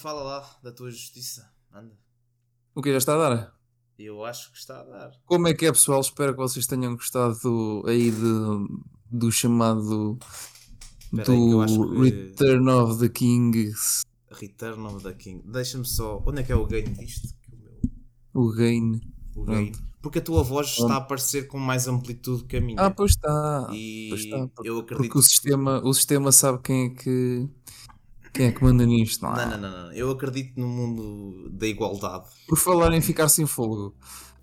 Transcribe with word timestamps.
fala 0.00 0.22
lá 0.22 0.58
da 0.62 0.72
tua 0.72 0.90
justiça. 0.90 1.50
Anda. 1.72 1.96
O 2.74 2.82
que 2.82 2.90
já 2.92 2.98
está 2.98 3.14
a 3.14 3.28
dar? 3.28 3.54
Eu 3.98 4.24
acho 4.24 4.50
que 4.52 4.58
está 4.58 4.80
a 4.80 4.84
dar. 4.84 5.10
Como 5.26 5.46
é 5.46 5.54
que 5.54 5.66
é, 5.66 5.72
pessoal? 5.72 6.00
Espero 6.00 6.32
que 6.32 6.38
vocês 6.38 6.66
tenham 6.66 6.94
gostado 6.94 7.82
aí 7.86 8.10
de, 8.10 8.68
do 9.10 9.30
chamado 9.30 10.18
Espera 11.12 11.32
aí 11.32 11.38
que 11.38 11.50
eu 11.52 11.60
acho 11.62 11.76
do 11.78 11.92
que- 11.94 12.00
Return 12.10 12.70
of 12.70 12.98
the 13.00 13.08
Kings, 13.10 14.02
Return 14.30 14.86
of 14.86 15.02
the 15.02 15.12
King. 15.12 15.42
Deixa-me 15.46 15.84
só. 15.86 16.22
Onde 16.26 16.40
é 16.40 16.44
que 16.44 16.52
é 16.52 16.56
o 16.56 16.66
gain 16.66 16.84
disto? 16.94 17.28
O 18.32 18.50
Gain. 18.52 19.00
O 19.36 19.44
gain. 19.44 19.72
Porque 20.00 20.18
a 20.20 20.22
tua 20.22 20.42
voz 20.42 20.68
está 20.68 20.94
a 20.94 20.96
aparecer 20.98 21.46
com 21.48 21.58
mais 21.58 21.86
amplitude 21.88 22.44
que 22.44 22.56
a 22.56 22.60
minha. 22.60 22.80
Ah, 22.80 22.90
pois 22.90 23.10
está. 23.10 23.68
e 23.72 24.06
pois 24.08 24.20
está, 24.24 24.48
porque- 24.48 24.70
eu 24.70 24.78
acredito. 24.78 25.02
Porque 25.02 25.18
o 25.18 25.22
sistema, 25.22 25.82
o 25.84 25.92
sistema 25.92 26.32
sabe 26.32 26.62
quem 26.62 26.86
é 26.86 26.90
que 26.90 27.48
quem 28.32 28.46
é 28.46 28.52
que 28.52 28.62
manda 28.62 28.84
nisto, 28.86 29.22
não 29.22 29.34
é? 29.34 29.46
Não, 29.46 29.50
não, 29.58 29.58
não, 29.70 29.84
não. 29.86 29.92
Eu 29.92 30.10
acredito 30.10 30.58
no 30.60 30.66
mundo 30.68 31.50
da 31.50 31.66
igualdade. 31.66 32.24
Por 32.48 32.56
falar 32.58 32.92
em 32.92 33.00
ficar 33.00 33.28
sem 33.28 33.46
fogo, 33.46 33.94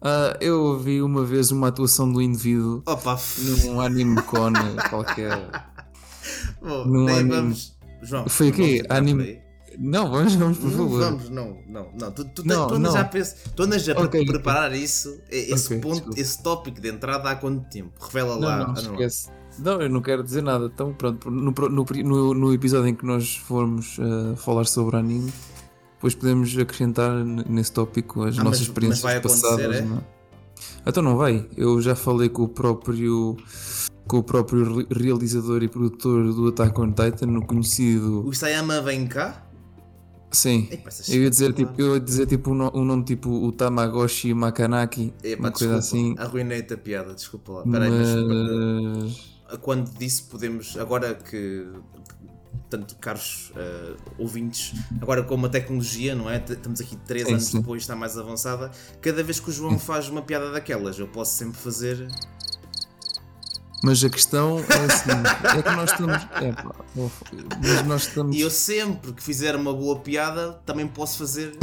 ah, 0.01 0.37
eu 0.41 0.61
ouvi 0.63 1.01
uma 1.01 1.23
vez 1.25 1.51
uma 1.51 1.69
atuação 1.69 2.11
do 2.11 2.21
indivíduo 2.21 2.83
Opa, 2.85 3.17
num 3.65 3.79
anime 3.81 4.21
con 4.23 4.51
qualquer. 4.89 5.49
Bom, 6.61 6.85
Não 6.85 7.07
há 7.07 7.13
nenhum- 7.21 7.29
vamos. 7.29 7.77
João, 8.01 8.27
Foi 8.27 8.49
o 8.49 8.53
quê? 8.53 8.83
não 8.87 8.95
Anime-. 8.95 9.41
Não, 9.79 10.09
vamos, 10.09 10.33
vamos, 10.35 10.57
por 10.57 10.71
Não 10.71 10.77
favor. 10.77 10.99
vamos, 10.99 11.29
não, 11.29 11.57
não, 11.67 11.91
não. 11.99 12.11
Tu, 12.11 12.25
tu, 12.25 12.47
Não, 12.47 12.67
tu 12.67 12.73
andas 12.75 12.93
não. 12.93 12.99
já, 12.99 13.01
a 13.01 13.05
pens- 13.05 13.35
tu 13.55 13.63
andas 13.63 13.83
já 13.83 13.91
Ok, 13.93 14.01
para 14.07 14.07
ok. 14.19 14.25
preparar 14.25 14.73
isso, 14.75 15.19
esse 15.29 15.67
Ok, 15.67 15.79
ponto, 15.79 15.93
desculpa. 15.95 16.19
esse 16.19 16.41
tópico 16.43 16.81
de 16.81 16.89
entrada 16.89 17.29
há 17.29 17.35
quanto 17.35 17.69
tempo? 17.69 17.91
Revela 18.03 18.35
lá. 18.35 18.57
Não, 18.57 18.67
não, 18.67 18.73
Ah, 18.75 18.81
não. 18.81 18.91
esquece. 18.93 19.29
Não, 19.59 19.81
eu 19.81 19.89
não 19.89 20.01
quero 20.01 20.23
dizer 20.23 20.41
nada. 20.43 20.69
Então, 20.73 20.93
pronto, 20.93 21.29
no, 21.31 21.51
no, 21.51 22.33
no, 22.33 22.53
episódio 22.53 22.87
em 22.87 22.95
que 22.95 23.05
nós 23.05 23.35
formos 23.37 23.97
uh, 23.97 24.35
falar 24.37 24.65
sobre 24.65 24.97
anime, 24.97 25.31
depois 25.95 26.13
podemos 26.15 26.57
acrescentar 26.57 27.23
nesse 27.25 27.71
tópico 27.71 28.23
as 28.23 28.37
Ah, 28.37 28.43
nossas 28.43 28.59
mas- 28.61 28.67
experiências 28.67 29.03
mas 29.03 29.21
passadas. 29.21 29.75
é? 29.77 29.81
Não? 29.81 29.97
é? 29.97 30.01
Então 30.85 31.03
não 31.03 31.17
vai. 31.17 31.45
Eu 31.57 31.81
já 31.81 31.95
falei 31.95 32.29
com 32.29 32.43
o 32.43 32.47
próprio 32.47 33.35
com 34.07 34.19
o 34.19 34.23
próprio 34.23 34.77
re- 34.77 34.87
realizador 34.89 35.61
e 35.61 35.67
produtor 35.67 36.33
do 36.33 36.47
Attack 36.47 36.79
on 36.79 36.91
Titan, 36.91 37.25
no 37.27 37.45
conhecido. 37.45 38.25
O 38.25 38.33
Sayama 38.33 38.81
vem 38.81 39.05
cá? 39.05 39.43
Sim. 40.31 40.69
Eu 41.09 41.23
ia 41.23 41.29
dizer 41.29 41.51
tipo, 41.53 41.73
eu 41.77 41.95
ia 41.95 41.99
dizer 41.99 42.25
tipo 42.25 42.51
um, 42.51 42.53
no- 42.55 42.71
um 42.73 42.85
nome 42.85 43.03
tipo 43.03 43.29
o 43.29 43.51
Tamagotchi 43.51 44.33
Makanaki, 44.33 45.13
Epá, 45.23 45.39
uma 45.43 45.51
coisa 45.51 45.77
desculpa, 45.77 45.77
assim. 45.77 46.15
arruinei-te 46.17 46.73
a 46.73 46.77
piada, 46.77 47.13
desculpa 47.13 47.51
lá. 47.53 47.63
Peraí, 47.63 47.89
mas, 47.91 48.15
Mas 49.03 49.36
quando 49.61 49.89
disse 49.97 50.23
podemos, 50.23 50.77
agora 50.77 51.15
que, 51.15 51.67
tanto 52.69 52.95
caros 52.97 53.51
eh, 53.55 53.95
ouvintes, 54.17 54.73
agora 55.01 55.23
com 55.23 55.35
uma 55.35 55.49
tecnologia, 55.49 56.15
não 56.15 56.29
é? 56.29 56.37
Estamos 56.37 56.81
aqui 56.81 56.97
três 56.97 57.25
Sim, 57.25 57.33
anos 57.33 57.45
sim. 57.45 57.59
depois, 57.59 57.83
está 57.83 57.95
mais 57.95 58.17
avançada. 58.17 58.71
Cada 59.01 59.23
vez 59.23 59.39
que 59.39 59.49
o 59.49 59.53
João 59.53 59.79
faz 59.79 60.09
uma 60.09 60.21
piada 60.21 60.51
daquelas, 60.51 60.99
eu 60.99 61.07
posso 61.07 61.35
sempre 61.35 61.57
fazer. 61.57 62.07
Mas 63.83 64.03
a 64.03 64.09
questão 64.09 64.57
é 64.59 64.85
assim, 64.85 65.57
é 65.57 65.61
que 65.61 65.69
nós 65.69 65.91
estamos. 65.91 66.17
É, 66.41 66.51
pá, 66.51 66.75
mas 67.61 67.85
nós 67.85 68.07
estamos. 68.07 68.35
E 68.35 68.41
eu 68.41 68.49
sempre 68.49 69.13
que 69.13 69.23
fizer 69.23 69.55
uma 69.55 69.71
boa 69.71 69.99
piada, 69.99 70.53
também 70.65 70.87
posso 70.87 71.19
fazer 71.19 71.55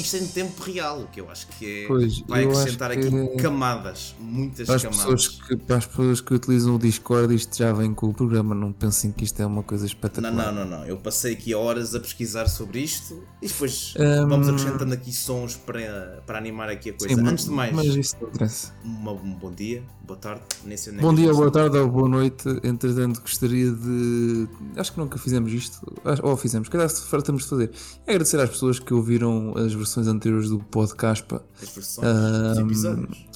isto 0.00 0.16
em 0.16 0.26
tempo 0.26 0.62
real, 0.62 1.02
o 1.02 1.06
que 1.08 1.20
eu 1.20 1.30
acho 1.30 1.46
que 1.48 1.84
é. 1.84 1.86
Pois, 1.86 2.20
vai 2.20 2.44
acrescentar 2.44 2.90
aqui 2.90 3.10
que- 3.10 3.36
camadas, 3.42 4.14
muitas 4.18 4.66
Para 4.66 4.76
as, 4.76 4.82
camadas. 4.82 5.04
pessoas 5.04 5.28
que, 5.28 5.56
para 5.56 5.76
as 5.76 5.86
pessoas 5.86 6.20
que 6.20 6.34
utilizam 6.34 6.74
o 6.74 6.78
Discord, 6.78 7.34
isto 7.34 7.56
já 7.56 7.72
vem 7.72 7.92
com 7.94 8.08
o 8.08 8.14
programa. 8.14 8.54
Não 8.54 8.72
pensem 8.72 9.12
que 9.12 9.24
isto 9.24 9.40
é 9.40 9.46
uma 9.46 9.62
coisa 9.62 9.84
Não, 9.84 9.88
espetacular. 9.88 10.52
não, 10.52 10.64
não, 10.64 10.78
não. 10.78 10.86
Eu 10.86 10.96
passei 10.96 11.32
aqui 11.34 11.54
horas 11.54 11.94
a 11.94 12.00
pesquisar 12.00 12.48
sobre 12.48 12.80
isto 12.80 13.22
e 13.42 13.46
depois 13.48 13.94
Hum. 13.98 14.28
vamos 14.28 14.48
acrescentando 14.48 14.94
aqui 14.94 15.12
sons 15.12 15.56
para, 15.56 16.22
para 16.26 16.38
animar 16.38 16.68
aqui 16.68 16.90
a 16.90 16.92
coisa. 16.94 17.14
Sim, 17.14 17.26
Antes 17.26 17.44
de 17.44 17.50
mais, 17.50 17.72
Mas 17.72 17.86
isso 17.86 18.16
não 18.20 18.30
uma- 18.84 19.12
um 19.12 19.34
bom 19.34 19.50
dia, 19.52 19.82
boa 20.10 20.16
tarde, 20.18 20.42
sei 20.76 20.92
nem 20.92 21.00
Bom 21.00 21.14
dia, 21.14 21.32
boa 21.32 21.50
tarde 21.52 21.78
ou 21.78 21.88
boa 21.88 22.08
noite. 22.08 22.48
Entretanto, 22.64 23.20
gostaria 23.20 23.70
de. 23.70 24.48
Acho 24.76 24.92
que 24.92 24.98
nunca 24.98 25.16
fizemos 25.18 25.52
isto. 25.52 25.80
Ou 26.24 26.36
fizemos, 26.36 26.68
calhar 26.68 26.90
fartamos 26.90 27.44
de 27.44 27.48
fazer. 27.48 27.70
É 28.06 28.10
agradecer 28.10 28.40
às 28.40 28.50
pessoas 28.50 28.80
que 28.80 28.92
ouviram 28.92 29.54
as 29.56 29.72
versões 29.72 30.08
anteriores 30.08 30.48
do 30.48 30.58
podcast. 30.58 31.24
As 31.62 31.68
versões 31.68 32.58
episódios. 32.58 33.30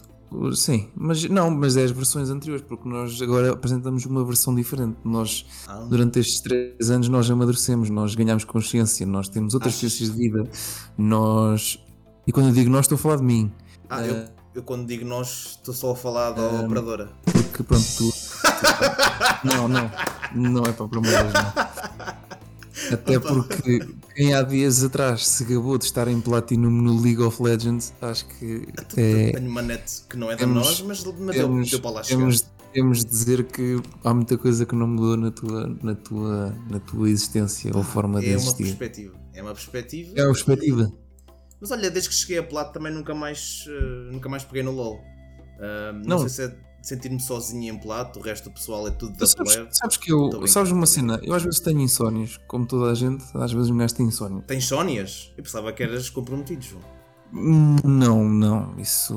Sim, 0.55 0.89
mas 0.97 1.23
não, 1.31 1.49
mas 1.49 1.77
é 1.77 1.85
as 1.85 1.93
versões 1.93 2.29
anteriores, 2.29 2.65
porque 2.67 2.89
nós 2.89 3.23
agora 3.23 3.53
apresentamos 3.53 4.05
uma 4.05 4.25
versão 4.25 4.53
diferente. 4.53 4.97
Nós, 5.05 5.47
Ah, 5.69 5.87
durante 5.89 6.19
estes 6.19 6.41
três 6.41 6.91
anos, 6.91 7.09
nós 7.09 7.31
amadurecemos, 7.31 7.89
nós 7.89 8.17
ganhamos 8.17 8.43
consciência, 8.43 9.07
nós 9.07 9.29
temos 9.29 9.55
outras 9.55 9.75
Achas? 9.77 9.93
experiências 9.93 10.19
de 10.19 10.29
vida, 10.29 10.51
nós. 10.99 11.79
E 12.27 12.33
quando 12.33 12.49
eu 12.49 12.53
digo 12.53 12.69
nós, 12.69 12.87
estou 12.87 12.97
a 12.97 12.99
falar 12.99 13.17
de 13.17 13.23
mim, 13.23 13.53
ah, 13.89 14.05
eu, 14.05 14.34
eu 14.55 14.63
quando 14.63 14.87
digo 14.87 15.05
nós, 15.05 15.53
estou 15.59 15.75
só 15.75 15.93
a 15.93 15.97
falar 15.97 16.31
da 16.33 16.43
Hum. 16.43 16.65
operadora. 16.67 17.09
porque 17.25 17.63
pronto, 17.63 17.85
tu. 17.97 18.13
não, 19.45 19.69
não, 19.69 19.91
não 20.35 20.63
é 20.65 20.73
para 20.73 20.89
promover, 20.89 21.25
não. 21.25 22.15
Até 22.93 23.19
porque 23.21 23.87
quem 24.15 24.35
há 24.35 24.43
dias 24.43 24.83
atrás 24.83 25.27
se 25.27 25.45
gabou 25.45 25.79
de 25.79 25.85
estar 25.85 26.09
em 26.09 26.21
Platinum 26.21 26.71
no 26.71 27.01
League 27.01 27.23
of 27.23 27.41
Legends, 27.43 27.93
acho 28.03 28.27
que 28.27 28.67
é. 28.97 29.33
Tenho 29.33 29.49
uma 29.49 29.63
net 29.63 30.03
que 30.09 30.17
não 30.17 30.29
é 30.31 30.35
de 30.35 30.41
temos- 30.41 30.55
nós, 30.57 30.81
mas, 30.83 31.05
mas 31.05 31.37
deu, 31.37 31.45
temos, 31.47 31.71
deu 31.71 31.81
para 31.81 31.91
lá 31.93 32.03
chegar. 32.03 32.19
temos, 32.19 32.45
temos 32.73 32.99
de 32.99 33.05
dizer 33.07 33.45
que 33.45 33.81
há 34.03 34.13
muita 34.13 34.37
coisa 34.37 34.67
que 34.67 34.75
não 34.75 34.89
mudou 34.89 35.17
na 35.17 35.31
tua, 35.31 35.77
na 35.83 35.95
tua, 35.95 36.55
na 36.69 36.81
tua 36.81 37.09
existência 37.09 37.71
ou 37.75 37.83
forma 37.85 38.21
de 38.21 38.27
É 38.27 38.31
uma 38.31 38.37
existir. 38.37 38.65
perspectiva. 38.65 39.15
É 39.33 39.43
uma 39.43 39.55
perspectiva. 39.55 40.13
É 40.17 40.23
a 40.23 40.27
perspectiva. 40.27 40.93
Mas 41.67 41.71
olha, 41.71 41.91
desde 41.91 42.11
que 42.11 42.15
cheguei 42.15 42.37
a 42.39 42.43
Plato 42.43 42.75
também 42.75 42.93
nunca 42.93 43.15
mais, 43.15 43.65
eh, 43.67 44.13
nunca 44.13 44.29
mais 44.29 44.45
peguei 44.45 44.63
no 44.63 44.71
LoL. 44.71 45.01
Ah, 45.59 45.93
não, 45.95 46.19
Não. 46.19 46.19
sei 46.19 46.29
se 46.29 46.45
é 46.45 46.55
sentir-me 46.83 47.19
sozinho 47.19 47.73
em 47.75 47.79
Plato, 47.81 48.19
o 48.19 48.23
resto 48.23 48.51
do 48.51 48.53
pessoal 48.55 48.87
é 48.87 48.91
tudo 48.91 49.17
da 49.17 49.27
sabes, 49.27 49.55
plebe. 49.55 49.69
sabes 49.75 49.97
que 49.97 50.13
eu. 50.13 50.47
Sabes 50.47 50.71
uma 50.73 50.85
cena? 50.85 51.19
Eu 51.23 51.33
às 51.35 51.43
vezes 51.43 51.61
tenho 51.61 51.81
insónios, 51.81 52.39
como 52.47 52.67
toda 52.67 52.91
a 52.93 52.95
gente, 52.95 53.25
às 53.33 53.51
vezes 53.51 53.71
um 53.71 53.79
gajo 53.79 53.95
tem 53.95 54.05
insónio. 54.07 54.43
Tens 54.47 54.67
Sónias? 54.67 55.33
Eu 55.39 55.43
pensava 55.43 55.73
que 55.73 55.83
eras 55.83 56.11
comprometido, 56.11 56.63
João. 56.63 56.83
Hum, 57.33 57.77
Não, 57.83 58.23
não, 58.29 58.79
isso. 58.79 59.15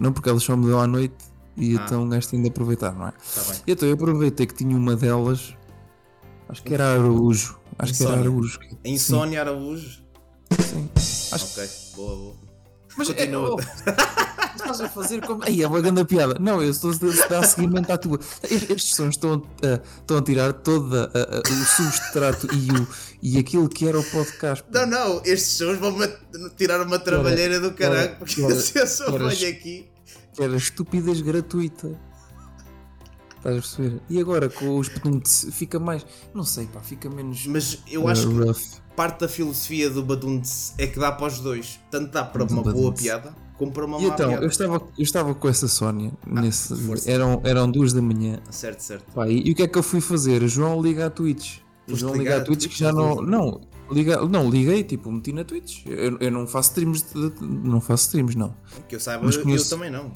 Não, 0.00 0.12
porque 0.12 0.28
elas 0.28 0.42
só 0.42 0.56
me 0.56 0.66
dão 0.66 0.80
à 0.80 0.86
noite 0.88 1.14
e 1.56 1.78
Ah. 1.78 1.84
então 1.86 2.02
um 2.02 2.08
gajo 2.08 2.28
tem 2.28 2.42
de 2.42 2.48
aproveitar, 2.48 2.92
não 2.92 3.06
é? 3.06 3.12
Está 3.22 3.42
bem. 3.52 3.60
E 3.68 3.70
então 3.72 3.88
eu 3.88 3.94
aproveitei 3.94 4.46
que 4.46 4.54
tinha 4.54 4.76
uma 4.76 4.96
delas, 4.96 5.54
acho 6.48 6.60
que 6.64 6.74
era 6.74 6.94
Araújo. 6.94 7.60
Acho 7.78 7.94
que 7.94 8.02
era 8.02 8.12
Insónia. 8.16 8.28
Araújo. 8.30 8.58
Insónia 8.84 9.40
Araújo? 9.40 10.03
Sim. 10.60 10.88
Acho 11.32 11.44
Ok, 11.46 11.68
boa, 11.96 12.16
boa. 12.16 12.34
Mas 12.96 13.08
Continua. 13.08 13.48
É, 13.48 13.50
oh, 13.50 14.56
estás 14.56 14.80
a 14.80 14.88
fazer 14.88 15.20
como. 15.26 15.42
Aí 15.44 15.62
é 15.62 15.66
uma 15.66 15.80
grande 15.80 16.04
piada. 16.04 16.36
Não, 16.38 16.62
eu 16.62 16.70
estou 16.70 16.92
a 16.92 17.28
dar 17.28 17.42
seguimento 17.44 17.92
à 17.92 17.98
tua. 17.98 18.20
Estes 18.48 18.94
sons 18.94 19.16
estão, 19.16 19.42
a- 19.64 19.80
estão 20.00 20.16
a 20.18 20.22
tirar 20.22 20.52
todo 20.52 20.94
o 20.94 21.64
substrato 21.76 22.46
e, 22.54 22.70
o, 22.70 22.86
e 23.20 23.36
aquilo 23.38 23.68
que 23.68 23.88
era 23.88 23.98
o 23.98 24.04
podcast. 24.04 24.64
Não, 24.72 24.86
não, 24.86 25.16
estes 25.24 25.54
sons 25.54 25.76
vão-me 25.78 26.06
tirar 26.56 26.80
uma 26.82 26.98
trabalheira 27.00 27.58
do 27.58 27.72
caralho, 27.72 28.14
porque 28.16 28.34
se 28.54 28.78
eu 28.78 28.86
só 28.86 29.10
venho 29.10 29.48
aqui. 29.50 29.88
Era 30.38 30.54
estupidez 30.56 31.20
gratuita. 31.20 31.98
Estás 33.44 33.58
a 33.58 33.60
perceber? 33.60 34.00
E 34.08 34.18
agora 34.18 34.48
com 34.48 34.78
os 34.78 34.88
peduntes 34.88 35.46
fica 35.52 35.78
mais. 35.78 36.04
Não 36.32 36.44
sei, 36.44 36.66
pá, 36.66 36.80
fica 36.80 37.10
menos. 37.10 37.46
Mas 37.46 37.78
eu 37.90 38.08
acho 38.08 38.28
uh, 38.30 38.32
que 38.32 38.44
rough. 38.46 38.58
parte 38.96 39.20
da 39.20 39.28
filosofia 39.28 39.90
do 39.90 40.02
Badunce 40.02 40.72
é 40.78 40.86
que 40.86 40.98
dá 40.98 41.12
para 41.12 41.26
os 41.26 41.40
dois. 41.40 41.78
Tanto 41.90 42.10
dá 42.10 42.24
para 42.24 42.42
uma 42.44 42.62
boa 42.62 42.92
piada, 42.92 43.34
como 43.58 43.70
para 43.70 43.84
uma 43.84 43.98
E 43.98 44.06
má 44.06 44.14
então, 44.14 44.28
piada. 44.30 44.44
eu 44.44 44.48
estava, 44.48 44.74
eu 44.76 45.02
estava 45.02 45.34
com 45.34 45.46
essa 45.48 45.68
Sónia. 45.68 46.10
nesse, 46.26 46.72
Ah, 46.72 46.76
força. 46.76 47.10
eram, 47.10 47.40
eram 47.44 47.70
duas 47.70 47.92
da 47.92 48.00
manhã. 48.00 48.40
Certo, 48.50 48.80
certo. 48.80 49.12
Pá, 49.12 49.28
e, 49.28 49.46
e 49.46 49.52
o 49.52 49.54
que 49.54 49.62
é 49.62 49.68
que 49.68 49.76
eu 49.76 49.82
fui 49.82 50.00
fazer? 50.00 50.42
O 50.42 50.48
João 50.48 50.80
liga 50.80 51.04
a 51.06 51.10
Twitch. 51.10 51.58
O 51.86 51.94
João 51.94 52.12
ligar 52.14 52.22
liga 52.36 52.36
a 52.42 52.44
Twitch 52.46 52.60
Twitch 52.60 52.72
que 52.72 52.78
já 52.78 52.90
não. 52.94 53.16
Não, 53.16 53.60
liga, 53.92 54.26
não, 54.26 54.48
liguei, 54.48 54.82
tipo, 54.84 55.12
meti 55.12 55.34
na 55.34 55.44
Twitch. 55.44 55.84
Eu, 55.84 56.16
eu 56.18 56.30
não 56.30 56.46
faço 56.46 56.70
streams. 56.70 57.04
de- 57.12 57.44
não 57.44 57.78
faço 57.78 58.04
streams, 58.04 58.38
não. 58.38 58.56
Que 58.88 58.96
eu 58.96 59.00
saiba, 59.00 59.22
Mas 59.22 59.36
conheço- 59.36 59.66
eu 59.74 59.76
também 59.78 59.90
não. 59.90 60.10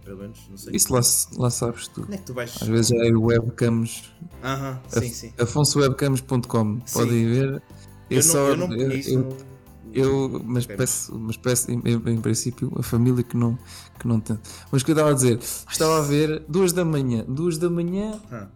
É, 0.00 0.04
pelo 0.04 0.18
menos, 0.18 0.38
não 0.50 0.56
sei. 0.56 0.74
Isso 0.76 0.92
lá, 0.92 1.00
lá 1.38 1.50
sabes 1.50 1.88
tu. 1.88 2.02
Onde 2.02 2.14
é 2.14 2.16
que 2.18 2.24
tu 2.24 2.34
vais? 2.34 2.54
Às 2.60 2.68
vezes 2.68 2.90
é 2.92 3.10
webcams. 3.16 4.10
Aham, 4.42 4.80
sim, 4.88 5.08
sim. 5.08 5.32
afonsowebcams.com. 5.38 6.78
Podem 6.92 7.26
ver. 7.26 7.62
Eu, 8.08 8.16
não, 8.16 8.22
só- 8.22 8.48
eu 8.48 8.56
não 8.56 8.72
eu- 8.74 8.90
eu- 8.92 9.18
no- 9.20 9.50
Eu, 9.92 10.42
mas 10.44 10.64
Ok. 10.66 10.76
peço, 10.76 11.18
mas 11.18 11.36
peço 11.36 11.68
em, 11.72 11.82
em- 11.84 12.20
princípio, 12.20 12.72
a 12.78 12.82
família 12.82 13.24
que 13.24 13.36
não, 13.36 13.58
que 13.98 14.06
não 14.06 14.20
tem. 14.20 14.38
Mas 14.70 14.82
o 14.82 14.84
que 14.84 14.92
eu 14.92 14.94
estava 14.94 15.10
a 15.10 15.14
dizer, 15.14 15.40
estava 15.68 15.98
a 15.98 16.02
ver 16.02 16.44
duas 16.48 16.72
da 16.72 16.84
manhã, 16.84 17.24
duas 17.26 17.58
da 17.58 17.68
manhã, 17.68 18.20
Ah, 18.30 18.46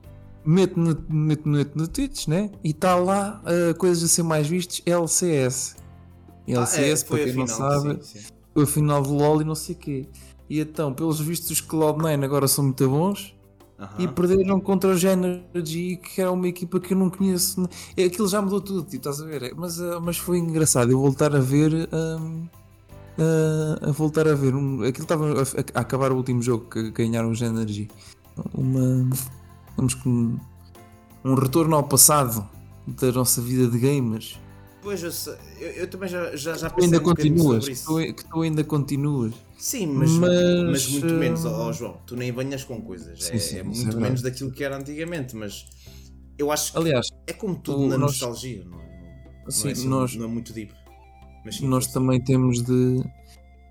meto 0.45 0.79
no, 0.79 0.97
meto, 1.09 1.49
meto 1.49 1.77
no 1.77 1.89
Twitch, 1.89 2.29
né? 2.29 2.53
E 2.63 2.71
está 2.71 2.95
lá 2.95 3.43
uh, 3.43 3.77
coisas 3.77 4.05
a 4.05 4.07
ser 4.09 4.23
mais 4.23 4.47
vistas, 4.47 4.81
LCS. 4.87 5.75
LCS, 6.47 7.03
é, 7.03 7.07
foi 7.09 7.19
para 7.19 7.27
quem 7.33 7.35
não 7.37 7.47
final, 7.49 7.71
sabe, 7.83 8.05
sim, 8.05 8.19
sim. 8.21 8.27
o 8.55 8.65
final 8.67 9.03
do 9.03 9.15
LoL 9.15 9.41
e 9.43 9.45
não 9.45 9.57
sei 9.57 9.75
o 9.75 9.79
quê. 9.79 10.07
E 10.49 10.61
então, 10.61 10.93
pelos 10.93 11.21
vistos, 11.21 11.51
os 11.51 11.63
Cloud9 11.63 12.25
agora 12.25 12.47
são 12.47 12.65
muito 12.65 12.89
bons 12.89 13.35
e 13.99 14.07
perderam 14.07 14.61
contra 14.61 14.91
o 14.91 14.97
Genergy, 14.97 15.97
que 15.97 16.21
era 16.21 16.31
uma 16.31 16.47
equipa 16.49 16.79
que 16.81 16.95
eu 16.95 16.99
não 16.99 17.11
conheço. 17.11 17.69
É, 17.97 18.05
Aquilo 18.05 18.29
já 18.29 18.41
mudou 18.41 18.61
tudo, 18.61 18.83
tipo, 18.83 18.97
estás 18.97 19.21
a 19.21 19.25
ver? 19.25 19.43
É, 19.43 19.55
Mas, 19.55 19.81
ah, 19.81 20.01
mas 20.01 20.17
foi 20.17 20.39
engraçado 20.39 20.91
eu 20.91 21.01
voltar 21.01 21.35
a 21.35 21.41
ver. 21.41 21.89
ahm, 21.93 22.47
ah, 23.19 23.89
a 23.89 23.91
voltar 23.91 24.29
a 24.29 24.35
ver. 24.35 24.55
Um, 24.55 24.83
aquilo 24.83 25.05
estava 25.05 25.27
a, 25.33 25.79
a 25.79 25.81
acabar 25.81 26.13
o 26.13 26.17
último 26.17 26.43
jogo 26.43 26.67
que 26.67 26.91
ganharam 26.91 27.31
o 27.31 27.35
Genergy. 27.35 27.89
Uma. 28.55 29.09
Vamos 29.77 29.95
com. 29.95 30.37
Um 31.25 31.35
retorno 31.35 31.75
ao 31.75 31.83
passado 31.83 32.47
da 32.87 33.11
nossa 33.13 33.41
vida 33.41 33.67
de 33.67 33.79
gamers. 33.79 34.39
Pois 34.85 35.03
eu, 35.03 35.11
sei, 35.11 35.35
eu, 35.59 35.69
eu 35.71 35.87
também 35.89 36.09
já, 36.09 36.37
já, 36.37 36.55
já 36.57 36.69
pensei 36.71 36.85
ainda 36.85 37.01
um 37.01 37.03
continuas. 37.15 37.65
sobre 37.65 37.73
isso. 37.73 38.15
Que 38.15 38.25
tu 38.29 38.43
ainda 38.43 38.63
continuas. 38.63 39.33
Sim, 39.59 39.87
mas, 39.87 40.11
Mas, 40.13 40.31
mas 40.71 40.87
muito 40.89 41.15
menos, 41.15 41.45
ó 41.47 41.69
ó, 41.69 41.73
João. 41.73 41.99
Tu 42.07 42.15
nem 42.15 42.31
banhas 42.33 42.65
com 42.65 42.81
coisas. 42.83 43.19
Sim, 43.25 43.33
é, 43.35 43.39
sim, 43.39 43.57
é 43.57 43.59
é 43.61 43.63
muito 43.63 43.79
verdade. 43.83 44.03
menos 44.03 44.21
daquilo 44.23 44.53
que 44.53 44.63
era 44.63 44.77
antigamente, 44.77 45.35
mas 45.35 45.65
eu 46.39 46.53
acho 46.53 46.71
que 46.73 46.79
Aliás, 46.79 47.07
é 47.27 47.33
como 47.33 47.57
tudo 47.57 47.81
o- 47.85 47.89
na 47.89 47.97
nós- 47.97 48.13
nostalgia, 48.21 48.63
não 48.67 48.79
é? 48.79 48.85
Sim, 49.51 49.63
não, 49.65 49.69
é 49.69 49.73
assim- 49.73 49.89
nós- 49.89 50.17
não 50.17 50.25
é 50.27 50.29
muito 50.29 50.53
deep. 50.53 50.73
Mas 51.47 51.57
sim, 51.57 51.67
nós 51.67 51.87
também 51.87 52.23
temos 52.23 52.63
de. 52.63 53.03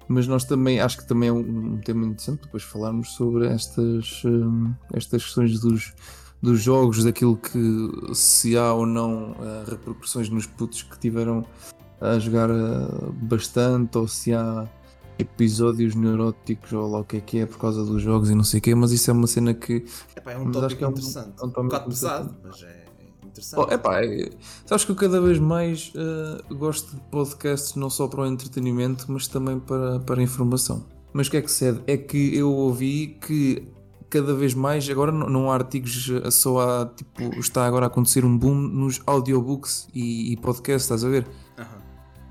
Mas 0.07 0.27
nós 0.27 0.43
também, 0.43 0.79
acho 0.79 0.97
que 0.97 1.07
também 1.07 1.29
é 1.29 1.31
um, 1.31 1.73
um 1.75 1.77
tema 1.81 2.05
interessante 2.07 2.41
depois 2.41 2.63
falarmos 2.63 3.11
sobre 3.13 3.47
estas, 3.47 4.21
hum, 4.25 4.73
estas 4.93 5.23
questões 5.23 5.59
dos, 5.59 5.93
dos 6.43 6.61
jogos, 6.61 7.05
daquilo 7.05 7.37
que 7.37 8.13
se 8.13 8.57
há 8.57 8.73
ou 8.73 8.85
não 8.85 9.33
ah, 9.39 9.63
repercussões 9.65 10.27
nos 10.29 10.45
putos 10.45 10.83
que 10.83 10.99
tiveram 10.99 11.45
a 12.01 12.19
jogar 12.19 12.51
ah, 12.51 12.87
bastante, 13.13 13.97
ou 13.97 14.09
se 14.09 14.33
há 14.33 14.67
episódios 15.17 15.95
neuróticos 15.95 16.73
ou 16.73 16.91
lá 16.91 16.99
o 16.99 17.05
que 17.05 17.17
é 17.17 17.21
que 17.21 17.39
é 17.39 17.45
por 17.45 17.57
causa 17.57 17.85
dos 17.85 18.01
jogos 18.01 18.29
e 18.29 18.35
não 18.35 18.43
sei 18.43 18.59
o 18.59 18.61
quê, 18.61 18.75
mas 18.75 18.91
isso 18.91 19.09
é 19.09 19.13
uma 19.13 19.25
cena 19.25 19.53
que. 19.53 19.85
Epá, 20.17 20.33
é 20.33 20.37
um 20.37 20.51
tópico 20.51 20.79
que 20.79 20.83
é 20.83 20.87
um- 20.87 20.91
interessante. 20.91 21.31
é 21.41 21.45
um 21.45 21.47
um 21.47 21.51
bocado 21.63 21.85
pesado, 21.85 22.35
mas 22.43 22.61
é 22.61 22.85
interessante. 23.25 23.65
Oh, 23.65 23.73
epá, 23.73 24.03
é, 24.03 24.29
sabes 24.65 24.83
que 24.83 24.91
eu 24.91 24.95
cada 24.97 25.21
vez 25.21 25.39
mais 25.39 25.93
ah, 25.95 26.43
gosto 26.53 26.93
de 26.93 27.01
podcasts 27.03 27.75
não 27.75 27.89
só 27.89 28.05
para 28.05 28.19
o 28.21 28.25
entretenimento, 28.25 29.05
mas 29.09 29.27
também 29.29 29.59
para, 29.61 29.97
para 30.01 30.19
a 30.19 30.23
informação. 30.23 30.83
Mas 31.13 31.27
o 31.27 31.31
que 31.31 31.37
é 31.37 31.41
que 31.41 31.51
cede? 31.51 31.79
É 31.87 31.95
que 31.95 32.35
eu 32.35 32.51
ouvi 32.51 33.17
que 33.25 33.65
cada 34.13 34.33
vez 34.35 34.53
mais, 34.53 34.87
agora 34.89 35.11
não, 35.11 35.49
há 35.51 35.55
artigos, 35.55 36.11
ah, 36.23 36.29
só 36.29 36.59
há 36.59 36.85
tipo, 36.85 37.23
está 37.39 37.65
agora 37.65 37.85
a 37.85 37.87
acontecer 37.87 38.23
um 38.23 38.37
boom 38.37 38.53
nos 38.53 39.01
audiobooks 39.07 39.87
e, 39.93 40.31
e 40.33 40.37
podcasts, 40.37 40.83
estás 40.83 41.03
a 41.03 41.09
ver? 41.09 41.25
Aham. 41.57 41.81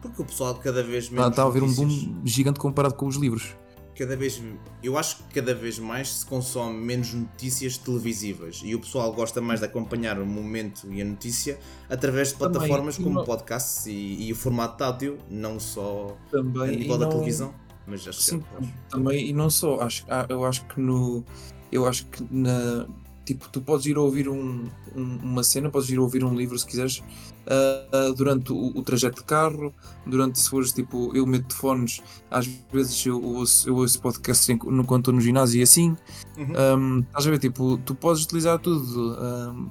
Porque 0.00 0.22
o 0.22 0.24
pessoal 0.24 0.54
cada 0.56 0.82
vez 0.82 1.04
Está, 1.04 1.14
menos. 1.16 1.30
está 1.30 1.42
a 1.42 1.46
haver 1.46 1.62
um 1.62 1.72
boom 1.72 2.20
gigante 2.24 2.60
comparado 2.60 2.94
com 2.94 3.06
os 3.06 3.16
livros. 3.16 3.56
cada 3.98 4.16
vez 4.16 4.40
eu 4.82 4.96
acho 4.98 5.18
que 5.18 5.34
cada 5.40 5.54
vez 5.54 5.78
mais 5.78 6.12
se 6.20 6.26
consome 6.26 6.76
menos 6.78 7.12
notícias 7.14 7.76
televisivas 7.78 8.60
e 8.64 8.74
o 8.74 8.80
pessoal 8.80 9.12
gosta 9.12 9.40
mais 9.40 9.60
de 9.60 9.66
acompanhar 9.66 10.18
o 10.20 10.26
momento 10.26 10.86
e 10.92 11.00
a 11.02 11.04
notícia 11.04 11.58
através 11.90 12.28
de 12.28 12.34
Também, 12.34 12.52
plataformas 12.60 12.96
e 12.98 13.02
como 13.02 13.16
não- 13.16 13.24
podcasts 13.24 13.86
e, 13.86 14.26
e 14.28 14.32
o 14.32 14.36
formato 14.36 14.76
de 14.78 14.84
áudio, 14.84 15.18
não 15.30 15.60
só 15.60 16.16
a 16.28 16.30
Também, 16.30 16.76
nível 16.78 16.96
e 16.96 16.98
da 16.98 17.04
não- 17.04 17.12
televisão, 17.12 17.54
mas 17.86 18.06
acho 18.08 18.22
Sim, 18.22 18.40
que 18.40 18.64
é 18.64 18.68
também, 18.88 19.28
e 19.28 19.32
não 19.32 19.50
só, 19.50 19.80
acho, 19.80 20.04
ah, 20.08 20.26
eu 20.28 20.44
acho 20.44 20.64
que 20.66 20.80
no. 20.80 21.24
Eu 21.72 21.88
acho 21.88 22.04
que 22.06 22.22
na. 22.30 22.86
Tipo, 23.24 23.48
tu 23.50 23.60
podes 23.60 23.86
ir 23.86 23.96
ouvir 23.96 24.28
um, 24.28 24.66
um- 24.96 25.18
uma 25.22 25.42
cena, 25.44 25.70
podes 25.70 25.88
ir 25.90 25.98
ouvir 25.98 26.24
um 26.24 26.34
livro 26.34 26.58
se 26.58 26.66
quiseres, 26.66 27.02
ah, 27.46 27.86
ah, 27.92 28.12
durante 28.16 28.52
o, 28.52 28.72
o 28.76 28.82
trajeto 28.82 29.20
de 29.20 29.24
carro, 29.24 29.72
durante 30.04 30.40
se 30.40 30.50
fores 30.50 30.72
tipo, 30.72 31.10
eu 31.14 31.24
meto 31.24 31.54
fones, 31.54 32.02
às 32.28 32.46
vezes 32.72 33.06
eu 33.06 33.22
ouço, 33.22 33.68
eu 33.68 33.76
ouço 33.76 34.00
podcast 34.00 34.50
em- 34.52 34.58
no, 34.64 34.84
quando 34.84 35.02
estou 35.02 35.14
no 35.14 35.20
ginásio 35.20 35.60
e 35.60 35.62
assim. 35.62 35.96
Uhum. 36.36 36.76
Um, 36.78 36.98
estás 37.00 37.26
a 37.26 37.30
ver, 37.30 37.38
tipo, 37.38 37.76
tu 37.84 37.94
podes 37.94 38.24
utilizar 38.24 38.58
tudo. 38.58 39.16
um, 39.16 39.70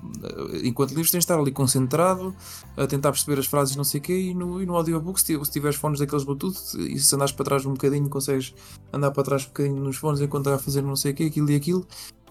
enquanto 0.64 0.92
livros 0.92 1.12
tens 1.12 1.20
de 1.20 1.26
estar 1.26 1.38
ali 1.38 1.52
concentrado, 1.52 2.34
a 2.78 2.88
tentar 2.88 3.12
perceber 3.12 3.38
as 3.40 3.46
frases 3.48 3.76
não 3.76 3.84
sei 3.84 4.00
o 4.00 4.04
quê, 4.04 4.18
e 4.18 4.34
no, 4.34 4.62
e 4.62 4.66
no 4.66 4.76
audiobook, 4.78 5.20
se, 5.20 5.38
se 5.44 5.52
tiveres 5.52 5.76
fones 5.76 6.00
daqueles 6.00 6.24
Bluetooth, 6.24 6.56
e 6.78 6.98
se 7.00 7.14
andares 7.16 7.34
para 7.34 7.44
trás 7.46 7.66
um 7.66 7.72
bocadinho, 7.74 8.08
consegues 8.10 8.54
andar 8.94 9.12
para 9.12 9.24
trás 9.24 9.44
um 9.44 9.48
bocadinho 9.48 9.82
nos 9.84 9.98
fones 9.98 10.22
enquanto 10.22 10.46
está 10.48 10.56
a 10.56 10.60
fazer 10.60 10.82
não 10.82 10.96
sei 10.96 11.12
o 11.12 11.16
quê, 11.16 11.24
aquilo 11.26 11.50
e 11.52 11.56
aquilo. 11.56 11.86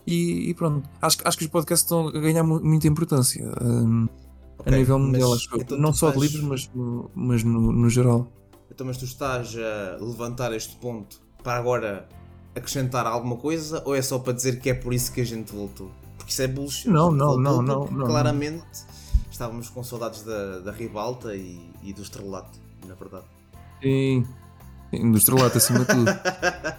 E, 0.07 0.51
e 0.51 0.55
pronto, 0.55 0.89
acho, 1.01 1.19
que- 1.19 1.29
acho 1.29 1.39
que 1.39 1.45
os 1.45 1.51
podcasts 1.51 1.85
estão 1.85 2.09
a 2.09 2.13
ganhar 2.13 2.43
mu- 2.43 2.61
muita 2.63 2.89
importância 2.89 3.45
um, 3.63 4.09
a 4.59 4.63
Ok, 4.63 4.77
nível 4.77 4.99
mundial, 4.99 5.33
acho 5.35 5.49
então 5.57 5.79
não 5.79 5.93
só 5.93 6.11
de 6.11 6.17
estás- 6.19 6.33
livros, 6.33 6.49
mas, 6.49 6.71
no, 6.75 7.11
mas 7.15 7.45
no, 7.45 7.73
no 7.73 7.89
geral. 7.89 8.27
Então, 8.71 8.87
mas 8.87 8.97
tu 8.97 9.05
estás 9.05 9.55
a 9.57 10.03
levantar 10.03 10.53
este 10.53 10.77
ponto 10.77 11.21
para 11.43 11.57
agora 11.59 12.09
acrescentar 12.55 13.07
alguma 13.07 13.37
coisa 13.37 13.83
ou 13.85 13.95
é 13.95 14.03
só 14.03 14.19
para 14.19 14.33
dizer 14.33 14.59
que 14.61 14.71
é 14.71 14.75
por 14.75 14.93
isso 14.95 15.13
que 15.13 15.21
a 15.21 15.25
gente 15.25 15.53
voltou? 15.53 15.91
Porque 16.17 16.33
isso 16.33 16.43
é 16.43 16.47
bullshit. 16.49 16.89
Não, 16.89 17.09
A 17.09 17.13
não, 17.13 17.37
não, 17.39 17.63
não, 17.63 17.85
não, 17.87 18.07
Claramente 18.07 18.65
estávamos 19.31 19.69
com 19.71 19.83
saudades 19.83 20.23
da, 20.23 20.59
da 20.61 20.73
ribalta 20.73 21.35
e, 21.35 21.71
e 21.83 21.93
do 21.93 22.03
estrelato, 22.03 22.59
na 22.87 22.95
verdade. 22.95 23.25
Sim, 23.83 24.27
industrialata 24.93 25.59
acima 25.59 25.81
de 25.81 25.87
tudo. 25.87 26.11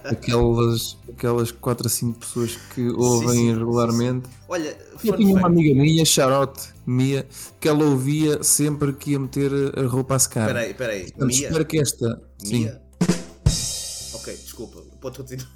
aquelas, 0.04 0.98
aquelas 1.10 1.52
4 1.52 1.88
a 1.88 1.90
5 1.90 2.20
pessoas 2.20 2.56
que 2.74 2.90
ouvem 2.90 3.30
sim, 3.30 3.36
sim, 3.36 3.58
regularmente. 3.58 4.30
Olha, 4.48 4.78
Eu 5.04 5.16
tinha 5.18 5.36
uma 5.36 5.48
amiga 5.48 5.74
minha, 5.82 6.04
Charote, 6.06 6.70
Mia, 6.86 7.26
que 7.60 7.68
ela 7.68 7.84
ouvia 7.86 8.44
sempre 8.44 8.94
que 8.94 9.12
ia 9.12 9.20
meter 9.20 9.52
a 9.78 9.88
roupa 9.88 10.16
a 10.16 10.20
secar. 10.20 10.42
Espera 10.42 10.60
aí, 10.60 10.72
espera 10.72 10.94
aí. 10.94 11.02
Portanto, 11.12 11.28
Mia? 11.28 11.48
espero 11.48 11.66
que 11.66 11.80
esta. 11.80 12.22
Sim. 12.38 12.60
Mia? 12.60 12.82
Ok, 14.14 14.36
desculpa, 14.36 14.82
pode 15.00 15.18
continuar. 15.18 15.50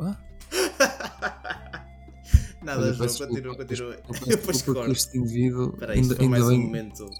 Ah? 0.00 0.16
Nada, 2.62 2.80
Olha, 2.82 2.92
João, 2.94 3.08
continua, 3.28 3.56
continua. 3.56 3.96
Eu 4.26 4.26
Depois 4.36 4.62
corto. 4.62 4.90
este 4.90 5.18
indivíduo. 5.18 5.70
Espera 5.74 5.92
aí, 5.92 6.00
ainda, 6.00 6.14
ainda 6.14 6.28
mais 6.28 6.46
bem, 6.48 6.58
um 6.58 6.62
momento. 6.62 7.10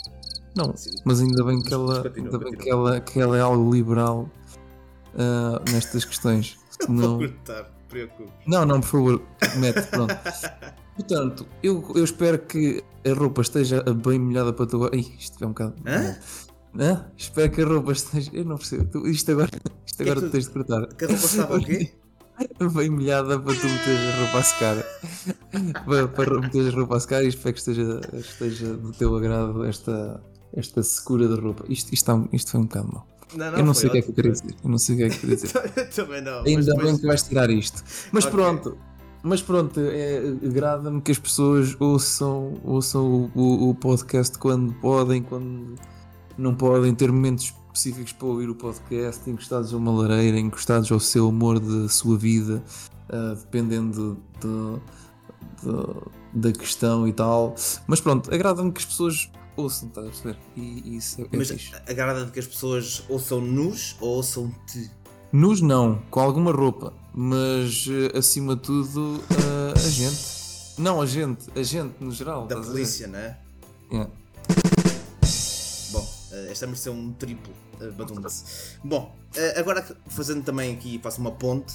Não, 0.57 0.73
mas 1.05 1.21
ainda 1.21 1.45
bem 1.45 1.61
que 1.63 1.75
ela, 1.75 2.03
Continua, 2.03 2.27
ainda 2.27 2.39
bem 2.39 2.57
que 2.57 2.71
ela, 2.71 3.01
que 3.01 3.21
ela 3.21 3.37
é 3.37 3.41
algo 3.41 3.73
liberal 3.75 4.31
ah, 5.19 5.61
nestas 5.71 6.05
questões. 6.05 6.59
Vou 6.89 6.97
Senão... 6.97 7.19
cortar, 7.19 7.71
preocupe. 7.89 8.33
Não, 8.47 8.65
não, 8.65 8.81
por 8.81 8.87
favor, 8.89 9.23
mete, 9.57 9.83
pronto. 9.89 10.15
Portanto, 10.97 11.47
eu, 11.63 11.85
eu 11.97 12.05
espero 12.05 12.39
que 12.39 12.83
a 13.05 13.13
roupa 13.13 13.43
esteja 13.43 13.83
bem 13.83 14.19
molhada 14.19 14.53
para 14.53 14.67
tu 14.67 14.77
agora. 14.77 14.97
Ih, 14.97 15.15
isto 15.19 15.43
é 15.43 15.47
um 15.47 15.51
bocado. 15.51 15.75
Hã? 15.87 16.17
Hã? 16.79 17.07
Espero 17.17 17.51
que 17.51 17.63
a 17.63 17.67
roupa 17.67 17.93
esteja. 17.93 18.31
Eu 18.33 18.45
não 18.45 18.57
percebo. 18.57 19.07
Isto 19.09 19.33
agora, 19.33 19.51
isto 19.85 20.03
agora 20.03 20.21
tu- 20.21 20.27
tu 20.27 20.31
tens 20.31 20.45
de 20.47 20.51
cortar. 20.53 20.87
Que 20.95 21.05
a 21.05 21.09
roupa 21.09 21.25
estava 21.25 21.57
o 21.57 21.65
quê? 21.65 21.93
Bem 22.75 22.91
molhada 22.91 23.39
para 23.39 23.55
tu 23.55 23.67
meteres 23.67 24.01
a 24.01 24.21
roupa 24.23 24.39
a 24.39 24.43
secar. 24.43 24.77
para, 25.85 26.09
para 26.09 26.41
meteres 26.41 26.75
a 26.75 26.77
roupa 26.77 26.97
a 26.97 27.01
secar 27.01 27.25
e 27.25 27.29
espero 27.29 27.55
que 27.55 27.61
esteja, 27.61 28.01
esteja 28.15 28.75
do 28.75 28.93
teu 28.93 29.17
agrado 29.17 29.65
esta, 29.65 30.21
esta 30.57 30.83
secura 30.83 31.29
da 31.29 31.37
roupa. 31.41 31.65
Isto, 31.69 31.93
isto, 31.93 31.95
está- 31.95 32.25
isto 32.33 32.51
foi 32.51 32.61
um 32.61 32.65
bocado 32.65 32.89
mau. 32.93 33.07
Não, 33.35 33.47
eu 33.59 33.65
não 33.65 33.75
sei 33.75 33.89
o 33.89 33.93
que 33.93 33.99
é 33.99 34.03
que 34.03 34.11
eu 34.11 34.15
queria 34.15 34.33
dizer. 34.33 34.55
Eu 34.63 34.71
não 34.71 34.79
sei 34.79 34.95
o 34.95 34.99
que 34.99 35.05
é 35.05 35.09
que 35.09 35.15
eu 35.17 35.21
queria 35.21 35.37
dizer. 35.37 35.51
Também 35.95 36.23
não. 36.23 36.45
Ainda 36.45 36.63
depois- 36.65 36.85
bem 36.87 36.99
que 36.99 37.07
vais 37.07 37.23
tirar 37.23 37.51
isto. 37.51 37.83
Mas 38.13 38.25
Ok. 38.25 38.37
pronto, 38.39 38.79
mas 39.23 39.43
pronto, 39.43 39.81
é, 39.81 40.19
agrada-me 40.47 41.01
que 41.01 41.11
as 41.11 41.19
pessoas 41.19 41.75
ouçam, 41.81 42.55
ouçam 42.63 43.31
o, 43.35 43.41
o- 43.41 43.71
o 43.71 43.75
podcast 43.75 44.39
quando 44.39 44.73
podem, 44.75 45.23
quando 45.23 45.75
não 46.39 46.55
podem 46.55 46.95
ter 46.95 47.11
momentos 47.11 47.53
específicos 47.73 48.13
para 48.13 48.27
ouvir 48.29 48.49
o 48.49 48.55
podcast, 48.55 49.29
encostados 49.29 49.75
a 49.75 49.77
uma 49.77 49.91
lareira, 49.91 50.39
encostados 50.39 50.93
ao 50.93 51.01
seu 51.01 51.29
amor 51.29 51.59
da 51.59 51.89
sua 51.89 52.17
vida, 52.17 52.63
ah, 53.09 53.35
dependendo 53.37 54.17
do- 54.41 54.81
do- 55.63 56.13
da 56.33 56.53
questão 56.53 57.09
e 57.09 57.13
tal. 57.13 57.55
Mas 57.87 58.01
pronto, 58.01 58.33
agrada-me 58.33 58.71
que 58.71 58.79
as 58.81 58.85
pessoas 58.87 59.31
ouçam, 59.57 59.89
estás 59.89 60.07
a 60.07 60.11
perceber? 60.11 60.39
E, 60.57 60.97
isso 60.97 61.21
é, 61.21 61.25
é 61.25 61.37
Mas 61.37 61.49
fixe. 61.49 61.75
agrada 61.87 62.25
de 62.25 62.31
que 62.31 62.39
as 62.39 62.47
pessoas 62.47 63.05
ouçam-nos 63.09 63.97
ou 64.01 64.17
ouçam-te? 64.17 64.91
Nus 65.33 65.61
não, 65.61 66.01
com 66.11 66.21
alguma 66.21 66.53
roupa, 66.53 66.93
mas 67.13 67.87
eh, 67.89 68.17
acima 68.17 68.55
de 68.55 68.63
tudo 68.63 69.21
eh, 69.31 69.73
a 69.75 69.89
gente. 69.89 70.35
Não 70.79 71.01
a 71.01 71.07
gente, 71.07 71.47
a 71.59 71.63
gente 71.63 71.95
no 71.99 72.13
geral. 72.13 72.47
Da 72.47 72.61
polícia, 72.61 73.09
não 73.09 73.19
é? 73.19 73.39
Yeah. 73.91 74.11
Bom, 75.91 76.09
eh, 76.31 76.49
esta 76.51 76.67
mereceu 76.67 76.93
um 76.93 77.13
triplo 77.13 77.53
uh. 77.81 78.85
Bom, 78.85 79.17
agora 79.57 79.85
fazendo 80.07 80.45
também 80.45 80.73
aqui, 80.73 81.01
faço 81.03 81.21
uma 81.21 81.33
ponte. 81.33 81.75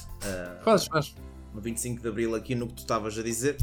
Faz, 0.64 0.86
faz. 0.86 1.16
no 1.54 1.60
25 1.60 2.02
de 2.02 2.08
Abril, 2.08 2.36
aqui 2.36 2.56
no 2.56 2.66
que 2.66 2.76
tu 2.76 2.80
estavas 2.80 3.18
a 3.18 3.22
dizer, 3.22 3.58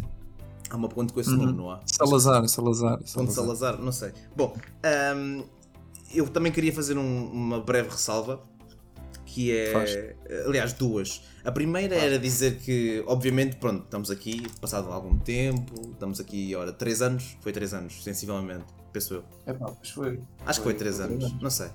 Há 0.71 0.77
uma 0.77 0.89
ponte 0.89 1.13
com 1.13 1.21
esse 1.21 1.31
nome, 1.31 1.53
não 1.53 1.71
há? 1.71 1.81
Salazar, 1.87 2.47
Salazar. 2.49 2.99
Ponte 3.15 3.33
Salazar, 3.33 3.79
não 3.81 3.93
sei. 3.93 4.13
Bom, 4.35 4.57
ahm, 4.83 5.43
eu 6.15 6.27
também 6.29 6.51
queria 6.53 6.73
fazer 6.73 6.97
um- 6.99 7.27
uma 7.31 7.61
breve 7.61 7.89
ressalva, 7.91 8.41
que 9.25 9.51
é, 9.57 9.73
Faz. 9.73 9.91
aliás, 10.47 10.73
duas. 10.73 11.23
A 11.45 11.53
primeira 11.53 11.95
era 11.95 12.19
dizer 12.19 12.59
que, 12.59 13.03
obviamente, 13.07 13.57
pronto, 13.57 13.85
estamos 13.85 14.11
aqui, 14.11 14.47
passado 14.61 14.91
algum 14.91 15.19
tempo, 15.19 15.75
estamos 15.93 16.19
aqui, 16.21 16.55
ora, 16.57 16.73
3 16.73 17.03
anos, 17.03 17.37
foi 17.41 17.53
3 17.53 17.75
anos, 17.75 18.03
sensivelmente, 18.03 18.65
penso 18.93 19.15
eu. 19.15 19.25
É 19.45 19.53
pá, 19.53 19.73
mas 19.79 19.91
foi. 19.91 20.21
Acho 20.45 20.61
que 20.61 20.65
foi 20.65 20.75
3 20.75 21.01
anos, 21.01 21.33
não 21.41 21.51
sei. 21.51 21.69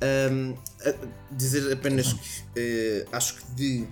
Ahm, 0.00 0.54
a- 0.86 1.34
dizer 1.34 1.72
apenas 1.72 2.12
que 2.12 2.20
eh, 2.56 3.06
acho 3.12 3.36
que 3.36 3.44
de 3.54 3.86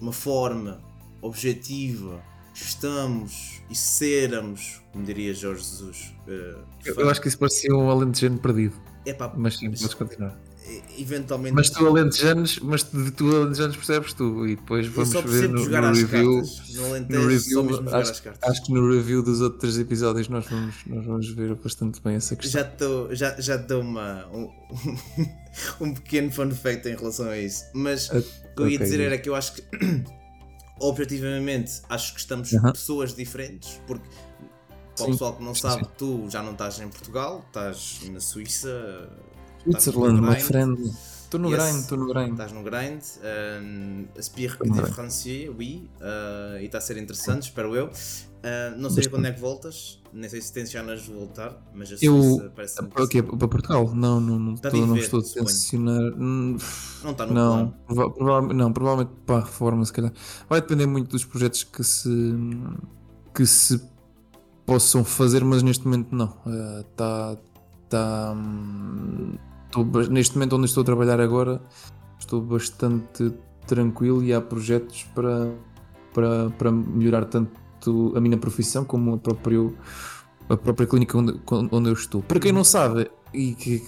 uma 0.00 0.12
forma 0.12 0.80
objetiva 1.20 2.22
estamos 2.64 3.60
e 3.70 3.74
seramos, 3.74 4.80
como 4.92 5.04
diria 5.04 5.32
Jorge 5.34 5.62
Jesus. 5.62 6.12
eh, 6.26 6.54
Eu, 6.86 6.94
eu 6.96 7.10
acho 7.10 7.20
que 7.20 7.28
isso 7.28 7.38
parecia 7.38 7.74
um 7.74 7.90
alentejano 7.90 8.38
perdido. 8.38 8.74
epá, 9.06 9.32
Mas 9.36 9.56
sim, 9.58 9.70
podes 9.70 9.94
continuar. 9.94 10.38
eventualmente. 10.98 11.54
Mas 11.54 11.70
tu 11.70 11.86
alentejanos, 11.86 12.58
mas 12.60 12.82
de 12.84 13.10
tu 13.10 13.34
alentejanos 13.34 13.76
percebes 13.76 14.12
tu. 14.14 14.46
E 14.46 14.56
depois 14.56 14.86
vamos 14.88 15.10
só 15.10 15.20
ver 15.22 15.48
no, 15.48 15.58
jogar 15.58 15.82
no 15.82 15.94
review. 15.94 16.42
Alentejo, 16.86 17.22
No 17.22 17.28
review, 17.28 17.94
acho, 17.94 18.22
acho 18.42 18.64
que 18.64 18.72
no 18.72 18.90
review 18.90 19.22
dos 19.22 19.40
outros 19.40 19.78
episódios 19.78 20.28
nós 20.28 20.46
vamos, 20.46 20.74
nós 20.86 21.04
vamos 21.06 21.28
ver 21.30 21.54
bastante 21.56 22.00
bem 22.02 22.16
essa 22.16 22.36
questão. 22.36 22.60
Já, 22.62 22.68
tô, 22.68 23.14
já, 23.14 23.40
já 23.40 23.56
dou 23.56 23.80
uma, 23.82 24.26
um, 24.28 24.50
um 25.80 25.94
pequeno 25.94 26.30
fun 26.30 26.50
fact 26.50 26.88
em 26.88 26.96
relação 26.96 27.28
a 27.28 27.38
isso. 27.38 27.64
Mas 27.74 28.10
Ah, 28.10 28.18
o 28.18 28.22
que 28.56 28.62
eu 28.62 28.68
ia 28.68 28.78
dizer 28.78 28.96
diz. 28.98 29.06
era 29.06 29.18
que 29.18 29.28
eu 29.28 29.34
acho 29.34 29.54
que, 29.54 29.62
objetivamente, 30.80 31.82
acho 31.88 32.14
que 32.14 32.20
estamos 32.20 32.52
Aham. 32.54 32.72
pessoas 32.72 33.14
diferentes. 33.14 33.80
Porque, 33.86 34.06
para 34.96 35.06
o 35.06 35.10
pessoal 35.10 35.36
que 35.36 35.44
não 35.44 35.54
sim, 35.54 35.60
sabe, 35.62 35.84
sim. 35.84 35.90
tu 35.96 36.26
já 36.28 36.42
não 36.42 36.52
estás 36.52 36.80
em 36.80 36.88
Portugal, 36.88 37.44
estás 37.46 38.00
na 38.10 38.20
Suíça. 38.20 39.08
Switzerland, 39.64 40.20
no 40.20 40.22
my 40.22 40.34
grind. 40.34 40.42
friend. 40.46 40.90
Estou 41.24 41.40
no 41.40 41.50
Yes. 41.50 41.62
grind, 41.62 41.80
estou 41.82 41.98
no 41.98 42.06
grind. 42.06 42.30
Estás 42.32 42.52
no 42.52 42.62
grind, 42.62 43.02
um, 43.62 44.06
aspire 44.18 44.56
no 44.64 44.82
de 44.82 44.90
français, 44.92 45.48
oui, 45.50 45.90
uh, 46.00 46.58
e 46.58 46.64
está 46.64 46.78
a 46.78 46.80
ser 46.80 46.96
interessante, 46.96 47.42
espero 47.42 47.76
eu. 47.76 47.90
Uh, 48.38 48.78
não 48.80 48.88
sei 48.88 49.08
quando 49.08 49.26
é 49.26 49.32
que 49.32 49.40
voltas, 49.40 50.00
nem 50.12 50.30
sei 50.30 50.40
se 50.40 50.52
tencionas 50.52 51.04
voltar, 51.08 51.60
mas 51.74 51.90
a 51.90 51.96
Eu- 52.00 52.22
Suíça 52.22 52.52
parece-me 52.54 52.88
Para, 52.88 53.04
o 53.04 53.08
quê? 53.08 53.20
para 53.22 53.48
Portugal? 53.48 53.92
Não, 53.94 54.20
não, 54.20 54.38
não, 54.38 54.54
estou, 54.54 54.72
não 54.86 54.94
viver, 54.94 55.00
estou 55.06 55.18
a 55.18 55.22
tensionar. 55.22 56.00
Hum, 56.16 56.56
não 57.02 57.10
está 57.10 57.26
no 57.26 57.34
Não, 57.34 57.74
plano. 57.88 58.06
prova- 58.14 58.54
não, 58.54 58.72
provavelmente 58.72 59.10
para 59.26 59.36
a 59.38 59.44
reforma, 59.44 59.84
se 59.84 59.92
calhar. 59.92 60.12
Vai 60.48 60.60
depender 60.60 60.86
muito 60.86 61.10
dos 61.10 61.24
projetos 61.24 61.64
que 61.64 61.82
se, 61.82 62.08
que 63.34 63.44
se 63.44 63.82
possam 64.64 65.04
fazer, 65.04 65.42
mas 65.44 65.62
neste 65.64 65.84
momento 65.84 66.14
não. 66.14 66.32
Está. 66.80 67.36
tá, 67.88 68.34
hum, 68.36 69.32
estou 69.66 69.84
ba- 69.84 70.06
neste 70.08 70.34
momento 70.36 70.54
onde 70.56 70.66
estou 70.66 70.82
a 70.82 70.84
trabalhar 70.84 71.20
agora, 71.20 71.60
estou 72.20 72.40
bastante 72.40 73.32
tranquilo 73.66 74.22
e 74.22 74.32
há 74.32 74.40
projetos 74.40 75.02
para, 75.14 75.52
para, 76.14 76.50
para 76.50 76.70
melhorar 76.70 77.24
tanto 77.24 77.50
a 78.14 78.20
minha 78.20 78.36
profissão 78.36 78.84
como 78.84 79.14
a 79.14 79.18
própria, 79.18 79.58
a 80.48 80.56
própria 80.56 80.86
clínica 80.86 81.18
onde, 81.18 81.40
onde 81.50 81.88
eu 81.88 81.92
estou. 81.92 82.22
Para 82.22 82.40
quem 82.40 82.52
não 82.52 82.64
sabe, 82.64 83.10
e 83.32 83.54
que 83.54 83.84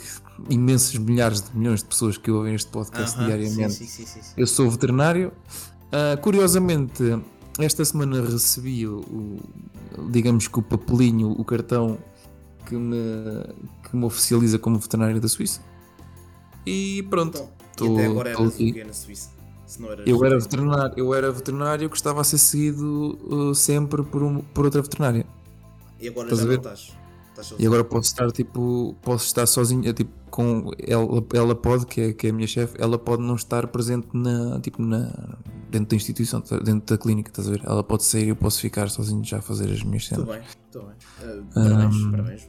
imensas 0.48 0.96
milhares 0.96 1.42
de 1.42 1.56
milhões 1.56 1.80
de 1.80 1.86
pessoas 1.86 2.16
que 2.16 2.30
ouvem 2.30 2.54
este 2.54 2.70
podcast 2.70 3.16
Aham, 3.16 3.26
diariamente, 3.26 3.74
Sim, 3.74 3.86
sim, 3.86 4.06
sim, 4.06 4.20
eu 4.36 4.46
sou 4.46 4.70
veterinário. 4.70 5.32
Ah, 5.92 6.16
curiosamente, 6.16 7.02
esta 7.58 7.84
semana 7.84 8.22
recebi 8.22 8.86
o, 8.86 9.38
digamos 10.10 10.48
que 10.48 10.58
o 10.58 10.62
papelinho, 10.62 11.32
o 11.32 11.44
cartão 11.44 11.98
que 12.66 12.74
me, 12.76 12.96
que 13.88 13.96
me 13.96 14.04
oficializa 14.04 14.58
como 14.58 14.78
veterinário 14.78 15.20
da 15.20 15.28
Suíça. 15.28 15.60
E 16.64 17.02
pronto. 17.10 17.42
Então, 17.74 17.86
e 17.88 17.92
até 17.92 18.06
agora 18.06 18.30
eras 18.30 18.54
aqui. 18.54 18.70
o 18.70 18.74
quê 18.74 18.84
na 18.84 18.92
Suíça? 18.92 19.30
Se 19.70 19.80
não 19.80 19.90
eras 19.92 20.04
Eu 20.06 20.24
era 20.24 20.38
veterinário, 20.38 20.94
eu 20.96 21.14
era 21.14 21.30
veterinário 21.30 21.88
que 21.88 21.96
estava 21.96 22.20
a 22.20 22.24
ser 22.24 22.38
seguido 22.38 23.18
uh, 23.50 23.54
sempre 23.54 24.02
por, 24.02 24.22
um- 24.22 24.40
por 24.40 24.64
outra 24.64 24.82
veterinária. 24.82 25.24
E 26.00 26.08
agora 26.08 26.26
Estás 26.28 26.40
já 26.40 26.46
não 26.46 26.54
estás. 26.54 26.96
Estás 27.38 27.54
E 27.60 27.66
agora 27.66 27.84
posso 27.84 28.08
estar 28.08 28.32
tipo, 28.32 28.96
posso 29.00 29.26
estar 29.26 29.46
sozinho, 29.46 29.88
é, 29.88 29.92
tipo, 29.92 30.10
com 30.30 30.70
ela, 30.78 31.24
ela 31.32 31.54
pode, 31.54 31.86
que 31.86 32.00
é, 32.00 32.12
que 32.12 32.26
é 32.26 32.30
a 32.30 32.32
minha 32.32 32.46
chefe, 32.48 32.74
ela 32.80 32.98
pode 32.98 33.22
não 33.22 33.36
estar 33.36 33.66
presente 33.68 34.08
na, 34.12 34.58
tipo, 34.60 34.82
na, 34.82 35.12
dentro 35.70 35.90
da 35.90 35.96
instituição, 35.96 36.42
dentro 36.64 36.96
da 36.96 36.98
clínica, 37.00 37.30
estás 37.30 37.46
a 37.46 37.50
ver? 37.52 37.62
Ela 37.64 37.84
pode 37.84 38.04
sair 38.04 38.26
e 38.26 38.28
eu 38.30 38.36
posso 38.36 38.60
ficar 38.60 38.88
sozinho 38.90 39.24
já 39.24 39.38
a 39.38 39.42
fazer 39.42 39.70
as 39.70 39.82
minhas 39.84 40.08
Tudo 40.08 40.26
cenas. 40.26 40.40
bem, 40.40 40.48
tudo 40.72 40.86
bem. 40.86 41.38
Uh, 41.40 41.44
parabéns, 41.54 41.94
Ahm, 41.94 42.10
parabéns. 42.10 42.48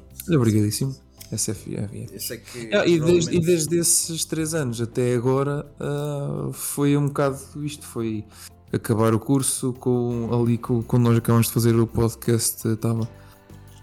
Olha, 1.31 1.39
Obrigadíssimo. 1.39 1.87
SFI. 1.87 2.09
Eu 2.13 2.19
sei 2.19 2.37
que. 2.37 2.75
Ah, 2.75 2.85
e, 2.85 2.99
desde, 2.99 3.35
e 3.35 3.39
desde 3.39 3.77
esses 3.77 4.25
três 4.25 4.53
anos 4.53 4.81
até 4.81 5.15
agora 5.15 5.65
ah, 5.79 6.49
foi 6.53 6.97
um 6.97 7.07
bocado 7.07 7.39
isto, 7.63 7.85
foi 7.85 8.25
acabar 8.71 9.13
o 9.13 9.19
curso 9.19 9.73
com 9.73 10.29
ali 10.31 10.57
com, 10.57 10.81
quando 10.83 11.03
nós 11.03 11.17
acabamos 11.17 11.47
de 11.47 11.53
fazer 11.53 11.75
o 11.75 11.87
podcast 11.87 12.67
estava 12.67 13.07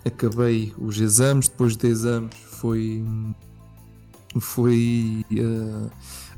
acabei 0.05 0.73
os 0.79 0.99
exames, 0.99 1.49
depois 1.49 1.77
de 1.77 1.87
exames 1.89 2.35
foi 2.37 3.05
foi 4.39 5.25
ah, 5.33 5.91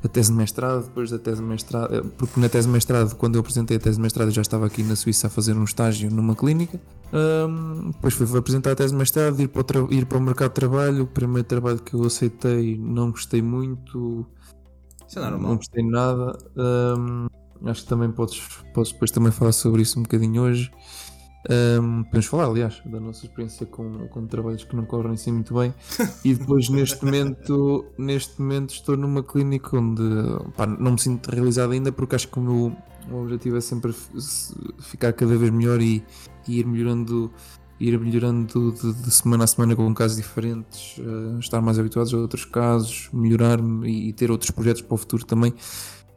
a 0.02 0.08
tese 0.08 0.30
de 0.30 0.36
mestrado, 0.36 0.84
depois 0.84 1.10
da 1.10 1.18
tese 1.18 1.40
de 1.42 1.46
mestrado, 1.46 1.94
eh, 1.94 2.02
porque 2.16 2.40
na 2.40 2.48
tese 2.48 2.66
de 2.66 2.72
mestrado, 2.72 3.14
quando 3.16 3.34
eu 3.36 3.40
apresentei 3.40 3.76
a 3.76 3.80
tese 3.80 3.96
de 3.96 4.02
mestrado, 4.02 4.28
eu 4.28 4.32
já 4.32 4.40
estava 4.42 4.66
aqui 4.66 4.82
na 4.82 4.96
Suíça 4.96 5.26
a 5.26 5.30
fazer 5.30 5.56
um 5.56 5.64
estágio 5.64 6.10
numa 6.10 6.34
clínica. 6.34 6.80
Ahm, 7.12 7.90
depois 7.90 8.14
fui 8.14 8.38
apresentar 8.38 8.72
a 8.72 8.74
tese 8.76 8.92
de 8.92 8.98
mestrado, 8.98 9.40
ir 9.40 9.48
para, 9.48 9.84
o 9.84 9.92
ir 9.92 10.06
para 10.06 10.18
o 10.18 10.20
mercado 10.20 10.48
de 10.50 10.54
trabalho. 10.54 11.04
O 11.04 11.06
primeiro 11.06 11.46
trabalho 11.46 11.78
que 11.80 11.94
eu 11.94 12.04
aceitei 12.04 12.78
não 12.78 13.10
gostei 13.10 13.42
muito, 13.42 14.26
Isso 15.08 15.18
é 15.18 15.22
não 15.22 15.32
normal. 15.32 15.56
gostei 15.56 15.84
nada. 15.84 16.38
Ahm, 16.56 17.26
acho 17.66 17.82
que 17.82 17.88
também 17.88 18.10
podes, 18.10 18.40
podes 18.72 18.92
depois 18.92 19.10
também 19.10 19.30
falar 19.32 19.52
sobre 19.52 19.82
isso 19.82 19.98
um 19.98 20.02
bocadinho 20.02 20.42
hoje. 20.42 20.70
Ahm, 21.48 22.04
podemos 22.04 22.26
falar, 22.26 22.46
aliás, 22.46 22.82
da 22.84 23.00
nossa 23.00 23.24
experiência 23.24 23.64
com, 23.64 24.06
com 24.08 24.26
trabalhos 24.26 24.64
que 24.64 24.76
não 24.76 24.84
correm 24.84 25.12
assim 25.12 25.32
muito 25.32 25.54
bem. 25.54 25.72
E 26.24 26.34
depois, 26.34 26.68
neste 26.68 27.02
momento, 27.04 27.86
neste 27.96 28.40
momento 28.40 28.74
estou 28.74 28.96
numa 28.96 29.22
clínica 29.22 29.76
onde 29.76 30.02
pá, 30.56 30.66
não 30.66 30.92
me 30.92 31.00
sinto 31.00 31.30
realizado 31.30 31.72
ainda, 31.72 31.90
porque 31.90 32.14
acho 32.14 32.28
que 32.28 32.38
o 32.38 32.42
meu 32.42 32.76
o 33.10 33.22
objetivo 33.22 33.56
é 33.56 33.60
sempre 33.60 33.94
ficar 34.80 35.12
cada 35.12 35.36
vez 35.36 35.50
melhor 35.50 35.80
e, 35.80 36.04
e 36.46 36.58
ir 36.58 36.66
melhorando. 36.66 37.32
Ir 37.82 37.98
melhorando 37.98 38.72
de, 38.72 38.92
de 38.92 39.10
semana 39.10 39.44
a 39.44 39.46
semana 39.46 39.74
com 39.74 39.94
casos 39.94 40.18
diferentes, 40.18 40.98
eh, 40.98 41.38
estar 41.38 41.62
mais 41.62 41.78
habituados 41.78 42.12
a 42.12 42.18
outros 42.18 42.44
casos, 42.44 43.08
melhorar-me 43.10 43.88
e, 43.90 44.08
e 44.10 44.12
ter 44.12 44.30
outros 44.30 44.50
projetos 44.50 44.82
para 44.82 44.94
o 44.94 44.98
futuro 44.98 45.24
também. 45.24 45.54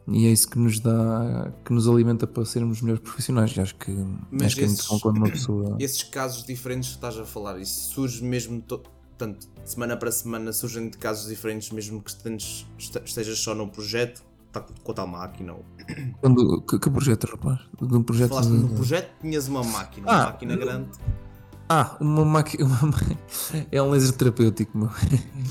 E 0.06 0.26
é 0.26 0.30
isso 0.30 0.48
que 0.50 0.58
nos 0.58 0.80
dá, 0.80 1.50
que 1.64 1.72
nos 1.72 1.88
alimenta 1.88 2.26
para 2.26 2.44
sermos 2.44 2.82
melhores 2.82 3.02
profissionais. 3.02 3.56
E 3.56 3.60
acho 3.60 3.74
que, 3.76 3.90
Mas 4.30 4.42
acho 4.48 4.56
que 4.56 4.62
é 4.62 4.66
muito 4.66 4.78
esses- 4.78 4.88
bom 4.90 5.00
quando 5.00 5.16
uma 5.16 5.30
pessoa. 5.30 5.76
Esses 5.80 6.02
casos 6.02 6.44
diferentes 6.44 6.90
que 6.90 6.94
estás 6.96 7.16
a 7.18 7.24
falar, 7.24 7.58
isso 7.58 7.92
surge 7.94 8.22
mesmo, 8.22 8.60
to- 8.60 8.80
portanto, 8.80 9.48
semana 9.64 9.96
para 9.96 10.12
semana 10.12 10.52
surgem 10.52 10.90
de 10.90 10.98
casos 10.98 11.28
diferentes, 11.28 11.70
mesmo 11.70 12.02
que 12.02 12.10
estejas, 12.10 12.66
este- 12.78 13.02
estejas 13.04 13.38
só 13.38 13.54
num 13.54 13.66
projeto, 13.68 14.22
tá 14.52 14.60
com 14.60 14.92
a 14.92 14.94
tal 14.94 15.06
máquina. 15.06 15.54
ou- 15.54 15.64
Quando, 16.20 16.60
que, 16.62 16.78
que 16.78 16.90
projeto, 16.90 17.24
rapaz? 17.24 17.60
De 17.80 17.96
um 17.96 18.02
projeto. 18.02 18.28
Falaste 18.28 18.50
de- 18.50 18.56
num 18.58 18.74
projeto, 18.74 19.10
tinhas 19.22 19.48
uma 19.48 19.64
máquina, 19.64 20.06
uma 20.06 20.22
Ah, 20.22 20.26
máquina 20.26 20.56
grande. 20.56 20.90
Ah, 21.66 21.96
uma 21.98 22.26
máquina. 22.26 22.68
É 23.72 23.80
um 23.80 23.88
laser 23.90 24.12
terapêutico, 24.12 24.76
meu. 24.76 24.90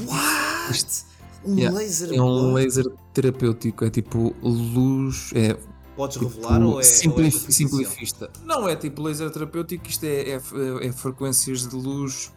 What? 0.08 1.06
Um 1.46 1.58
Yeah, 1.58 1.78
laser 1.78 2.14
É 2.14 2.22
um 2.22 2.54
laser 2.54 2.86
terapêutico. 3.14 3.86
É 3.86 3.90
tipo 3.90 4.36
luz. 4.42 5.32
É 5.36 5.58
Podes 5.96 6.18
tipo, 6.18 6.28
revelar 6.28 6.62
ou 6.62 6.72
é, 6.72 6.74
ou 6.74 6.80
é 6.80 6.84
simplifista. 6.84 8.30
Não 8.44 8.68
é 8.68 8.76
tipo 8.76 9.02
laser 9.02 9.30
terapêutico, 9.30 9.88
isto 9.88 10.04
é, 10.06 10.32
é, 10.32 10.42
é 10.82 10.92
frequências 10.92 11.68
de 11.68 11.76
luz 11.76 12.32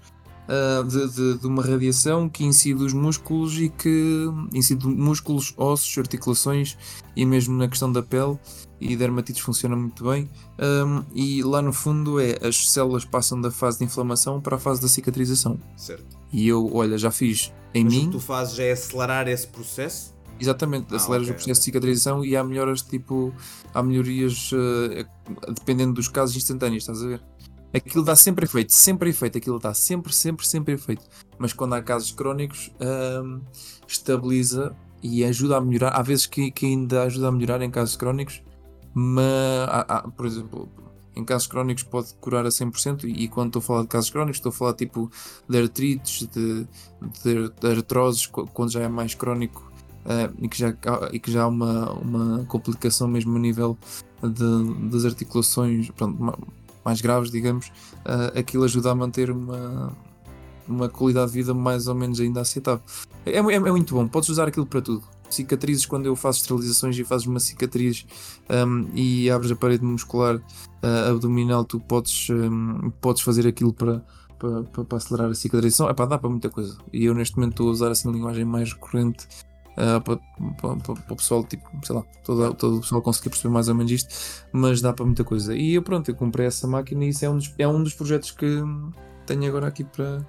ah, 0.49 0.83
de, 0.83 1.09
de- 1.11 1.38
de 1.38 1.47
uma 1.47 1.62
radiação 1.62 2.29
que 2.29 2.45
incide 2.45 2.83
os 2.83 2.93
músculos 2.93 3.59
e 3.59 3.69
que 3.69 4.26
incide 4.53 4.87
músculos, 4.87 5.55
ossos, 5.57 5.97
articulações 5.99 6.76
e 7.15 7.25
mesmo 7.25 7.57
na 7.57 7.69
questão 7.69 7.91
da 7.91 8.03
pele 8.03 8.38
e 8.81 8.95
dermatites 8.97 9.41
funciona 9.43 9.75
muito 9.75 10.05
bem. 10.05 10.29
Ahm, 10.59 11.03
e 11.15 11.43
lá 11.43 11.62
no 11.62 11.73
fundo 11.73 12.21
é 12.21 12.37
as 12.47 12.71
células 12.71 13.05
passam 13.05 13.41
da 13.41 13.50
fase 13.50 13.79
de 13.79 13.85
inflamação 13.85 14.41
para 14.41 14.57
a 14.57 14.59
fase 14.59 14.81
da 14.83 14.88
cicatrização. 14.88 15.59
Certo. 15.76 16.05
E 16.33 16.47
eu, 16.47 16.71
olha, 16.75 16.99
já 16.99 17.11
fiz 17.11 17.53
em 17.75 17.85
Mas 17.85 17.93
o 17.95 17.97
mim. 17.97 18.05
que 18.07 18.12
tu 18.12 18.21
fazes 18.21 18.59
é 18.59 18.73
acelerar 18.73 19.29
esse 19.29 19.47
processo? 19.47 20.15
Exatamente, 20.38 20.88
Ah, 20.93 20.97
aceleras 20.97 21.23
ok, 21.29 21.33
o 21.33 21.37
processo 21.37 21.61
de 21.61 21.65
cicatrização 21.65 22.23
e 22.23 22.37
há 22.37 22.45
melhoras 22.45 22.83
tipo. 22.83 23.33
Há 23.73 23.83
melhorias 23.83 24.50
eh, 24.53 25.07
dependendo 25.55 25.95
dos 25.95 26.09
casos 26.09 26.37
instantâneos, 26.37 26.83
estás 26.83 27.03
a 27.03 27.07
ver? 27.07 27.23
Aquilo 27.76 28.04
dá 28.04 28.16
sempre 28.16 28.45
efeito, 28.47 28.73
sempre 28.73 29.11
efeito, 29.11 29.37
aquilo 29.38 29.59
dá 29.59 29.75
sempre, 29.75 30.12
sempre, 30.12 30.47
sempre 30.47 30.75
efeito. 30.75 31.04
Mas 31.38 31.52
quando 31.52 31.75
há 31.75 31.83
casos 31.83 32.11
crónicos, 32.12 32.71
ahm, 32.80 33.40
estabiliza 33.87 34.75
e 35.02 35.25
ajuda 35.25 35.56
a 35.59 35.61
melhorar. 35.61 35.90
Há 35.90 36.02
vezes 36.02 36.26
que, 36.26 36.50
que 36.50 36.66
ainda 36.66 37.02
ajuda 37.02 37.28
a 37.28 37.33
melhorar 37.33 37.61
em 37.62 37.71
casos 37.71 37.97
crónicos, 37.97 38.42
mas 38.95 39.68
há- 39.68 39.87
há, 39.88 40.09
por 40.09 40.25
exemplo, 40.26 40.68
em 41.14 41.25
casos 41.25 41.47
crónicos 41.47 41.83
pode 41.83 42.14
curar 42.14 42.47
a 42.47 42.50
100%. 42.50 43.04
E 43.04 43.28
quando 43.28 43.49
estou 43.49 43.61
a 43.61 43.62
falar 43.62 43.83
de 43.83 43.88
casos 43.88 44.11
crónicos, 44.11 44.38
estou 44.38 44.50
a 44.50 44.52
falar 44.52 44.75
tipo 44.75 45.11
de 45.49 45.59
artrites, 45.59 46.26
de, 46.28 46.66
de, 47.23 47.50
de 47.61 47.66
artroses, 47.66 48.26
quando 48.26 48.71
já 48.71 48.80
é 48.80 48.88
mais 48.88 49.14
crónico 49.14 49.71
uh, 50.04 50.35
e 50.42 50.49
que 50.49 50.59
já, 50.59 50.75
e 51.12 51.18
que 51.18 51.30
já 51.30 51.42
há 51.42 51.47
uma, 51.47 51.92
uma 51.92 52.45
complicação 52.47 53.06
mesmo 53.09 53.37
a 53.37 53.40
nível 53.40 53.76
de, 54.23 54.88
das 54.90 55.04
articulações 55.04 55.90
pronto, 55.90 56.38
mais 56.87 57.00
graves, 57.00 57.33
digamos, 57.33 57.66
uh, 57.66 58.38
aquilo 58.38 58.62
ajuda 58.62 58.93
a 58.93 58.95
manter 58.95 59.28
uma, 59.28 59.93
uma 60.69 60.88
qualidade 60.88 61.33
de 61.33 61.38
vida 61.38 61.52
mais 61.52 61.88
ou 61.88 61.97
menos 61.97 62.21
ainda 62.21 62.40
aceitável. 62.40 62.81
É, 63.26 63.33
é, 63.33 63.38
é 63.38 63.59
muito 63.59 63.93
bom, 63.93 64.07
podes 64.07 64.28
usar 64.28 64.47
aquilo 64.47 64.64
para 64.64 64.81
tudo. 64.81 65.02
Cicatrizes, 65.28 65.85
quando 65.85 66.07
eu 66.07 66.14
faço 66.14 66.43
esterilizações 66.43 66.97
e 66.97 67.02
fazes 67.02 67.26
uma 67.26 67.40
cicatriz 67.40 68.07
um, 68.49 68.88
e 68.95 69.28
abres 69.28 69.50
a 69.50 69.57
parede 69.57 69.85
muscular 69.85 70.37
uh, 70.37 71.11
abdominal, 71.11 71.64
tu 71.64 71.81
podes, 71.81 72.28
um, 72.31 72.93
podes 73.00 73.23
fazer 73.23 73.45
aquilo 73.49 73.73
para, 73.73 74.05
para, 74.38 74.62
para, 74.62 74.85
para 74.85 74.99
acelerar 74.99 75.28
a 75.28 75.35
cicatrização. 75.35 75.90
Epá, 75.90 76.07
dá 76.07 76.16
para 76.16 76.31
muita 76.31 76.49
coisa. 76.49 76.78
E 76.93 77.07
eu 77.07 77.14
neste 77.14 77.37
momento 77.37 77.55
estou 77.55 77.69
a 77.69 77.73
usar 77.73 77.90
assim 77.90 78.09
a 78.09 78.12
linguagem 78.12 78.45
mais 78.45 78.73
recorrente 78.73 79.26
uh, 79.76 80.00
para, 80.00 80.16
para, 80.56 80.76
para, 80.76 81.12
o 81.12 81.16
pessoal, 81.16 81.45
tipo, 81.45 81.68
sei 81.85 81.95
lá, 81.95 82.02
todo, 82.25 82.54
todo 82.54 82.76
o 82.78 82.80
pessoal 82.80 83.02
conseguir 83.02 83.30
perceber 83.30 83.52
mais 83.52 83.68
ou 83.68 83.75
menos 83.75 83.92
isto, 83.92 84.14
mas 84.52 84.80
dá 84.80 84.92
para 84.92 85.04
muita 85.04 85.25
coisa. 85.25 85.54
E 85.54 85.75
eu, 85.75 85.83
pronto, 85.83 86.11
eu 86.11 86.14
comprei 86.14 86.47
essa 86.47 86.66
máquina 86.66 87.04
e 87.04 87.09
isso 87.09 87.25
é 87.25 87.30
um 87.30 87.37
dos, 87.37 87.54
é 87.59 87.68
um 87.68 87.83
dos 87.83 87.95
projetos 87.95 88.30
que 88.30 88.62
tenho 89.26 89.47
agora 89.47 89.68
aqui 89.68 89.85
para. 89.85 90.26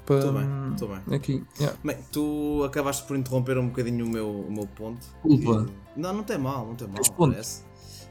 Estou 0.00 0.32
bem, 0.34 0.46
estou 0.72 0.88
bem. 0.88 1.16
Aqui, 1.16 1.44
yeah. 1.58 1.78
Bem, 1.82 1.96
tu 2.12 2.62
acabaste 2.64 3.06
por 3.06 3.16
interromper 3.16 3.56
um 3.56 3.68
bocadinho 3.68 4.04
o 4.04 4.08
meu, 4.08 4.28
o 4.28 4.52
meu 4.52 4.66
ponto. 4.66 5.06
Culpa. 5.22 5.66
Não, 5.96 6.12
não 6.12 6.22
tem 6.22 6.36
mal, 6.36 6.66
não 6.66 6.74
tem 6.74 6.86
mal. 6.88 7.00
Parece. 7.16 7.62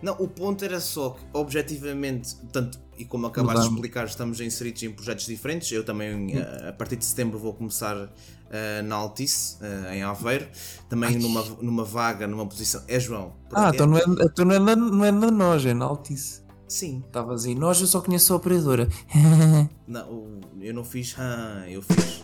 Não, 0.01 0.13
o 0.15 0.27
ponto 0.27 0.65
era 0.65 0.81
só 0.81 1.12
que, 1.12 1.24
objetivamente, 1.31 2.36
tanto 2.51 2.77
e 2.98 3.05
como 3.05 3.25
acabaste 3.25 3.67
de 3.67 3.74
explicar, 3.74 4.05
estamos 4.05 4.41
inseridos 4.41 4.83
em 4.83 4.91
projetos 4.91 5.25
diferentes. 5.25 5.72
Eu 5.72 5.83
também, 5.83 6.38
a, 6.38 6.69
a 6.69 6.74
partir 6.74 6.98
de 6.98 7.05
setembro, 7.05 7.39
vou 7.39 7.53
começar 7.53 8.12
uh, 8.53 8.83
na 8.83 8.95
Altice, 8.95 9.57
uh, 9.62 9.91
em 9.91 10.03
Aveiro, 10.03 10.48
também 10.88 11.17
numa, 11.17 11.43
numa 11.62 11.83
vaga, 11.83 12.27
numa 12.27 12.45
posição. 12.45 12.81
É 12.88 13.00
João. 13.00 13.33
Ah, 13.51 13.72
então 13.74 13.88
não 13.88 13.98
é, 13.98 14.03
então 14.03 14.45
não, 14.45 14.55
é 14.55 14.60
na, 14.60 14.75
não 14.75 15.05
é 15.05 15.12
na 15.12 15.31
Nós, 15.31 15.65
é 15.65 15.74
na 15.74 15.86
Altice. 15.86 16.43
Sim. 16.67 17.03
Estavas 17.05 17.45
aí, 17.45 17.53
nós 17.55 17.79
eu 17.81 17.88
só 17.88 18.01
conheço 18.01 18.33
a 18.33 18.38
operadora. 18.38 18.88
não, 19.88 20.39
eu 20.60 20.74
não 20.74 20.83
fiz, 20.83 21.15
ah, 21.17 21.65
eu 21.67 21.81
fiz. 21.81 22.24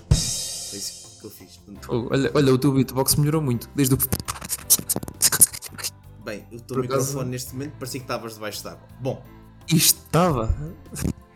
Foi 0.69 0.79
isso 0.79 1.19
que 1.19 1.25
eu 1.25 1.29
fiz. 1.29 1.59
olha, 1.87 2.31
olha, 2.33 2.53
o 2.53 2.57
teu 2.57 2.71
beatbox 2.71 3.15
melhorou 3.15 3.41
muito, 3.41 3.69
desde 3.75 3.95
o. 3.95 3.97
Bem, 6.23 6.45
o 6.51 6.59
teu 6.61 6.81
microfone 6.81 7.29
neste 7.31 7.53
momento 7.53 7.73
parecia 7.73 7.99
que 7.99 8.05
estavas 8.05 8.33
debaixo 8.35 8.63
d'água. 8.63 8.87
Bom. 8.99 9.23
Isto 9.67 9.99
estava. 9.99 10.55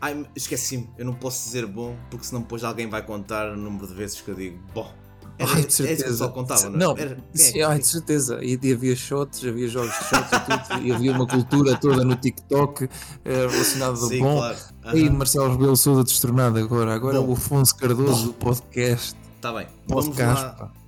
Ai, 0.04 0.22
esqueci-me, 0.36 0.90
eu 0.98 1.04
não 1.06 1.14
posso 1.14 1.46
dizer 1.46 1.64
bom, 1.64 1.96
porque 2.10 2.26
senão 2.26 2.42
depois 2.42 2.62
alguém 2.62 2.86
vai 2.90 3.00
contar 3.00 3.50
o 3.50 3.56
número 3.56 3.86
de 3.86 3.94
vezes 3.94 4.20
que 4.20 4.30
eu 4.30 4.34
digo 4.34 4.58
bom. 4.74 4.92
Era, 5.38 5.50
ai, 5.50 5.64
de 5.64 5.72
certeza. 5.72 6.04
É 6.04 6.12
só 6.12 6.28
contava, 6.28 6.68
não? 6.68 6.94
não 6.94 6.98
era, 6.98 7.16
sim, 7.32 7.58
é, 7.58 7.64
ai, 7.64 7.78
de 7.78 7.86
certeza. 7.86 8.38
E, 8.44 8.58
e, 8.62 8.72
havia 8.74 8.94
shots, 8.94 9.42
havia 9.42 9.66
jogos 9.66 9.98
de 9.98 10.04
shots 10.04 10.30
e 10.30 10.68
tudo, 10.68 10.86
e 10.86 10.92
havia 10.92 11.10
uma 11.10 11.26
cultura 11.26 11.78
toda 11.78 12.04
no 12.04 12.16
TikTok 12.16 12.86
eh, 13.24 13.46
relacionada 13.46 13.98
ao 13.98 14.10
bom. 14.10 14.36
Claro. 14.36 14.58
Aí 14.82 15.08
Marcelo 15.08 15.52
Rebelo 15.52 15.74
Souza 15.74 16.04
destronado 16.04 16.58
agora. 16.58 16.94
Agora 16.94 17.22
bom. 17.22 17.30
o 17.30 17.32
Afonso 17.32 17.74
Cardoso 17.74 18.26
do 18.26 18.34
podcast. 18.34 19.16
Está 19.36 19.54
bem. 19.54 19.66
Podcast, 19.88 20.22
Vamos 20.22 20.42
lá. 20.42 20.50
Pá. 20.50 20.83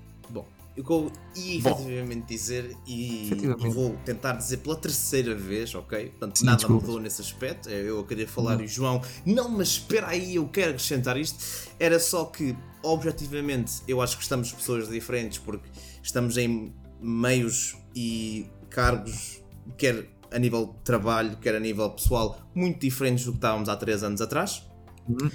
Eu 0.77 1.11
ia 1.35 1.57
efetivamente 1.57 2.27
dizer, 2.27 2.77
e, 2.87 3.31
vou 3.73 3.97
tentar 4.05 4.33
dizer 4.33 4.59
pela 4.59 4.77
terceira 4.77 5.35
vez, 5.35 5.75
ok? 5.75 6.11
Portanto, 6.11 6.39
Sim, 6.39 6.45
nada 6.45 6.59
desculpa. 6.59 6.87
mudou 6.87 7.01
nesse 7.01 7.23
aspecto. 7.23 7.71
Eu 7.71 8.05
queria 8.05 8.29
falar 8.29 8.57
não. 8.57 8.63
e 8.63 8.67
o 8.67 8.69
João, 8.69 9.01
não, 9.25 9.49
mas 9.49 9.69
espera 9.69 10.09
aí, 10.09 10.35
eu 10.35 10.47
quero 10.49 10.73
acrescentar 10.73 11.17
isto. 11.17 11.43
Era 11.81 11.99
só 11.99 12.27
que, 12.27 12.55
objetivamente, 12.83 13.83
eu 13.89 14.03
acho 14.03 14.19
que 14.19 14.23
estamos 14.23 14.53
pessoas 14.53 14.87
diferentes 14.87 15.39
porque 15.39 15.67
estamos 16.03 16.37
em 16.37 16.75
meios 17.01 17.75
e 17.95 18.47
cargos, 18.69 19.43
quer 19.79 20.11
a 20.31 20.39
nível 20.39 20.67
de 20.67 20.85
trabalho, 20.85 21.39
quer 21.39 21.55
a 21.55 21.61
nível 21.61 21.89
pessoal, 21.91 22.39
muito 22.55 22.81
diferentes 22.81 23.25
do 23.25 23.33
que 23.33 23.39
estávamos 23.39 23.71
há 23.71 23.77
3 23.77 24.03
anos 24.03 24.21
atrás. 24.21 24.63
Uhum. 25.09 25.31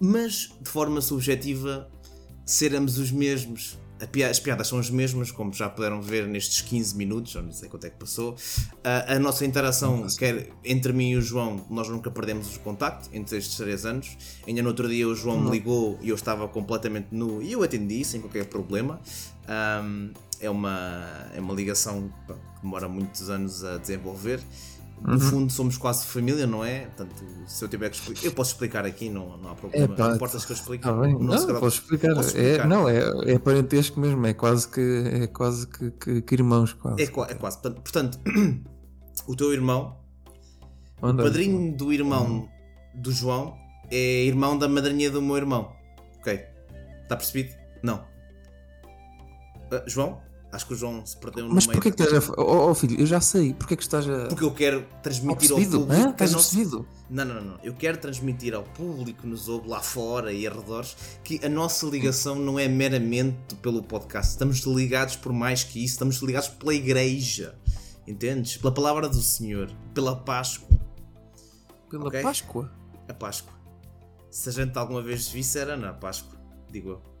Mas, 0.00 0.50
de 0.60 0.70
forma 0.70 1.02
subjetiva, 1.02 1.90
seremos 2.46 2.98
os 2.98 3.10
mesmos 3.10 3.78
as 4.30 4.38
piadas 4.38 4.68
são 4.68 4.78
as 4.78 4.90
mesmas, 4.90 5.30
como 5.30 5.52
já 5.52 5.68
puderam 5.68 6.02
ver 6.02 6.26
nestes 6.26 6.60
15 6.60 6.96
minutos, 6.96 7.34
ou 7.34 7.42
não 7.42 7.52
sei 7.52 7.68
quanto 7.68 7.86
é 7.86 7.90
que 7.90 7.96
passou. 7.96 8.36
A, 8.84 9.18
nossa 9.18 9.44
interação, 9.44 10.06
quer 10.18 10.50
entre 10.64 10.92
mim 10.92 11.12
e 11.12 11.16
o 11.16 11.22
João, 11.22 11.64
nós 11.70 11.88
nunca 11.88 12.10
perdemos 12.10 12.56
o 12.56 12.60
contacto 12.60 13.08
entre 13.12 13.38
estes 13.38 13.56
3 13.56 13.86
anos. 13.86 14.16
Ainda 14.46 14.62
no 14.62 14.68
outro 14.68 14.88
dia 14.88 15.08
o 15.08 15.14
João 15.14 15.40
me 15.40 15.50
ligou 15.50 15.98
e 16.02 16.10
eu 16.10 16.14
estava 16.14 16.46
completamente 16.48 17.08
nu 17.10 17.42
e 17.42 17.52
eu 17.52 17.62
atendi 17.62 18.04
sem 18.04 18.20
qualquer 18.20 18.46
problema. 18.46 19.00
Um, 19.48 20.10
é, 20.40 20.50
uma, 20.50 21.30
é 21.34 21.40
uma 21.40 21.54
ligação 21.54 22.12
que 22.26 22.34
demora 22.62 22.88
muitos 22.88 23.30
anos 23.30 23.64
a 23.64 23.78
desenvolver 23.78 24.40
no 25.02 25.12
uhum. 25.12 25.20
fundo 25.20 25.52
somos 25.52 25.76
quase 25.76 26.06
família, 26.06 26.46
não 26.46 26.64
é? 26.64 26.86
Portanto, 26.86 27.14
se 27.46 27.64
eu 27.64 27.68
tiver 27.68 27.90
que 27.90 27.96
explicar, 27.96 28.24
eu 28.24 28.32
posso 28.32 28.52
explicar 28.52 28.84
aqui, 28.86 29.08
não, 29.08 29.36
não 29.36 29.50
há 29.50 29.54
problema. 29.54 29.84
É, 29.84 29.88
pá, 29.96 30.08
não 30.08 30.16
importa 30.16 30.38
se 30.38 30.50
eu 30.50 30.56
explico. 30.56 30.84
Tá 30.84 30.92
não, 30.92 31.18
não 31.18 31.60
posso 31.60 31.80
explicar. 31.80 32.14
Posso 32.14 32.28
explicar. 32.28 32.64
É, 32.64 32.66
não, 32.66 32.88
é, 32.88 33.00
é 33.32 33.38
parentesco 33.38 34.00
mesmo, 34.00 34.26
é 34.26 34.32
quase 34.32 34.68
que, 34.68 34.80
é 34.80 35.26
quase 35.26 35.66
que, 35.66 35.90
que, 35.90 36.22
que 36.22 36.34
irmãos. 36.34 36.72
Quase. 36.72 37.02
É, 37.02 37.04
é 37.04 37.34
quase. 37.34 37.58
Portanto, 37.58 37.82
portanto 37.82 38.18
o 39.28 39.36
teu 39.36 39.52
irmão, 39.52 39.96
Onde 41.02 41.20
o 41.20 41.24
padrinho 41.24 41.76
do 41.76 41.92
irmão 41.92 42.48
do 42.94 43.12
João, 43.12 43.56
é 43.90 44.24
irmão 44.24 44.58
da 44.58 44.68
madrinha 44.68 45.10
do 45.10 45.20
meu 45.20 45.36
irmão. 45.36 45.72
Ok? 46.18 46.42
Está 47.02 47.16
percebido? 47.16 47.54
Não. 47.82 47.98
Uh, 49.70 49.82
João? 49.86 50.25
Acho 50.56 50.66
que 50.68 50.72
o 50.72 50.76
João 50.76 51.04
se 51.04 51.14
perdeu 51.18 51.46
no 51.46 51.54
Mas 51.54 51.66
meio. 51.66 51.78
porquê 51.78 51.94
que 51.94 52.02
estás 52.02 52.30
a. 52.30 52.32
Oh, 52.40 52.70
oh, 52.70 52.74
filho, 52.74 52.98
eu 52.98 53.04
já 53.04 53.20
sei. 53.20 53.52
Porquê 53.52 53.76
que 53.76 53.82
estás 53.82 54.08
a. 54.08 54.26
Porque 54.28 54.42
eu 54.42 54.54
quero 54.54 54.86
transmitir 55.02 55.52
ao 55.52 55.58
público. 55.58 55.92
Hã? 55.92 56.10
Estás 56.10 56.32
não... 56.32 56.38
percebido? 56.40 56.88
Não, 57.10 57.24
não, 57.26 57.44
não. 57.44 57.58
Eu 57.62 57.74
quero 57.74 57.98
transmitir 57.98 58.54
ao 58.54 58.62
público 58.62 59.20
que 59.20 59.26
nos 59.26 59.50
ouve 59.50 59.68
lá 59.68 59.82
fora 59.82 60.32
e 60.32 60.46
arredores 60.46 60.96
que 61.22 61.44
a 61.44 61.48
nossa 61.48 61.84
ligação 61.84 62.36
não 62.36 62.58
é 62.58 62.66
meramente 62.66 63.54
pelo 63.56 63.82
podcast. 63.82 64.32
Estamos 64.32 64.60
ligados 64.60 65.14
por 65.14 65.30
mais 65.30 65.62
que 65.62 65.84
isso. 65.84 65.92
Estamos 65.92 66.16
ligados 66.22 66.48
pela 66.48 66.74
igreja. 66.74 67.54
Entendes? 68.06 68.56
Pela 68.56 68.72
palavra 68.72 69.10
do 69.10 69.20
Senhor. 69.20 69.70
Pela 69.92 70.16
Páscoa. 70.16 70.78
Pela 71.90 72.06
okay? 72.06 72.22
Páscoa? 72.22 72.72
A 73.06 73.12
Páscoa. 73.12 73.52
Se 74.30 74.48
a 74.48 74.52
gente 74.52 74.78
alguma 74.78 75.02
vez 75.02 75.28
visse, 75.28 75.58
era 75.58 75.76
na 75.76 75.92
Páscoa. 75.92 76.38
Digo 76.70 76.90
eu. 76.90 77.15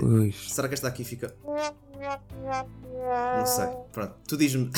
Pois. 0.00 0.52
Será 0.52 0.68
que 0.68 0.74
esta 0.74 0.88
aqui 0.88 1.04
fica. 1.04 1.34
Não 1.44 3.46
sei. 3.46 3.66
Pronto, 3.92 4.14
tu 4.26 4.36
diz-me. 4.36 4.70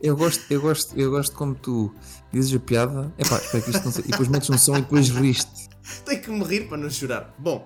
eu 0.00 0.16
gosto, 0.16 0.44
eu 0.50 0.60
gosto, 0.60 0.98
eu 0.98 1.10
gosto 1.10 1.36
como 1.36 1.54
tu 1.54 1.94
dizes 2.32 2.54
a 2.54 2.60
piada. 2.60 3.12
Epá, 3.18 3.36
espera 3.36 3.62
que 3.62 3.70
isto 3.70 3.84
não 3.84 3.92
sei. 3.92 4.04
E 4.06 4.10
depois 4.10 4.28
metes 4.28 4.50
um 4.50 4.58
som 4.58 4.76
e 4.76 4.82
depois 4.82 5.08
riste. 5.10 5.68
Tenho 6.04 6.20
que 6.20 6.30
me 6.30 6.44
rir 6.44 6.68
para 6.68 6.78
não 6.78 6.90
chorar. 6.90 7.32
Bom, 7.38 7.64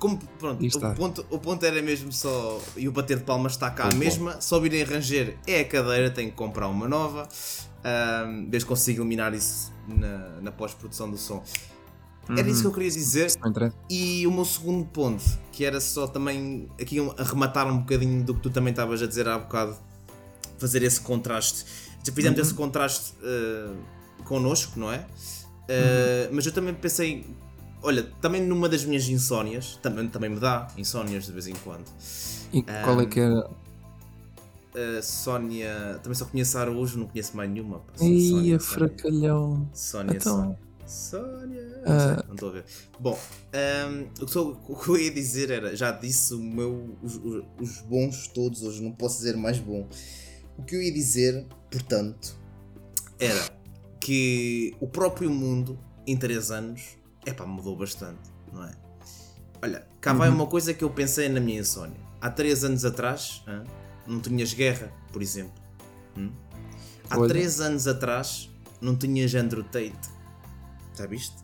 como, 0.00 0.18
pronto, 0.38 0.64
o 0.64 0.94
ponto, 0.94 1.26
o 1.28 1.38
ponto 1.38 1.66
era 1.66 1.82
mesmo 1.82 2.10
só. 2.10 2.58
E 2.74 2.88
o 2.88 2.92
bater 2.92 3.18
de 3.18 3.24
palmas 3.24 3.52
está 3.52 3.70
cá 3.70 3.90
a 3.92 3.94
mesma. 3.94 4.40
Só 4.40 4.58
virem 4.58 4.82
arranjar 4.82 5.34
é 5.46 5.60
a 5.60 5.64
cadeira, 5.64 6.10
tenho 6.10 6.30
que 6.30 6.36
comprar 6.36 6.68
uma 6.68 6.88
nova. 6.88 7.28
Um, 7.84 8.46
desde 8.46 8.66
que 8.66 8.68
consigo 8.68 9.02
eliminar 9.02 9.34
isso 9.34 9.72
na, 9.86 10.40
na 10.40 10.50
pós-produção 10.50 11.10
do 11.10 11.18
som. 11.18 11.44
Era 12.38 12.48
isso 12.48 12.60
que 12.62 12.66
eu 12.66 12.72
queria 12.72 12.90
dizer. 12.90 13.30
E 13.88 14.26
o 14.26 14.32
meu 14.32 14.44
segundo 14.44 14.84
ponto, 14.86 15.22
que 15.52 15.64
era 15.64 15.80
só 15.80 16.06
também 16.06 16.68
aqui 16.80 16.98
a 17.16 17.22
rematar 17.22 17.66
um 17.66 17.78
bocadinho 17.78 18.22
do 18.22 18.34
que 18.34 18.40
tu 18.40 18.50
também 18.50 18.70
estavas 18.70 19.02
a 19.02 19.06
dizer 19.06 19.28
há 19.28 19.38
bocado, 19.38 19.76
fazer 20.58 20.82
esse 20.82 21.00
contraste. 21.00 21.64
Já 22.04 22.12
fizemos 22.12 22.38
uhum. 22.38 22.44
esse 22.44 22.54
contraste 22.54 23.14
uh, 23.22 23.76
connosco, 24.24 24.78
não 24.78 24.92
é? 24.92 24.98
Uh, 24.98 26.28
uhum. 26.28 26.34
Mas 26.34 26.46
eu 26.46 26.52
também 26.52 26.74
pensei, 26.74 27.26
olha, 27.82 28.04
também 28.20 28.42
numa 28.42 28.68
das 28.68 28.84
minhas 28.84 29.08
insónias, 29.08 29.78
também, 29.82 30.08
também 30.08 30.30
me 30.30 30.38
dá 30.40 30.68
insónias 30.76 31.26
de 31.26 31.32
vez 31.32 31.46
em 31.46 31.54
quando. 31.64 31.84
E 32.52 32.62
qual 32.62 33.00
é 33.00 33.06
que 33.06 33.20
era? 33.20 33.50
Uh, 34.72 35.02
Sónia, 35.02 35.98
também 36.02 36.14
só 36.14 36.24
conheço 36.24 36.56
a 36.56 36.60
Araújo, 36.60 36.98
não 36.98 37.06
conheço 37.06 37.36
mais 37.36 37.50
nenhuma. 37.50 37.82
Ia, 38.00 38.60
fracalhão. 38.60 39.68
Sónia, 39.72 40.16
então... 40.16 40.36
Sónia. 40.36 40.69
Sónia. 40.90 41.62
Uh... 41.86 42.26
Não 42.26 42.34
estou 42.34 42.48
a 42.48 42.52
ver. 42.52 42.64
Bom, 42.98 43.18
um, 43.88 44.24
o, 44.68 44.76
que 44.76 44.88
eu 44.88 44.98
ia 44.98 45.10
dizer 45.10 45.50
era, 45.50 45.74
já 45.76 45.92
disse 45.92 46.34
o 46.34 46.38
meu, 46.38 46.98
os, 47.02 47.20
os, 47.60 47.80
bons 47.82 48.26
todos, 48.28 48.62
hoje 48.62 48.82
não 48.82 48.92
posso 48.92 49.18
dizer 49.18 49.36
mais 49.36 49.58
bom. 49.58 49.88
O 50.58 50.62
que 50.62 50.74
eu 50.74 50.82
ia 50.82 50.92
dizer, 50.92 51.46
portanto, 51.70 52.36
era 53.18 53.50
que 54.00 54.74
o 54.80 54.88
próprio 54.88 55.30
mundo 55.30 55.78
em 56.06 56.16
3 56.16 56.50
anos, 56.50 56.98
é 57.24 57.32
pá, 57.32 57.46
mudou 57.46 57.76
bastante, 57.76 58.30
não 58.52 58.64
é? 58.64 58.72
Olha, 59.62 59.86
cá 60.00 60.12
vai 60.12 60.28
uhum. 60.28 60.36
uma 60.36 60.46
coisa 60.46 60.74
que 60.74 60.82
eu 60.82 60.90
pensei 60.90 61.28
na 61.28 61.38
minha 61.38 61.60
insónia. 61.60 62.00
Há 62.20 62.30
3 62.30 62.64
anos 62.64 62.84
atrás, 62.84 63.42
hein, 63.46 63.62
não 64.06 64.20
tinhas 64.20 64.52
guerra, 64.52 64.92
por 65.12 65.22
exemplo. 65.22 65.54
Hum? 66.16 66.32
há 67.08 67.18
Olha. 67.18 67.28
3 67.28 67.60
anos 67.60 67.86
atrás 67.86 68.50
não 68.80 68.96
tinhas 68.96 69.34
Andrew 69.34 69.62
Tate. 69.64 70.19
Já 70.96 71.06
viste? 71.06 71.34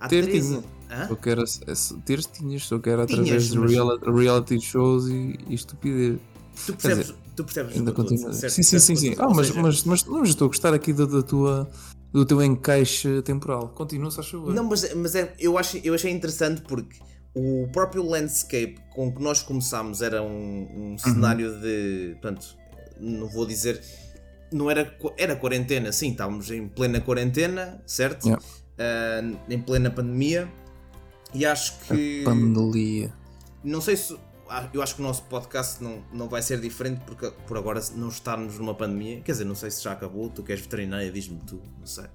Há 0.00 0.08
Ter 0.08 0.24
três 0.26 0.46
tinha. 0.46 0.58
an- 0.58 0.62
Hã? 0.90 1.08
Só 1.08 1.14
que 1.16 1.28
era, 1.28 1.44
teres 2.06 2.26
tinhas, 2.26 2.62
só 2.66 2.78
que 2.78 2.88
era 2.88 3.04
Tinhas, 3.06 3.20
através 3.20 3.48
de 3.50 3.58
mas- 3.58 3.70
reali- 3.72 4.00
reality 4.22 4.60
shows 4.60 5.06
e, 5.08 5.38
e 5.48 5.54
estupidez. 5.54 6.18
Tu 6.64 6.72
percebes, 6.72 7.14
tu 7.36 7.44
percebes 7.44 7.76
Ainda 7.76 7.92
continua. 7.92 8.30
dizer, 8.30 8.48
certo? 8.50 8.54
Sim, 8.54 8.62
sim, 8.62 8.78
sim, 8.78 8.96
sim. 8.96 9.14
Ah, 9.18 9.28
mas, 9.28 9.48
seja, 9.48 9.60
mas, 9.62 9.84
mas, 9.84 10.04
mas 10.04 10.28
estou 10.30 10.46
a 10.46 10.48
gostar 10.48 10.72
aqui 10.72 10.92
da, 10.94 11.04
da 11.04 11.22
tua, 11.22 11.68
do 12.12 12.24
teu 12.24 12.42
encaixe 12.42 13.20
temporal. 13.22 13.68
Continua, 13.68 14.10
se 14.10 14.22
favor. 14.22 14.54
Não, 14.54 14.64
mas, 14.64 14.94
mas 14.94 15.14
é, 15.14 15.34
eu, 15.38 15.58
acho, 15.58 15.76
eu 15.84 15.92
achei 15.94 16.10
interessante 16.10 16.62
porque 16.62 16.96
o 17.34 17.68
próprio 17.70 18.02
landscape 18.02 18.76
com 18.94 19.12
que 19.14 19.22
nós 19.22 19.42
começámos 19.42 20.00
era 20.00 20.22
um, 20.22 20.26
Uhum. 20.28 20.92
um 20.94 20.98
cenário 20.98 21.60
de. 21.60 22.12
Portanto, 22.20 22.56
não 22.98 23.28
vou 23.28 23.44
dizer. 23.46 23.80
Não 24.50 24.70
era, 24.70 24.96
era 25.18 25.36
quarentena, 25.36 25.92
sim, 25.92 26.12
estávamos 26.12 26.50
em 26.50 26.66
plena 26.66 26.98
quarentena, 27.00 27.80
certo? 27.86 28.24
Yeah. 28.24 28.42
Ah, 28.78 29.20
em 29.48 29.58
plena 29.60 29.90
pandemia. 29.90 30.48
E 31.34 31.44
acho 31.44 31.78
que. 31.80 32.22
Pandelia. 32.24 33.12
Não 33.62 33.80
sei 33.80 33.96
se. 33.96 34.16
ah, 34.48 34.68
Eu 34.72 34.80
acho 34.82 34.94
que 34.94 35.00
o 35.00 35.04
nosso 35.04 35.22
podcast 35.24 35.82
não, 35.82 36.02
não 36.12 36.28
vai 36.28 36.40
ser 36.42 36.60
diferente 36.60 37.00
porque 37.04 37.30
por 37.46 37.56
agora 37.58 37.80
não 37.96 38.08
estarmos 38.08 38.58
numa 38.58 38.74
pandemia. 38.74 39.20
Quer 39.20 39.32
dizer, 39.32 39.44
não 39.44 39.54
sei 39.54 39.70
se 39.70 39.82
já 39.82 39.92
acabou. 39.92 40.28
Tu 40.30 40.42
que 40.42 40.52
és 40.52 40.60
veterinária, 40.60 41.10
diz-me 41.12 41.38
tu, 41.46 41.60
não 41.78 41.86
sei. 41.86 42.06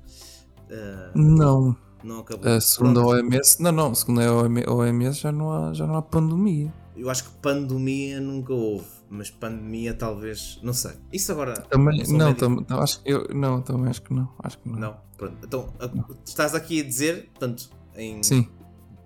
Ah, 0.71 1.11
Não, 1.13 1.75
não 2.03 2.19
acabou. 2.19 2.49
a 2.51 2.59
segunda 2.61 3.01
Pronto. 3.01 3.15
OMS, 3.17 3.61
não, 3.61 3.71
não, 3.71 3.93
segundo 3.93 4.21
a 4.21 4.73
OMS 4.73 5.19
já 5.19 5.31
não 5.31 5.51
há, 5.51 5.73
já 5.73 5.85
não 5.85 5.95
há 5.97 6.01
pandemia. 6.01 6.73
Eu 6.95 7.09
acho 7.09 7.23
que 7.25 7.29
pandemia 7.41 8.19
nunca 8.21 8.53
houve, 8.53 8.85
mas 9.13 9.29
pandemia 9.29 9.93
talvez. 9.93 10.59
Não 10.63 10.73
sei. 10.73 10.91
Isso 11.11 11.31
agora. 11.31 11.53
Também, 11.61 12.03
sou 12.03 12.17
não, 12.17 12.33
tam, 12.33 12.63
tam- 12.63 12.79
acho 12.81 13.01
que 13.01 13.11
eu, 13.11 13.27
não, 13.33 13.61
também 13.61 13.89
acho 13.89 14.01
que 14.01 14.13
não, 14.13 14.29
acho 14.43 14.57
que 14.57 14.67
não. 14.69 14.79
Não, 14.79 14.97
pronto. 15.17 15.37
Então, 15.43 15.73
a- 15.79 15.89
estás 16.25 16.53
aqui 16.55 16.81
a 16.81 16.83
dizer, 16.83 17.29
portanto, 17.29 17.69
em 17.95 18.21
Sim, 18.23 18.47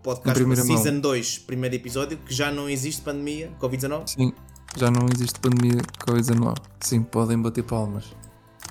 podcast 0.01 0.29
em 0.39 0.43
primeira 0.45 0.63
mão. 0.65 0.77
Season 0.77 0.99
2, 0.99 1.39
primeiro 1.39 1.75
episódio, 1.75 2.17
que 2.17 2.33
já 2.33 2.51
não 2.51 2.69
existe 2.69 3.01
pandemia, 3.01 3.51
Covid-19? 3.59 4.07
sim, 4.09 4.33
já 4.77 4.89
não 4.89 5.05
existe 5.13 5.39
pandemia 5.39 5.81
Covid-19. 5.99 6.55
Sim, 6.81 7.03
podem 7.03 7.41
bater 7.41 7.63
palmas. 7.63 8.05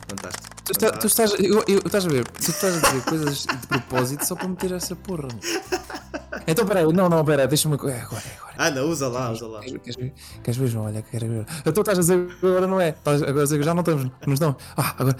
Fantástico. 0.09 0.56
Tu, 0.67 0.73
está- 0.73 0.91
tu 0.93 1.07
estás, 1.07 1.33
eu, 1.39 1.63
eu- 1.69 1.79
estás 1.85 2.05
a 2.07 2.09
ver, 2.09 2.27
tu 2.27 2.51
estás 2.51 2.77
a 2.77 2.81
dizer 2.89 3.05
coisas 3.05 3.47
de 3.47 3.67
propósito 3.69 4.27
só 4.27 4.35
para 4.35 4.49
meter 4.49 4.73
essa 4.73 4.97
porra. 4.97 5.29
Então 6.47 6.67
peraí, 6.67 6.85
não, 6.93 7.09
não, 7.09 7.25
peraí, 7.25 7.47
deixa-me. 7.47 7.75
É, 7.77 7.79
agora, 7.79 7.93
é 7.95 8.01
agora. 8.03 8.23
Ah, 8.59 8.71
não, 8.71 8.89
usa 8.89 9.09
lá, 9.09 9.31
usa 9.31 9.47
lá. 9.47 9.61
Queres, 9.61 9.97
ver? 9.97 10.13
Queres 10.43 10.57
ver, 10.59 10.67
João? 10.67 10.87
Olha, 10.87 11.03
quero 11.03 11.29
ver. 11.29 11.47
Então 11.65 11.81
estás 11.83 11.99
a 11.99 12.01
dizer 12.01 12.27
que 12.41 12.47
agora 12.47 12.67
não 12.67 12.81
é. 12.81 12.89
Estás 12.91 13.23
agora 13.23 13.41
a 13.41 13.45
dizer 13.45 13.63
já 13.63 13.75
não 13.75 13.81
estamos. 13.83 14.11
Não 14.27 14.35
estamos. 14.35 14.57
Ah, 14.77 14.95
agora, 14.99 15.17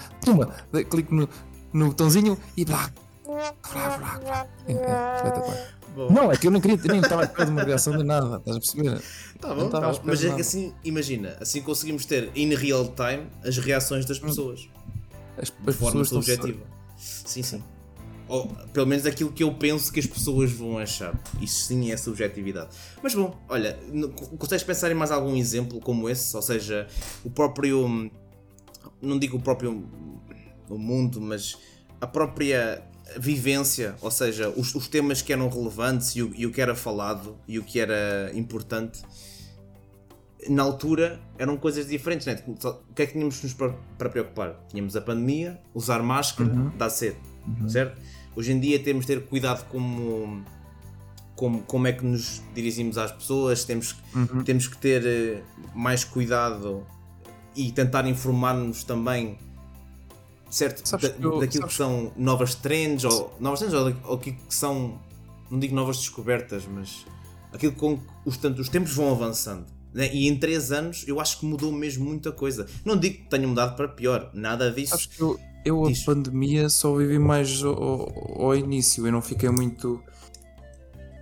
de- 0.73 0.85
clico 0.85 1.15
no, 1.15 1.29
no 1.73 1.87
botãozinho 1.87 2.37
e 2.57 2.65
blá. 2.65 2.89
Blá, 3.25 3.53
blá, 3.97 4.19
blá. 4.19 4.47
É, 4.67 4.71
espetacular. 5.17 5.67
Bom, 5.95 6.11
Não, 6.11 6.31
é 6.31 6.37
que 6.37 6.45
eu 6.47 6.51
não 6.51 6.61
queria, 6.61 6.77
nem 6.85 6.99
estava 7.01 7.21
a 7.23 7.25
esperar 7.25 7.45
de 7.45 7.51
uma 7.51 7.63
reação 7.63 7.97
de 7.97 8.03
nada, 8.03 8.37
estás 8.37 8.57
a 8.57 8.59
perceber? 8.59 9.01
tá 9.41 9.53
bom, 9.55 9.67
tá 9.69 9.93
Mas 10.03 10.23
é 10.23 10.31
que 10.35 10.41
assim, 10.41 10.71
imagina, 10.83 11.35
assim 11.41 11.59
conseguimos 11.61 12.05
ter 12.05 12.29
in 12.35 12.53
real 12.53 12.85
time 12.89 13.23
as 13.43 13.57
reações 13.57 14.05
das 14.05 14.19
pessoas. 14.19 14.69
As, 15.37 15.49
de 15.49 15.69
as 15.69 15.75
forma 15.75 16.01
pessoas 16.01 16.07
estão 16.07 16.21
subjetiva. 16.21 16.65
Sim, 16.97 17.43
sim. 17.43 17.63
Ou 18.27 18.47
pelo 18.73 18.85
menos 18.85 19.05
aquilo 19.05 19.31
que 19.31 19.43
eu 19.43 19.53
penso 19.53 19.91
que 19.91 19.99
as 19.99 20.05
pessoas 20.05 20.51
vão 20.51 20.77
achar. 20.77 21.17
Isso 21.41 21.65
sim 21.67 21.91
é 21.91 21.97
subjetividade. 21.97 22.75
Mas 23.01 23.15
bom, 23.15 23.37
olha, 23.47 23.79
consegues 24.37 24.63
pensar 24.63 24.91
em 24.91 24.95
mais 24.95 25.11
algum 25.11 25.35
exemplo 25.35 25.79
como 25.79 26.09
esse? 26.09 26.35
Ou 26.35 26.41
seja, 26.41 26.87
o 27.23 27.29
próprio. 27.29 28.11
Não 29.01 29.17
digo 29.17 29.37
o 29.37 29.41
próprio 29.41 29.87
o 30.69 30.77
mundo, 30.77 31.21
mas 31.21 31.57
a 32.01 32.07
própria 32.07 32.83
vivência, 33.17 33.95
ou 34.01 34.11
seja, 34.11 34.49
os, 34.49 34.75
os 34.75 34.87
temas 34.87 35.21
que 35.21 35.31
eram 35.31 35.47
relevantes 35.47 36.15
e 36.15 36.21
o, 36.21 36.33
e 36.35 36.45
o 36.45 36.51
que 36.51 36.59
era 36.59 36.75
falado 36.75 37.37
e 37.47 37.57
o 37.57 37.63
que 37.63 37.79
era 37.79 38.31
importante 38.33 39.01
na 40.49 40.63
altura 40.63 41.19
eram 41.37 41.57
coisas 41.57 41.87
diferentes, 41.87 42.25
né? 42.27 42.41
Só- 42.59 42.81
O 42.89 42.93
que 42.93 43.01
é 43.03 43.05
que 43.05 43.13
tínhamos 43.13 43.41
nos 43.43 43.53
para, 43.53 44.09
preocupar? 44.09 44.55
Tínhamos 44.69 44.95
a 44.95 45.01
pandemia, 45.01 45.59
usar 45.73 46.01
máscara, 46.01 46.49
Uhum. 46.51 46.71
dá 46.77 46.89
sede, 46.89 47.17
certo? 47.67 47.99
Hoje 48.35 48.51
em 48.51 48.59
dia 48.59 48.77
temos 48.79 49.05
de 49.05 49.15
ter 49.15 49.25
cuidado 49.25 49.65
como, 49.69 50.43
como, 51.35 51.61
como 51.63 51.87
é 51.87 51.93
que 51.93 52.05
nos 52.05 52.41
dirigimos 52.53 52.97
às 52.97 53.11
pessoas, 53.11 53.63
temos, 53.63 53.95
Uhum. 54.15 54.43
temos 54.43 54.67
que 54.67 54.77
ter 54.77 55.05
eh, 55.05 55.43
mais 55.75 56.03
cuidado 56.03 56.85
e 57.55 57.71
tentar 57.71 58.07
informar-nos 58.07 58.83
também, 58.83 59.37
certo? 60.49 60.87
Sabes 60.87 61.09
Da- 61.09 61.15
que 61.15 61.23
eu- 61.23 61.39
daquilo 61.39 61.63
sabes- 61.63 61.75
que 61.77 61.77
são 61.77 62.11
novas 62.15 62.55
trends, 62.55 63.03
ou 63.03 63.35
novas 63.39 63.59
trends, 63.59 63.73
ou, 63.75 63.93
ou 64.03 64.17
que, 64.17 64.31
que 64.33 64.53
são, 64.53 64.99
não 65.49 65.59
digo 65.59 65.73
novas 65.75 65.97
descobertas, 65.97 66.65
mas 66.71 67.05
aquilo 67.53 67.73
com 67.73 67.97
que 67.97 68.03
os, 68.25 68.37
tanto, 68.37 68.61
os 68.61 68.69
tempos 68.69 68.93
vão 68.93 69.11
avançando. 69.11 69.65
Né? 69.97 70.09
E 70.13 70.27
em 70.27 70.37
3 70.37 70.71
anos 70.71 71.03
eu 71.07 71.19
acho 71.19 71.39
que 71.39 71.45
mudou 71.45 71.71
mesmo 71.71 72.05
muita 72.05 72.31
coisa. 72.31 72.67
Não 72.85 72.95
digo 72.95 73.17
que 73.17 73.29
tenha 73.29 73.47
mudado 73.47 73.75
para 73.75 73.87
pior, 73.87 74.29
nada 74.33 74.71
disso. 74.71 74.91
Sabes 74.91 75.05
que 75.07 75.21
eu, 75.21 75.39
eu 75.65 75.85
a 75.85 75.89
Diz. 75.89 76.03
pandemia 76.05 76.69
só 76.69 76.95
vivi 76.95 77.17
mais 77.19 77.63
ao, 77.63 78.41
ao- 78.41 78.55
início, 78.55 79.05
eu 79.05 79.11
não 79.11 79.21
fiquei 79.21 79.49
muito. 79.49 80.01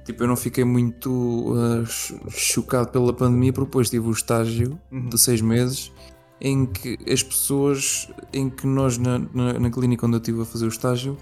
Tipo, 0.06 0.22
eu 0.24 0.28
não 0.28 0.36
fiquei 0.36 0.64
muito 0.64 1.56
cho- 1.88 2.20
chocado 2.30 2.90
pela 2.90 3.12
pandemia, 3.12 3.52
porque 3.52 3.66
depois 3.68 3.90
tive 3.90 4.08
o 4.08 4.12
estágio 4.12 4.80
Uhum. 4.92 5.10
de 5.10 5.18
seis 5.18 5.42
meses 5.42 5.92
em 6.40 6.66
que 6.66 6.98
as 7.12 7.24
pessoas, 7.24 8.08
em 8.32 8.50
que 8.50 8.68
nós 8.68 8.98
na, 9.00 9.18
na, 9.34 9.54
na 9.58 9.70
clínica 9.72 10.06
onde 10.06 10.18
eu 10.18 10.20
estive 10.20 10.42
a 10.42 10.46
fazer 10.46 10.66
o 10.66 10.68
estágio, 10.70 11.18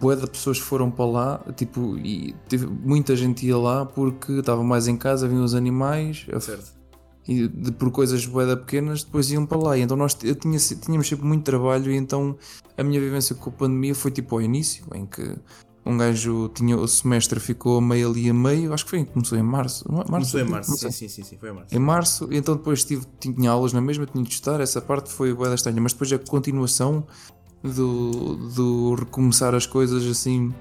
boa 0.00 0.16
de 0.16 0.26
pessoas 0.28 0.58
foram 0.58 0.90
para 0.90 1.04
lá, 1.06 1.44
tipo, 1.56 1.96
e 1.98 2.34
teve, 2.48 2.66
muita 2.66 3.16
gente 3.16 3.46
ia 3.46 3.56
lá 3.56 3.84
porque 3.86 4.32
estava 4.32 4.62
mais 4.62 4.86
em 4.88 4.96
casa, 4.96 5.26
vinham 5.28 5.44
os 5.44 5.54
animais, 5.54 6.26
Certo. 6.40 6.72
e 7.26 7.48
de- 7.48 7.72
por 7.72 7.90
coisas 7.90 8.24
boeda 8.26 8.56
pequenas 8.56 9.02
depois 9.04 9.30
iam 9.30 9.44
para 9.46 9.58
lá. 9.58 9.76
E 9.78 9.80
então 9.82 9.96
nós 9.96 10.16
eu 10.22 10.34
tinha, 10.34 10.58
tínhamos 10.58 11.08
sempre 11.08 11.26
muito 11.26 11.44
trabalho 11.44 11.90
e 11.90 11.96
então 11.96 12.36
a 12.76 12.82
minha 12.82 13.00
vivência 13.00 13.34
com 13.34 13.50
a 13.50 13.52
pandemia 13.52 13.94
foi 13.94 14.10
tipo 14.10 14.34
ao 14.36 14.42
início, 14.42 14.84
em 14.94 15.04
que 15.06 15.36
um 15.86 15.96
gajo 15.96 16.50
tinha 16.50 16.76
o 16.76 16.86
semestre 16.86 17.40
ficou 17.40 17.78
a 17.78 17.80
meio 17.80 18.10
ali 18.10 18.28
a 18.28 18.34
meio, 18.34 18.74
acho 18.74 18.84
que 18.84 18.90
foi, 18.90 19.04
começou 19.06 19.38
em 19.38 19.42
março. 19.42 19.84
é? 19.90 20.04
Começou 20.04 20.38
em 20.38 20.44
março, 20.44 20.76
sim, 20.76 20.90
sim, 20.90 21.08
sim, 21.08 21.22
sim, 21.22 21.38
foi 21.38 21.48
em 21.48 21.54
março. 21.54 21.74
Em 21.74 21.78
março, 21.78 22.28
e 22.30 22.36
então 22.36 22.56
depois 22.56 22.84
tive, 22.84 23.06
tinha 23.18 23.50
aulas 23.50 23.72
na 23.72 23.80
mesma, 23.80 24.04
tinha 24.04 24.22
de 24.22 24.30
estar, 24.30 24.60
essa 24.60 24.82
parte 24.82 25.10
foi 25.10 25.32
boeda 25.32 25.54
estranha, 25.54 25.80
mas 25.80 25.92
depois 25.94 26.12
a 26.12 26.18
continuação 26.18 27.06
do, 27.62 28.36
do 28.54 28.94
recomeçar 28.94 29.54
as 29.54 29.66
coisas 29.66 30.04
assim 30.06 30.52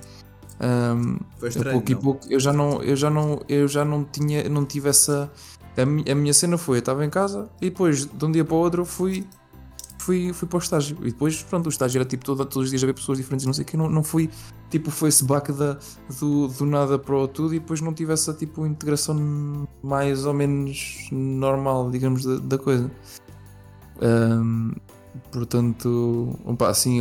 a 0.60 1.48
estranho. 1.48 1.72
pouco 1.78 1.92
e 1.92 1.94
não? 1.96 2.02
pouco 2.02 2.28
eu 2.30 2.40
já 2.40 2.52
não 2.52 2.82
eu 2.82 2.96
já 2.96 3.10
não 3.10 3.40
eu 3.48 3.68
já 3.68 3.86
não 3.86 4.04
tinha 4.04 4.50
não 4.50 4.66
tive 4.66 4.90
essa 4.90 5.32
a, 5.78 5.86
mi- 5.86 6.04
a 6.10 6.16
minha 6.16 6.34
cena 6.34 6.58
foi 6.58 6.78
eu 6.78 6.80
estava 6.80 7.06
em 7.06 7.10
casa 7.10 7.50
e 7.62 7.70
depois 7.70 8.06
de 8.06 8.26
um 8.26 8.32
dia 8.32 8.44
para 8.44 8.56
o 8.56 8.58
outro 8.58 8.84
fui 8.84 9.24
fui, 10.00 10.32
fui 10.34 10.48
para 10.48 10.58
o 10.58 10.60
estágio 10.60 10.98
e 11.02 11.12
depois 11.12 11.44
pronto 11.44 11.68
o 11.68 11.70
estágio 11.70 12.00
era 12.00 12.06
tipo 12.10 12.24
todo, 12.26 12.44
todos 12.46 12.66
os 12.66 12.70
dias 12.72 12.82
a 12.84 12.88
ver 12.88 12.94
pessoas 12.94 13.18
diferentes 13.20 13.46
não 13.46 13.54
sei 13.54 13.64
o 13.64 13.66
que 13.68 13.78
não, 13.78 13.88
não 13.90 14.04
fui 14.04 14.30
tipo 14.72 14.90
foi 14.90 15.10
esse 15.10 15.24
baque 15.24 15.52
da, 15.52 15.78
do, 16.20 16.48
do 16.48 16.66
nada 16.66 16.98
para 16.98 17.16
o 17.16 17.28
tudo 17.28 17.54
e 17.54 17.60
depois 17.60 17.80
não 17.82 17.94
tive 17.94 18.14
essa 18.14 18.34
tipo 18.34 18.66
integração 18.66 19.68
mais 19.84 20.26
ou 20.26 20.34
menos 20.34 21.08
normal 21.12 21.92
digamos 21.92 22.24
da, 22.26 22.38
da 22.38 22.58
coisa 22.58 22.90
Ahm, 24.02 24.72
portanto 25.32 26.38
opa, 26.46 26.70
assim 26.70 27.00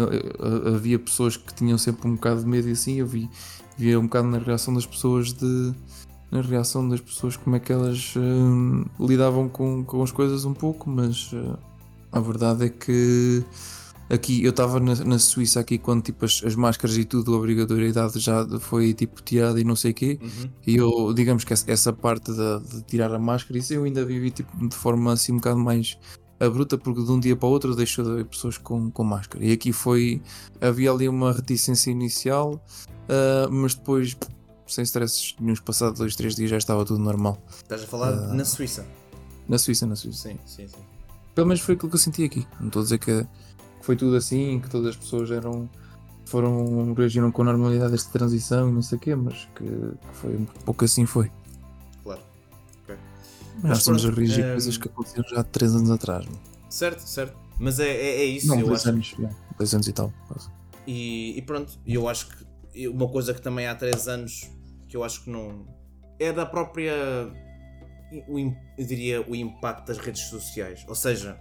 havia 0.74 0.98
pessoas 0.98 1.36
que 1.36 1.54
tinham 1.54 1.78
sempre 1.78 2.08
um 2.08 2.14
bocado 2.14 2.40
de 2.40 2.46
medo 2.46 2.68
e 2.68 2.72
assim 2.72 2.96
eu 3.00 3.06
vi 3.06 3.28
via 3.76 3.98
um 3.98 4.04
bocado 4.04 4.28
na 4.28 4.38
reação 4.38 4.74
das 4.74 4.86
pessoas 4.86 5.32
de 5.32 5.74
na 6.30 6.40
reação 6.40 6.88
das 6.88 7.00
pessoas 7.00 7.36
como 7.36 7.56
é 7.56 7.60
que 7.60 7.72
elas 7.72 8.14
hum, 8.16 8.84
lidavam 8.98 9.48
com, 9.48 9.84
com 9.84 10.02
as 10.02 10.10
coisas 10.10 10.44
um 10.44 10.52
pouco, 10.54 10.90
mas 10.90 11.32
uh, 11.32 11.56
a 12.10 12.20
verdade 12.20 12.66
é 12.66 12.68
que 12.68 13.44
aqui 14.10 14.42
eu 14.42 14.50
estava 14.50 14.80
na, 14.80 14.94
na 15.04 15.18
Suíça 15.18 15.60
aqui 15.60 15.78
quando 15.78 16.02
tipo 16.02 16.24
as, 16.24 16.42
as 16.44 16.54
máscaras 16.54 16.96
e 16.96 17.04
tudo, 17.04 17.34
a 17.34 17.38
obrigatoriedade 17.38 18.18
já 18.18 18.44
foi 18.60 18.92
tipo 18.92 19.22
tirada 19.22 19.60
e 19.60 19.64
não 19.64 19.76
sei 19.76 19.92
o 19.92 19.94
quê, 19.94 20.18
Uhum. 20.20 20.50
e 20.66 20.76
eu 20.76 21.12
digamos 21.14 21.44
que 21.44 21.52
essa, 21.52 21.70
essa 21.70 21.92
parte 21.92 22.32
de, 22.32 22.60
de 22.70 22.82
tirar 22.82 23.12
a 23.14 23.18
máscara, 23.18 23.58
isso 23.58 23.72
eu 23.72 23.84
ainda 23.84 24.04
vivi 24.04 24.30
tipo, 24.30 24.68
de 24.68 24.74
forma 24.74 25.12
assim 25.12 25.32
um 25.32 25.36
bocado 25.36 25.58
mais 25.60 25.96
abrupta 26.38 26.76
porque 26.76 27.02
de 27.02 27.10
um 27.10 27.18
dia 27.18 27.34
para 27.36 27.48
o 27.48 27.50
outro 27.52 27.74
deixou 27.74 28.04
de 28.04 28.10
haver 28.10 28.24
pessoas 28.26 28.58
com, 28.58 28.90
com 28.90 29.02
máscara 29.04 29.44
e 29.44 29.52
aqui 29.52 29.72
foi 29.72 30.20
havia 30.60 30.90
ali 30.90 31.08
uma 31.08 31.32
reticência 31.32 31.90
inicial 31.90 32.60
Uh, 33.06 33.46
mas 33.52 33.72
depois, 33.72 34.16
sem 34.66 34.82
stresses 34.82 35.36
nenhums, 35.38 35.60
passados 35.60 36.00
dois, 36.00 36.16
três 36.16 36.34
dias 36.34 36.50
já 36.50 36.56
estava 36.58 36.84
tudo 36.84 36.98
normal. 36.98 37.40
Estás 37.48 37.84
a 37.84 37.86
falar 37.86 38.08
Ah. 38.08 38.34
na 38.34 38.44
Suíça. 38.44 38.84
Na 39.48 39.58
Suíça, 39.58 39.86
na 39.86 39.94
Suíça. 39.94 40.28
Sim, 40.28 40.38
sim, 40.44 40.66
sim. 40.66 40.80
Pelo 41.32 41.46
menos 41.46 41.60
foi 41.62 41.76
aquilo 41.76 41.88
que 41.88 41.94
eu 41.94 42.00
senti 42.00 42.24
aqui. 42.24 42.44
Não 42.58 42.66
estou 42.66 42.80
a 42.80 42.82
dizer 42.82 42.98
que, 42.98 43.22
que 43.22 43.28
foi 43.86 43.94
tudo 43.94 44.16
assim, 44.16 44.58
que 44.58 44.68
todas 44.68 44.88
as 44.88 44.96
pessoas 44.96 45.30
eram 45.30 45.70
foram 46.24 46.92
reagiram 46.94 47.30
com 47.30 47.44
normalidade 47.44 47.92
a 47.92 47.94
esta 47.94 48.10
transição 48.10 48.68
e 48.68 48.72
não 48.72 48.82
sei 48.82 48.98
o 48.98 49.00
quê, 49.00 49.14
mas 49.14 49.46
que, 49.54 49.62
que 49.64 50.14
foi 50.14 50.34
um 50.36 50.44
pouco 50.64 50.84
assim 50.84 51.06
foi. 51.06 51.30
Já 53.62 53.68
Mas 53.68 53.78
estamos 53.78 54.04
a 54.06 54.10
reagir 54.10 54.44
a 54.44 54.46
ehm, 54.48 54.52
coisas 54.52 54.76
que 54.76 54.88
aconteceram 54.88 55.28
já 55.28 55.40
há 55.40 55.44
três 55.44 55.74
anos 55.74 55.90
atrás. 55.90 56.24
meu. 56.26 56.38
Certo, 56.68 57.00
certo. 57.00 57.36
Mas 57.58 57.80
é, 57.80 57.88
é, 57.88 58.20
é 58.20 58.24
isso, 58.24 58.48
Não, 58.48 58.60
eu 58.60 58.66
dois 58.66 58.80
acho. 58.80 58.88
anos, 58.90 59.14
dois 59.58 59.74
anos 59.74 59.88
e 59.88 59.92
tal. 59.92 60.12
E, 60.86 61.38
e 61.38 61.42
pronto, 61.42 61.72
eu 61.86 62.08
acho 62.08 62.28
que 62.74 62.86
uma 62.88 63.08
coisa 63.08 63.32
que 63.32 63.40
também 63.40 63.66
há 63.66 63.74
3 63.74 64.08
anos 64.08 64.50
que 64.88 64.96
eu 64.96 65.02
acho 65.02 65.24
que 65.24 65.30
não. 65.30 65.66
É 66.18 66.32
da 66.32 66.44
própria. 66.46 66.92
o 68.28 68.38
eu 68.38 68.86
diria 68.86 69.22
o 69.28 69.34
impacto 69.34 69.86
das 69.88 69.98
redes 69.98 70.22
sociais. 70.28 70.84
Ou 70.86 70.94
seja, 70.94 71.38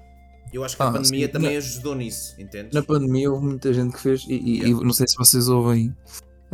eu 0.53 0.63
acho 0.63 0.75
que 0.77 0.81
a 0.83 0.87
Ah, 0.87 0.91
pandemia 0.93 1.25
sim. 1.27 1.31
também 1.31 1.51
Na- 1.51 1.57
ajudou 1.57 1.95
nisso, 1.95 2.35
entendes? 2.41 2.73
Na 2.73 2.81
pandemia 2.81 3.29
houve 3.31 3.45
muita 3.45 3.73
gente 3.73 3.93
que 3.93 3.99
fez, 4.01 4.23
e, 4.27 4.33
e- 4.33 4.57
Yeah. 4.61 4.81
e 4.81 4.85
não 4.85 4.93
sei 4.93 5.07
se 5.07 5.15
vocês 5.17 5.47
ouvem 5.49 5.95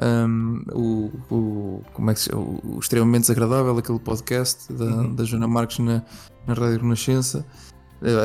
hum, 0.01 0.63
o, 0.73 1.11
o, 1.33 1.81
como 1.93 2.11
é 2.11 2.13
que 2.13 2.19
se 2.19 2.29
chama? 2.29 2.41
o 2.63 2.79
Extremamente 2.79 3.21
Desagradável, 3.21 3.77
aquele 3.77 3.99
podcast 3.99 4.71
da, 4.73 4.85
Uhum. 4.85 5.15
da 5.15 5.23
Joana 5.23 5.47
Marques 5.47 5.79
na, 5.79 6.03
na 6.47 6.53
Rádio 6.53 6.79
Renascença. 6.81 7.45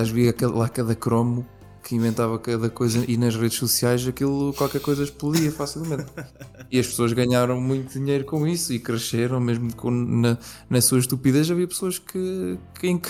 Às 0.01 0.09
vezes 0.11 0.35
lá 0.43 0.69
cada 0.69 0.95
cromo 0.95 1.47
que 1.83 1.95
inventava 1.95 2.37
cada 2.39 2.69
coisa 2.69 3.05
e 3.07 3.17
nas 3.17 3.37
redes 3.37 3.59
sociais 3.59 4.09
aquilo 4.09 4.53
qualquer 4.55 4.81
coisa 4.81 5.05
explodia 5.05 5.53
facilmente. 5.53 6.07
e 6.73 6.79
as 6.81 6.87
pessoas 6.87 7.13
ganharam 7.13 7.61
muito 7.61 7.93
dinheiro 7.93 8.25
com 8.25 8.45
isso 8.47 8.73
e 8.73 8.79
cresceram 8.81 9.39
mesmo 9.39 9.73
com, 9.77 9.91
na, 9.91 10.37
na 10.69 10.81
sua 10.81 10.99
estupidez. 10.99 11.49
Havia 11.51 11.69
pessoas 11.69 11.99
que, 11.99 12.59
que- 12.81 13.01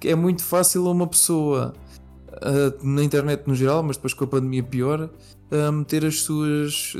que 0.00 0.08
é 0.08 0.14
muito 0.14 0.42
fácil 0.42 0.86
a 0.86 0.90
uma 0.92 1.06
pessoa 1.06 1.74
uh, 2.32 2.86
na 2.86 3.02
internet 3.04 3.42
no 3.46 3.54
geral, 3.54 3.82
mas 3.82 3.96
depois 3.96 4.14
com 4.14 4.24
a 4.24 4.28
pandemia 4.28 4.62
pior, 4.62 5.10
uh, 5.50 5.72
meter 5.72 6.06
as 6.06 6.20
suas. 6.22 6.96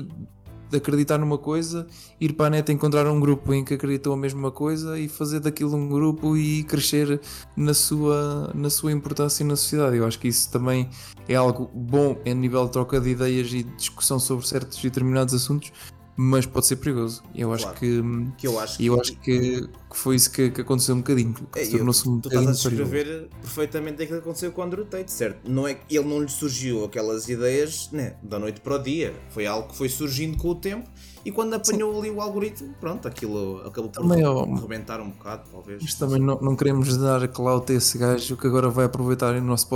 De 0.71 0.77
acreditar 0.77 1.19
numa 1.19 1.39
coisa, 1.39 1.87
ir 2.21 2.33
para 2.33 2.47
a 2.47 2.51
net 2.51 2.73
encontrar 2.73 3.07
um 3.07 3.21
grupo 3.21 3.53
em 3.53 3.65
que 3.65 3.75
acreditam 3.75 4.13
a 4.13 4.17
mesma 4.17 4.51
coisa 4.51 4.99
e 4.99 5.09
fazer 5.09 5.41
daquilo 5.41 5.77
um 5.77 5.89
grupo 5.89 6.37
e 6.37 6.65
crescer 6.65 7.21
na 7.57 7.75
sua, 7.75 8.51
na 8.55 8.71
sua 8.71 8.93
importância 8.93 9.45
na 9.45 9.57
sociedade. 9.57 9.97
Eu 9.97 10.07
acho 10.07 10.19
que 10.19 10.29
isso 10.29 10.51
também 10.51 10.89
é 11.29 11.35
algo 11.35 11.71
bom 11.75 12.17
em 12.25 12.35
nível 12.35 12.65
de 12.67 12.73
troca 12.73 13.01
de 13.01 13.11
ideias 13.11 13.53
e 13.53 13.63
discussão 13.63 14.19
sobre 14.19 14.47
certos 14.47 14.81
determinados 14.81 15.35
assuntos, 15.35 15.73
mas 16.17 16.47
pode 16.47 16.67
ser 16.67 16.77
perigoso. 16.77 17.23
Eu 17.35 17.53
acho 17.53 17.65
Claro. 17.65 17.79
que. 17.79 18.03
Que 18.39 18.47
eu 18.47 18.59
acho 18.61 18.83
eu 18.83 19.01
acho 19.01 19.17
que, 19.19 19.63
que 19.63 19.97
foi 19.97 20.17
isso 20.17 20.31
que, 20.31 20.51
que 20.51 20.61
aconteceu 20.61 20.95
um 20.95 20.99
bocadinho. 20.99 21.35
Que 21.53 21.59
É, 21.61 21.65
se 21.65 21.71
tornou-se 21.73 22.09
um 22.09 22.21
tu 22.21 22.29
estás 22.29 22.47
a 22.47 22.51
bocadinho 22.53 22.63
perigoso. 22.63 22.91
descrever 22.93 23.29
perfeitamente 23.41 24.03
aquilo 24.03 24.19
que 24.21 24.25
aconteceu 24.25 24.53
com 24.53 24.61
o 24.61 24.65
Andrew 24.65 24.85
Tate, 24.85 25.11
certo? 25.13 25.51
Não 25.51 25.67
é 25.67 25.75
que 25.75 25.97
ele 25.97 26.07
não 26.09 26.21
lhe 26.23 26.29
surgiu 26.29 26.85
aquelas 26.85 27.29
ideias 27.29 27.91
né, 27.91 28.17
da 28.23 28.39
noite 28.39 28.61
para 28.61 28.75
o 28.77 28.79
dia. 28.79 29.15
Foi 29.31 29.47
algo 29.47 29.69
que 29.69 29.77
foi 29.77 29.89
surgindo 29.89 30.37
com 30.39 30.49
o 30.51 30.55
tempo 30.55 30.89
e 31.25 31.33
quando 31.33 31.55
apanhou 31.55 31.99
ali 31.99 32.11
o 32.11 32.21
algoritmo, 32.21 32.75
pronto, 32.81 33.09
aquilo 33.09 33.59
acabou 33.67 33.91
por 33.91 34.03
Também, 34.03 34.25
ó, 34.25 34.45
rebentar 34.45 35.01
um 35.01 35.11
bocado, 35.11 35.45
talvez. 35.51 35.83
Mas 35.83 35.95
também 35.95 36.21
não, 36.21 36.39
não 36.41 36.55
queremos 36.55 36.97
dar 36.97 37.27
clout 37.29 37.73
a 37.73 37.75
esse 37.77 37.97
gajo 37.99 38.37
que 38.37 38.47
agora 38.47 38.69
vai 38.69 38.85
aproveitar 38.85 39.35
o 39.35 39.41
nosso 39.41 39.69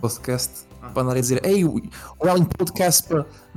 podcast 0.00 0.66
Ah. 0.82 0.90
para 0.90 1.02
andar 1.02 1.16
a 1.16 1.20
dizer 1.20 1.44
Hey, 1.44 1.64
well 1.64 2.36
in 2.36 2.44
podcast 2.44 3.08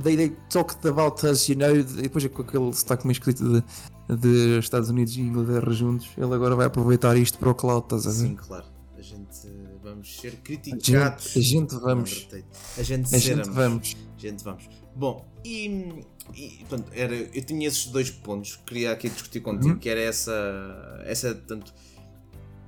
they, 0.02 0.16
they 0.16 0.36
talked 0.48 0.86
about 0.88 1.22
us, 1.26 1.48
you 1.48 1.56
know 1.56 1.74
e 1.76 1.82
depois 1.82 2.24
é 2.24 2.28
com 2.28 2.42
aquele 2.42 2.72
sotaque 2.72 3.06
meio 3.06 3.12
escrito 3.12 3.44
de, 3.44 4.16
de 4.16 4.58
Estados 4.58 4.88
Unidos 4.88 5.14
e 5.16 5.20
Inglaterra 5.20 5.70
juntos 5.70 6.08
ele 6.16 6.34
agora 6.34 6.56
vai 6.56 6.66
aproveitar 6.66 7.16
isto 7.16 7.38
para 7.38 7.50
o 7.50 7.54
clout, 7.54 7.84
estás 7.94 8.06
a 8.06 8.10
ver? 8.22 8.28
Sim, 8.30 8.36
claro. 8.36 8.64
A 8.96 9.02
gente 9.02 9.46
eh, 9.46 9.76
vamos 9.82 10.16
ser 10.20 10.28
A 10.28 10.30
gente, 10.30 10.42
criticados. 10.42 11.32
a 11.36 11.40
gente 11.40 11.74
vamos. 11.76 12.28
A 12.78 12.82
gente 12.82 13.14
a 13.14 13.18
gente 13.18 13.50
vamos. 13.50 13.96
Gente, 14.16 14.44
vamos. 14.44 14.68
Bom, 14.96 15.24
e, 15.44 16.04
e 16.34 16.64
pronto, 16.68 16.90
era, 16.92 17.14
eu 17.14 17.44
tinha 17.44 17.66
esses 17.68 17.86
dois 17.86 18.10
pontos 18.10 18.56
que 18.56 18.62
queria 18.64 18.92
aqui 18.92 19.08
discutir 19.08 19.40
contigo, 19.40 19.74
Uhum. 19.74 19.78
que 19.78 19.88
era 19.88 20.00
essa, 20.00 21.02
essa, 21.04 21.34
tanto, 21.34 21.72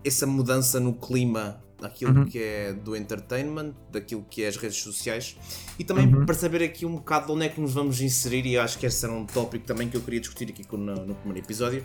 essa 0.05 0.27
mudança 0.27 0.79
no 0.81 0.95
clima 0.95 1.63
daquilo 1.81 2.21
Uhum. 2.21 2.27
que 2.27 2.39
é 2.41 2.73
do 2.73 2.95
entertainment, 2.97 3.73
daquilo 3.91 4.25
que 4.31 4.45
é 4.45 4.49
as 4.49 4.57
redes 4.57 4.79
sociais, 4.79 5.37
e 5.79 5.83
também 5.85 6.07
Uhum. 6.07 6.25
para 6.25 6.35
saber 6.35 6.63
aqui 6.63 6.87
um 6.87 6.95
bocado 6.97 7.27
de 7.27 7.33
onde 7.33 7.47
é 7.47 7.49
que 7.49 7.61
nos 7.61 7.73
vamos 7.75 8.01
inserir, 8.01 8.47
e 8.47 8.57
acho 8.57 8.79
que 8.79 8.87
esse 8.87 9.05
era 9.05 9.13
um 9.13 9.27
tópico 9.27 9.65
também 9.67 9.89
que 9.89 9.97
eu 9.97 10.01
queria 10.01 10.21
discutir 10.21 10.49
aqui 10.51 10.65
no, 10.77 10.95
no 11.07 11.15
primeiro 11.17 11.45
episódio, 11.45 11.85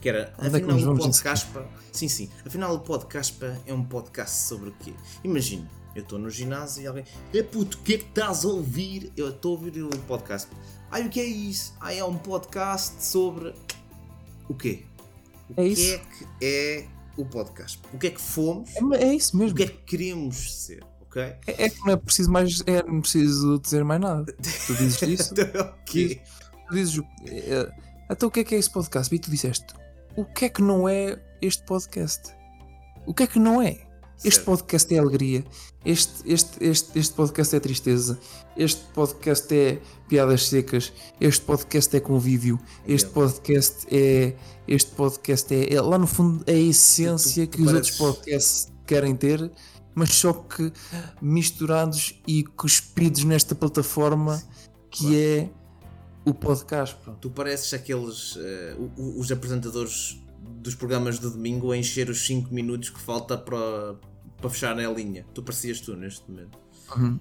que 0.00 0.08
era, 0.08 0.32
Onde 0.38 0.56
é 0.56 0.60
que 0.60 0.70
afinal 0.70 0.94
o 0.94 0.98
podcast, 0.98 1.48
sim, 1.92 2.08
sim, 2.08 2.28
afinal 2.44 2.74
o 2.74 2.80
podcast 2.80 3.36
é 3.66 3.72
um 3.74 3.84
podcast 3.84 4.48
sobre 4.48 4.70
o 4.70 4.72
quê? 4.80 4.94
Imagina, 5.22 5.68
eu 5.94 6.02
estou 6.02 6.18
no 6.18 6.30
ginásio 6.30 6.82
e 6.82 6.86
alguém, 6.86 7.04
é 7.34 7.42
puto, 7.42 7.78
o 7.78 7.80
que 7.82 7.94
é 7.94 7.98
que 7.98 8.04
estás 8.04 8.44
a 8.44 8.48
ouvir? 8.48 9.12
Eu 9.16 9.30
estou 9.30 9.56
a 9.56 9.58
ouvir 9.60 9.82
um 9.82 9.88
podcast. 9.90 10.48
Ai, 10.90 11.06
o 11.06 11.10
que 11.10 11.20
é 11.20 11.24
isso? 11.24 11.74
Ai, 11.80 11.98
é 11.98 12.04
um 12.04 12.16
podcast 12.16 13.04
sobre 13.04 13.54
o 14.48 14.54
quê? 14.54 14.84
O 15.48 15.52
É 15.60 15.64
que 15.64 15.68
isso. 15.72 15.94
é 15.94 15.98
que 15.98 16.26
é 16.44 16.86
o 17.16 17.24
podcast? 17.24 17.80
O 17.92 17.98
que 17.98 18.06
é 18.06 18.10
que 18.10 18.20
fomos? 18.20 18.70
É, 18.94 19.04
é 19.04 19.14
isso 19.14 19.36
O 19.36 19.40
mesmo. 19.40 19.56
que 19.56 19.62
é 19.64 19.66
que 19.66 19.78
queremos 19.84 20.62
ser? 20.64 20.82
Ok? 21.02 21.20
É, 21.22 21.38
é 21.64 21.68
que 21.68 21.78
não 21.80 21.92
é 21.92 21.96
preciso 21.96 22.30
mais, 22.30 22.62
é, 22.66 22.82
não 22.84 23.00
preciso 23.00 23.58
dizer 23.58 23.84
mais 23.84 24.00
nada. 24.00 24.32
Tu 24.66 24.74
dizes 24.76 25.02
isso, 25.02 25.32
Então 25.34 25.60
é 25.60 25.60
o 25.64 25.74
quê? 25.84 26.20
tu 26.68 26.74
dizes 26.74 26.98
o- 26.98 27.06
é, 27.26 27.72
então 28.08 28.28
o 28.28 28.32
que 28.32 28.40
é 28.40 28.44
que 28.44 28.54
é 28.54 28.58
esse 28.58 28.70
podcast? 28.70 29.12
E 29.12 29.18
tu 29.18 29.28
disseste 29.30 29.74
o 30.16 30.24
que 30.24 30.44
é 30.44 30.48
que 30.48 30.62
não 30.62 30.88
é 30.88 31.20
este 31.42 31.62
podcast? 31.64 32.32
O 33.06 33.12
que 33.14 33.24
é 33.24 33.26
que 33.26 33.38
não 33.40 33.60
é? 33.60 33.78
Este 34.22 34.40
podcast 34.44 34.94
é 34.94 34.98
alegria, 34.98 35.44
este, 35.84 36.30
este, 36.30 36.62
este, 36.62 36.98
este 36.98 37.14
podcast 37.14 37.56
é 37.56 37.60
tristeza, 37.60 38.18
este 38.54 38.82
podcast 38.92 39.54
é 39.54 39.80
piadas 40.08 40.46
secas, 40.48 40.92
este 41.18 41.44
podcast 41.46 41.96
é 41.96 42.00
convívio, 42.00 42.60
este 42.86 43.08
podcast 43.10 43.86
é. 43.90 44.36
Este 44.68 44.90
podcast 44.92 45.52
é, 45.54 45.72
é- 45.74 45.80
lá 45.80 45.98
no 45.98 46.06
fundo 46.06 46.44
é 46.46 46.52
a 46.52 46.58
essência 46.58 47.46
que 47.46 47.62
os 47.62 47.72
outros 47.72 47.96
podcasts 47.96 48.70
querem 48.86 49.16
ter, 49.16 49.50
mas 49.94 50.10
só 50.12 50.32
que 50.34 50.70
misturados 51.22 52.20
e 52.26 52.44
cuspidos 52.44 53.24
nesta 53.24 53.54
plataforma 53.54 54.40
que 54.90 55.16
é 55.18 55.48
o 56.26 56.34
podcast. 56.34 56.96
Tu 57.22 57.30
pareces 57.30 57.72
aqueles. 57.72 58.36
o- 58.96 59.18
os 59.18 59.32
apresentadores 59.32 60.20
dos 60.62 60.74
programas 60.74 61.18
de 61.18 61.28
domingo 61.30 61.72
a 61.72 61.76
encher 61.76 62.08
os 62.10 62.24
5 62.26 62.52
minutos 62.54 62.90
que 62.90 63.00
falta 63.00 63.36
para, 63.36 63.96
para 64.40 64.50
fechar 64.50 64.78
a 64.78 64.90
linha. 64.90 65.24
Tu 65.34 65.42
parecias 65.42 65.80
tu 65.80 65.94
neste 65.96 66.28
momento. 66.30 66.58
Uhum. 66.96 67.18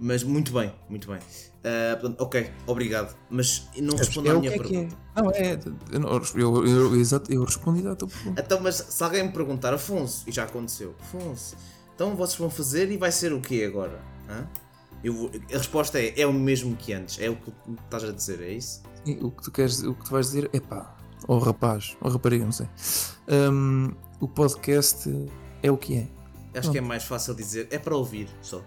Mas 0.00 0.24
muito 0.24 0.52
bem, 0.52 0.72
muito 0.88 1.06
bem. 1.08 1.20
Ah, 1.64 1.96
portanto, 2.00 2.20
ok, 2.22 2.50
obrigado. 2.66 3.16
Mas 3.30 3.68
não 3.78 3.96
respondo 3.96 4.28
É 4.28 4.30
à 4.32 4.34
minha 4.38 4.50
é 4.50 4.54
é. 4.54 4.58
pergunta. 4.58 4.96
Não, 5.14 5.30
é. 5.30 5.58
Eu, 5.92 6.00
não- 6.00 6.10
eu, 6.34 6.66
eu, 6.66 6.96
eu 7.28 7.44
respondi 7.44 7.86
à 7.86 7.94
tua 7.94 8.08
pergunta. 8.08 8.42
Então, 8.42 8.58
mas 8.60 8.74
se 8.76 9.04
alguém 9.04 9.22
me 9.24 9.32
perguntar, 9.32 9.72
Afonso, 9.72 10.24
e 10.28 10.32
já 10.32 10.42
aconteceu, 10.44 10.96
Afonso, 11.00 11.56
então 11.94 12.16
vocês 12.16 12.36
vão 12.38 12.50
fazer 12.50 12.90
e 12.90 12.96
vai 12.96 13.12
ser 13.12 13.32
o 13.32 13.40
quê 13.40 13.64
agora? 13.64 14.00
Hã? 14.28 14.46
Vou- 15.04 15.30
a 15.52 15.58
resposta 15.58 16.00
é: 16.00 16.20
é 16.20 16.26
o 16.26 16.32
mesmo 16.32 16.74
que 16.76 16.92
antes. 16.92 17.20
É 17.20 17.28
o 17.30 17.36
que 17.36 17.52
estás 17.84 18.02
a 18.04 18.10
dizer, 18.12 18.40
é 18.40 18.52
isso? 18.52 18.82
O 19.20 19.30
que 19.30 19.42
tu 19.42 19.52
queres, 19.52 19.82
o 19.84 19.94
que 19.94 20.04
tu 20.04 20.10
vais 20.10 20.26
dizer 20.26 20.50
é 20.52 20.58
pá, 20.60 20.96
ou 21.28 21.38
rapaz, 21.38 21.96
ou 22.00 22.10
rapariga, 22.10 22.44
não 22.44 22.52
sei. 22.52 22.68
Hum, 23.28 23.92
o 24.20 24.26
podcast 24.28 25.08
é 25.62 25.70
o 25.70 25.76
que 25.76 25.96
é. 25.96 26.08
Acho 26.54 26.70
que 26.70 26.78
é 26.78 26.80
mais 26.80 27.04
fácil 27.04 27.34
dizer: 27.34 27.68
é 27.70 27.78
para 27.78 27.96
ouvir 27.96 28.28
só. 28.42 28.60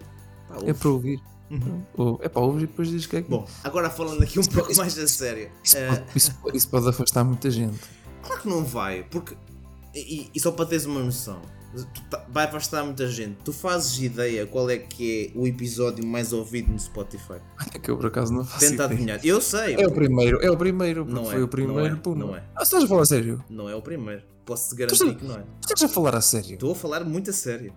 Pá, 0.48 0.56
É 0.64 0.72
para 0.72 0.88
ouvir. 0.88 1.20
Uhum. 1.50 1.82
Ou, 1.96 2.20
é 2.22 2.28
para 2.28 2.42
ouvir 2.42 2.64
e 2.64 2.66
depois 2.66 2.88
dizes 2.88 3.06
que 3.06 3.16
é 3.16 3.22
que 3.22 3.30
Bom, 3.30 3.46
agora 3.62 3.88
falando 3.88 4.20
aqui 4.22 4.36
um 4.38 4.40
Isso- 4.40 4.50
pouco 4.50 4.74
mais 4.76 4.98
a 4.98 5.06
sério. 5.06 5.48
Isso, 5.62 5.76
eh, 5.76 5.88
pode, 5.88 6.04
isso, 6.16 6.32
isso 6.54 6.68
pode 6.68 6.88
afastar 6.88 7.22
muita 7.22 7.48
gente. 7.50 7.78
Claro 8.22 8.42
que 8.42 8.48
não 8.48 8.64
vai, 8.64 9.04
porque. 9.04 9.36
E, 9.94 10.28
e 10.34 10.40
só 10.40 10.50
para 10.50 10.66
teres 10.66 10.84
uma 10.84 11.00
noção, 11.00 11.40
vai 12.28 12.44
afastar 12.44 12.84
muita 12.84 13.06
gente. 13.06 13.36
Tu 13.44 13.52
fazes 13.52 13.98
ideia 14.02 14.46
qual 14.46 14.68
é 14.70 14.78
que 14.78 15.32
é 15.34 15.38
o 15.38 15.46
episódio 15.46 16.06
mais 16.06 16.32
ouvido 16.32 16.70
no 16.72 16.78
Spotify? 16.78 17.40
É 17.74 17.78
que 17.78 17.90
eu 17.90 17.96
por 17.96 18.06
acaso 18.06 18.32
não 18.32 18.44
faço 18.44 18.60
Tenta 18.68 18.84
adivinhar. 18.84 19.20
Eu 19.24 19.40
sei. 19.40 19.74
É 19.74 19.86
o 19.86 19.92
primeiro, 19.92 20.40
é 20.42 20.50
o 20.50 20.56
primeiro, 20.56 21.04
porque 21.04 21.20
Não 21.20 21.28
é, 21.28 21.32
foi 21.34 21.42
o 21.42 21.48
primeiro. 21.48 21.90
não 21.90 21.96
é, 21.96 22.00
pum. 22.00 22.14
não 22.14 22.36
é. 22.36 22.42
Ah, 22.54 22.62
estás 22.62 22.84
a 22.84 22.86
falar 22.86 23.02
a 23.02 23.06
sério? 23.06 23.44
Não 23.48 23.68
é 23.68 23.74
o 23.74 23.82
primeiro. 23.82 24.22
Posso-te 24.44 24.76
garantir 24.76 25.14
que 25.16 25.24
não 25.24 25.34
é. 25.36 25.44
Estás 25.60 25.82
a 25.82 25.88
falar 25.88 26.14
a 26.14 26.20
sério? 26.20 26.54
Estou 26.54 26.72
a 26.72 26.74
falar 26.74 27.04
muito 27.04 27.30
a 27.30 27.32
sério. 27.32 27.72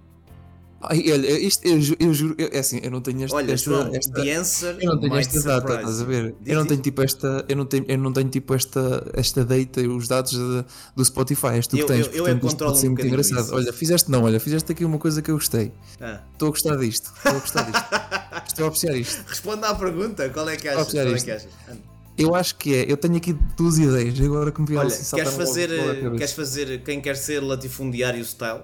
Ai, 0.82 1.04
olha, 1.12 1.28
isto, 1.40 1.66
eu, 1.68 1.82
ju- 1.82 1.96
eu 2.00 2.14
juro, 2.14 2.36
eu- 2.38 2.50
é 2.54 2.60
assim, 2.60 2.80
eu 2.82 2.90
não 2.90 3.02
tenho 3.02 3.24
esta, 3.26 3.36
Olha, 3.36 3.52
esta, 3.52 3.70
João, 3.70 3.94
esta- 3.94 4.22
answer 4.22 4.78
eu 4.80 4.92
não 4.94 5.00
tenho 5.02 5.16
esta 5.18 5.42
data, 5.42 5.60
surprise 5.60 5.80
estás 5.82 6.02
a 6.02 6.06
ver? 6.06 6.36
Diz, 6.40 6.48
eu 6.54 6.56
não 6.60 6.66
tenho 6.66 6.82
tipo 6.82 7.02
esta, 7.02 7.46
eu 7.50 7.56
não 7.58 7.66
tenho, 7.66 7.86
eu 7.88 7.98
não 7.98 8.14
tenho 8.14 8.30
tipo 8.30 8.54
esta, 8.54 9.12
esta 9.14 9.44
data 9.44 9.82
e 9.82 9.88
os 9.88 10.08
dados 10.08 10.32
de- 10.32 10.66
do 10.96 11.04
Spotify, 11.04 11.48
és 11.56 11.68
tu 11.68 11.76
que 11.76 11.82
Eu- 11.82 11.86
tens, 11.86 12.08
eu- 12.08 12.14
eu 12.14 12.28
é 12.28 12.34
que 12.34 12.40
portanto 12.40 12.44
isto 12.48 12.50
controlo 12.52 12.72
pode 12.72 12.80
ser 12.82 12.88
um 12.88 12.92
muito 12.92 13.08
engraçado. 13.08 13.44
isso. 13.46 13.56
Olha, 13.56 13.74
fizeste 13.74 14.10
não, 14.10 14.24
olha, 14.24 14.40
fizeste 14.40 14.72
aqui 14.72 14.86
uma 14.86 14.98
coisa 14.98 15.22
que 15.22 15.30
eu 15.32 15.36
gostei. 15.36 15.74
Ah, 16.00 16.22
Estou 16.32 16.48
a 16.48 16.52
gostar 16.52 16.76
disto, 16.78 17.12
estou 17.18 17.32
a 17.32 17.40
gostar 17.40 17.64
disto. 17.64 17.86
Estou 18.48 18.66
a 18.66 18.68
apreciar 18.70 18.96
isto. 18.96 19.24
Responda 19.28 19.68
à 19.68 19.76
pergunta, 19.76 20.30
qual 20.30 20.48
é 20.48 20.56
que 20.56 20.68
achas? 20.70 20.94
Qual 20.94 21.06
é 21.08 21.12
isto. 21.12 21.26
que 21.26 21.32
achas? 21.32 21.50
Eu 22.18 22.36
acho 22.36 22.56
que 22.58 22.74
é, 22.76 22.92
eu 22.92 22.98
tenho 22.98 23.16
aqui 23.16 23.34
duas 23.58 23.78
ideias, 23.78 24.20
agora 24.20 24.52
que 24.52 24.60
me 24.62 24.68
vi 24.68 24.76
Olha, 24.78 24.88
assim, 24.88 25.16
queres 25.16 25.34
fazer, 25.34 25.70
queres 26.18 26.34
fazer 26.34 26.84
quem 26.84 27.00
quer 27.02 27.16
ser 27.16 27.42
latifundiário 27.42 28.24
style? 28.26 28.62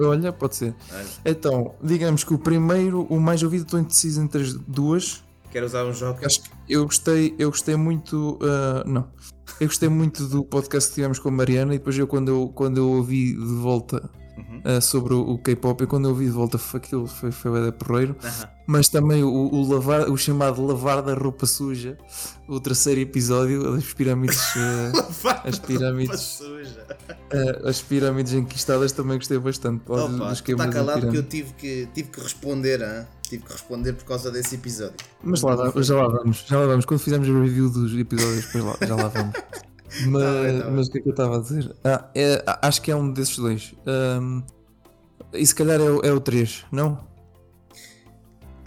Olha, 0.00 0.32
pode 0.32 0.56
ser. 0.56 0.74
Olha, 0.92 1.06
Então, 1.24 1.74
digamos 1.82 2.24
que 2.24 2.32
o 2.34 2.38
primeiro, 2.38 3.02
o 3.10 3.20
mais 3.20 3.42
ouvido, 3.42 3.64
estou 3.64 3.80
indeciso 3.80 4.20
entre 4.22 4.42
as 4.42 4.54
duas. 4.54 5.22
quer 5.50 5.62
usar 5.64 5.84
um 5.84 5.92
jogo? 5.92 6.18
Acho 6.24 6.42
que 6.42 6.50
eu 6.68 6.84
gostei, 6.84 7.34
eu 7.38 7.50
gostei 7.50 7.76
muito. 7.76 8.38
ah, 8.42 8.84
não. 8.86 9.08
Eu 9.60 9.66
gostei 9.66 9.88
muito 9.88 10.26
do 10.26 10.44
podcast 10.44 10.90
que 10.90 10.94
tivemos 10.96 11.18
com 11.18 11.28
a 11.30 11.32
Mariana 11.32 11.74
e 11.74 11.78
depois 11.78 11.98
eu 11.98 12.06
quando 12.06 12.28
eu, 12.28 12.48
quando 12.54 12.76
eu 12.78 12.88
ouvi 12.90 13.32
de 13.32 13.54
volta 13.54 14.08
uh, 14.64 14.80
sobre 14.80 15.14
o, 15.14 15.20
o 15.20 15.38
K-pop. 15.38 15.82
E 15.82 15.86
quando 15.86 16.08
eu 16.08 16.14
vi 16.14 16.26
de 16.26 16.30
volta 16.30 16.58
foi 16.58 16.78
aquilo, 16.78 17.06
foi, 17.06 17.32
foi 17.32 17.60
bem 17.62 17.72
porreiro. 17.72 18.14
Aham. 18.22 18.57
Mas 18.70 18.86
também 18.90 19.24
o, 19.24 19.30
o, 19.30 19.72
lavar, 19.72 20.10
o 20.10 20.16
chamado 20.18 20.62
lavar 20.66 21.00
da 21.02 21.14
roupa 21.14 21.46
suja, 21.46 21.96
o 22.46 22.60
terceiro 22.60 23.00
episódio, 23.00 23.72
as 23.72 23.94
pirâmides. 23.94 24.38
uh, 24.56 25.48
As 25.48 25.58
pirâmides. 25.58 26.40
Uh, 26.40 27.66
as 27.66 27.80
pirâmides 27.80 28.34
enquistadas 28.34 28.92
também 28.92 29.16
gostei 29.16 29.38
bastante. 29.38 29.82
Opa, 29.86 30.32
está 30.34 30.68
calado 30.68 31.08
que 31.10 31.16
eu 31.16 31.22
tive 31.22 31.54
que, 31.54 31.88
tive 31.94 32.10
que 32.10 32.20
responder, 32.20 32.82
hã? 32.82 33.06
tive 33.22 33.42
que 33.42 33.52
responder 33.52 33.94
por 33.94 34.04
causa 34.04 34.30
desse 34.30 34.56
episódio. 34.56 34.96
Mas 35.22 35.40
lá, 35.40 35.56
já 35.76 35.94
lá 35.94 36.08
vamos, 36.08 36.44
já 36.46 36.58
lá 36.60 36.66
vamos. 36.66 36.84
Quando 36.84 37.00
fizermos 37.00 37.26
o 37.28 37.40
review 37.42 37.70
dos 37.70 37.94
episódios, 37.98 38.44
depois 38.46 38.64
lá, 38.64 38.76
já 38.86 38.94
lá 38.96 39.08
vamos. 39.08 39.34
Mas, 40.08 40.22
Tá 40.22 40.42
bem, 40.42 40.58
tá 40.60 40.64
bem. 40.66 40.74
mas 40.76 40.86
o 40.88 40.90
que 40.90 40.98
é 40.98 41.00
que 41.00 41.08
eu 41.08 41.12
estava 41.12 41.36
a 41.38 41.40
dizer? 41.40 41.74
Ah, 41.84 42.04
é- 42.14 42.44
acho 42.60 42.82
que 42.82 42.90
é 42.90 42.96
um 42.96 43.10
desses 43.10 43.36
dois. 43.38 43.74
Ahm, 43.86 44.42
e 45.32 45.46
se 45.46 45.54
calhar 45.54 45.80
é, 45.80 45.84
o- 45.90 46.00
é 46.04 46.12
o 46.12 46.20
3, 46.20 46.64
não? 46.70 47.07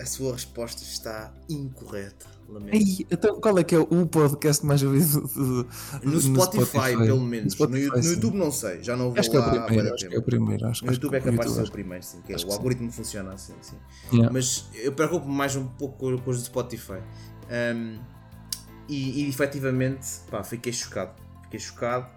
A 0.01 0.05
sua 0.05 0.33
resposta 0.33 0.81
está 0.83 1.31
incorreta. 1.47 2.25
Lamento. 2.49 2.75
Ei, 2.75 3.05
então 3.09 3.39
qual 3.39 3.57
é 3.59 3.63
que 3.63 3.75
é 3.75 3.79
o 3.79 4.05
podcast 4.07 4.65
mais 4.65 4.81
ouvido 4.83 5.21
do, 5.27 5.67
No 6.03 6.19
Spotify, 6.19 6.97
pelo 6.97 7.21
menos. 7.21 7.55
No 7.57 7.67
No, 7.67 7.77
Spotify, 7.77 7.97
no 7.97 8.03
sim. 8.03 8.09
YouTube 8.09 8.37
não 8.37 8.51
sei, 8.51 8.83
já 8.83 8.97
não 8.97 9.11
vou 9.11 9.19
Acho 9.19 9.29
que 9.29 9.37
é 9.37 9.39
o 9.39 9.43
primeiro, 9.65 9.93
acho 9.93 9.97
que 9.97 10.05
é 10.05 10.09
tempo. 10.09 10.21
o 10.21 10.23
primeiro. 10.23 10.67
Acho, 10.67 10.83
No 10.83 10.91
acho 10.91 10.97
YouTube 10.97 11.15
é 11.15 11.19
o 11.19 11.23
capaz 11.23 11.49
de 11.49 11.55
ser 11.55 11.63
o 11.63 11.71
primeiro, 11.71 12.03
sim, 12.03 12.21
que 12.25 12.33
é, 12.33 12.35
o 12.35 12.39
que 12.39 12.45
sim. 12.45 12.51
algoritmo 12.51 12.91
funciona 12.91 13.33
assim, 13.33 13.53
sim. 13.61 13.75
Yeah. 14.11 14.33
Mas 14.33 14.65
eu 14.73 14.91
preocupo-me 14.91 15.33
mais 15.33 15.55
um 15.55 15.65
pouco 15.67 15.97
com, 15.97 16.17
com 16.17 16.31
os 16.31 16.39
do 16.39 16.45
Spotify. 16.45 16.99
Um, 17.75 17.99
e, 18.89 19.21
e 19.23 19.29
efetivamente, 19.29 20.07
pá, 20.29 20.43
fiquei 20.43 20.73
chocado. 20.73 21.13
Fiquei 21.43 21.59
chocado. 21.59 22.07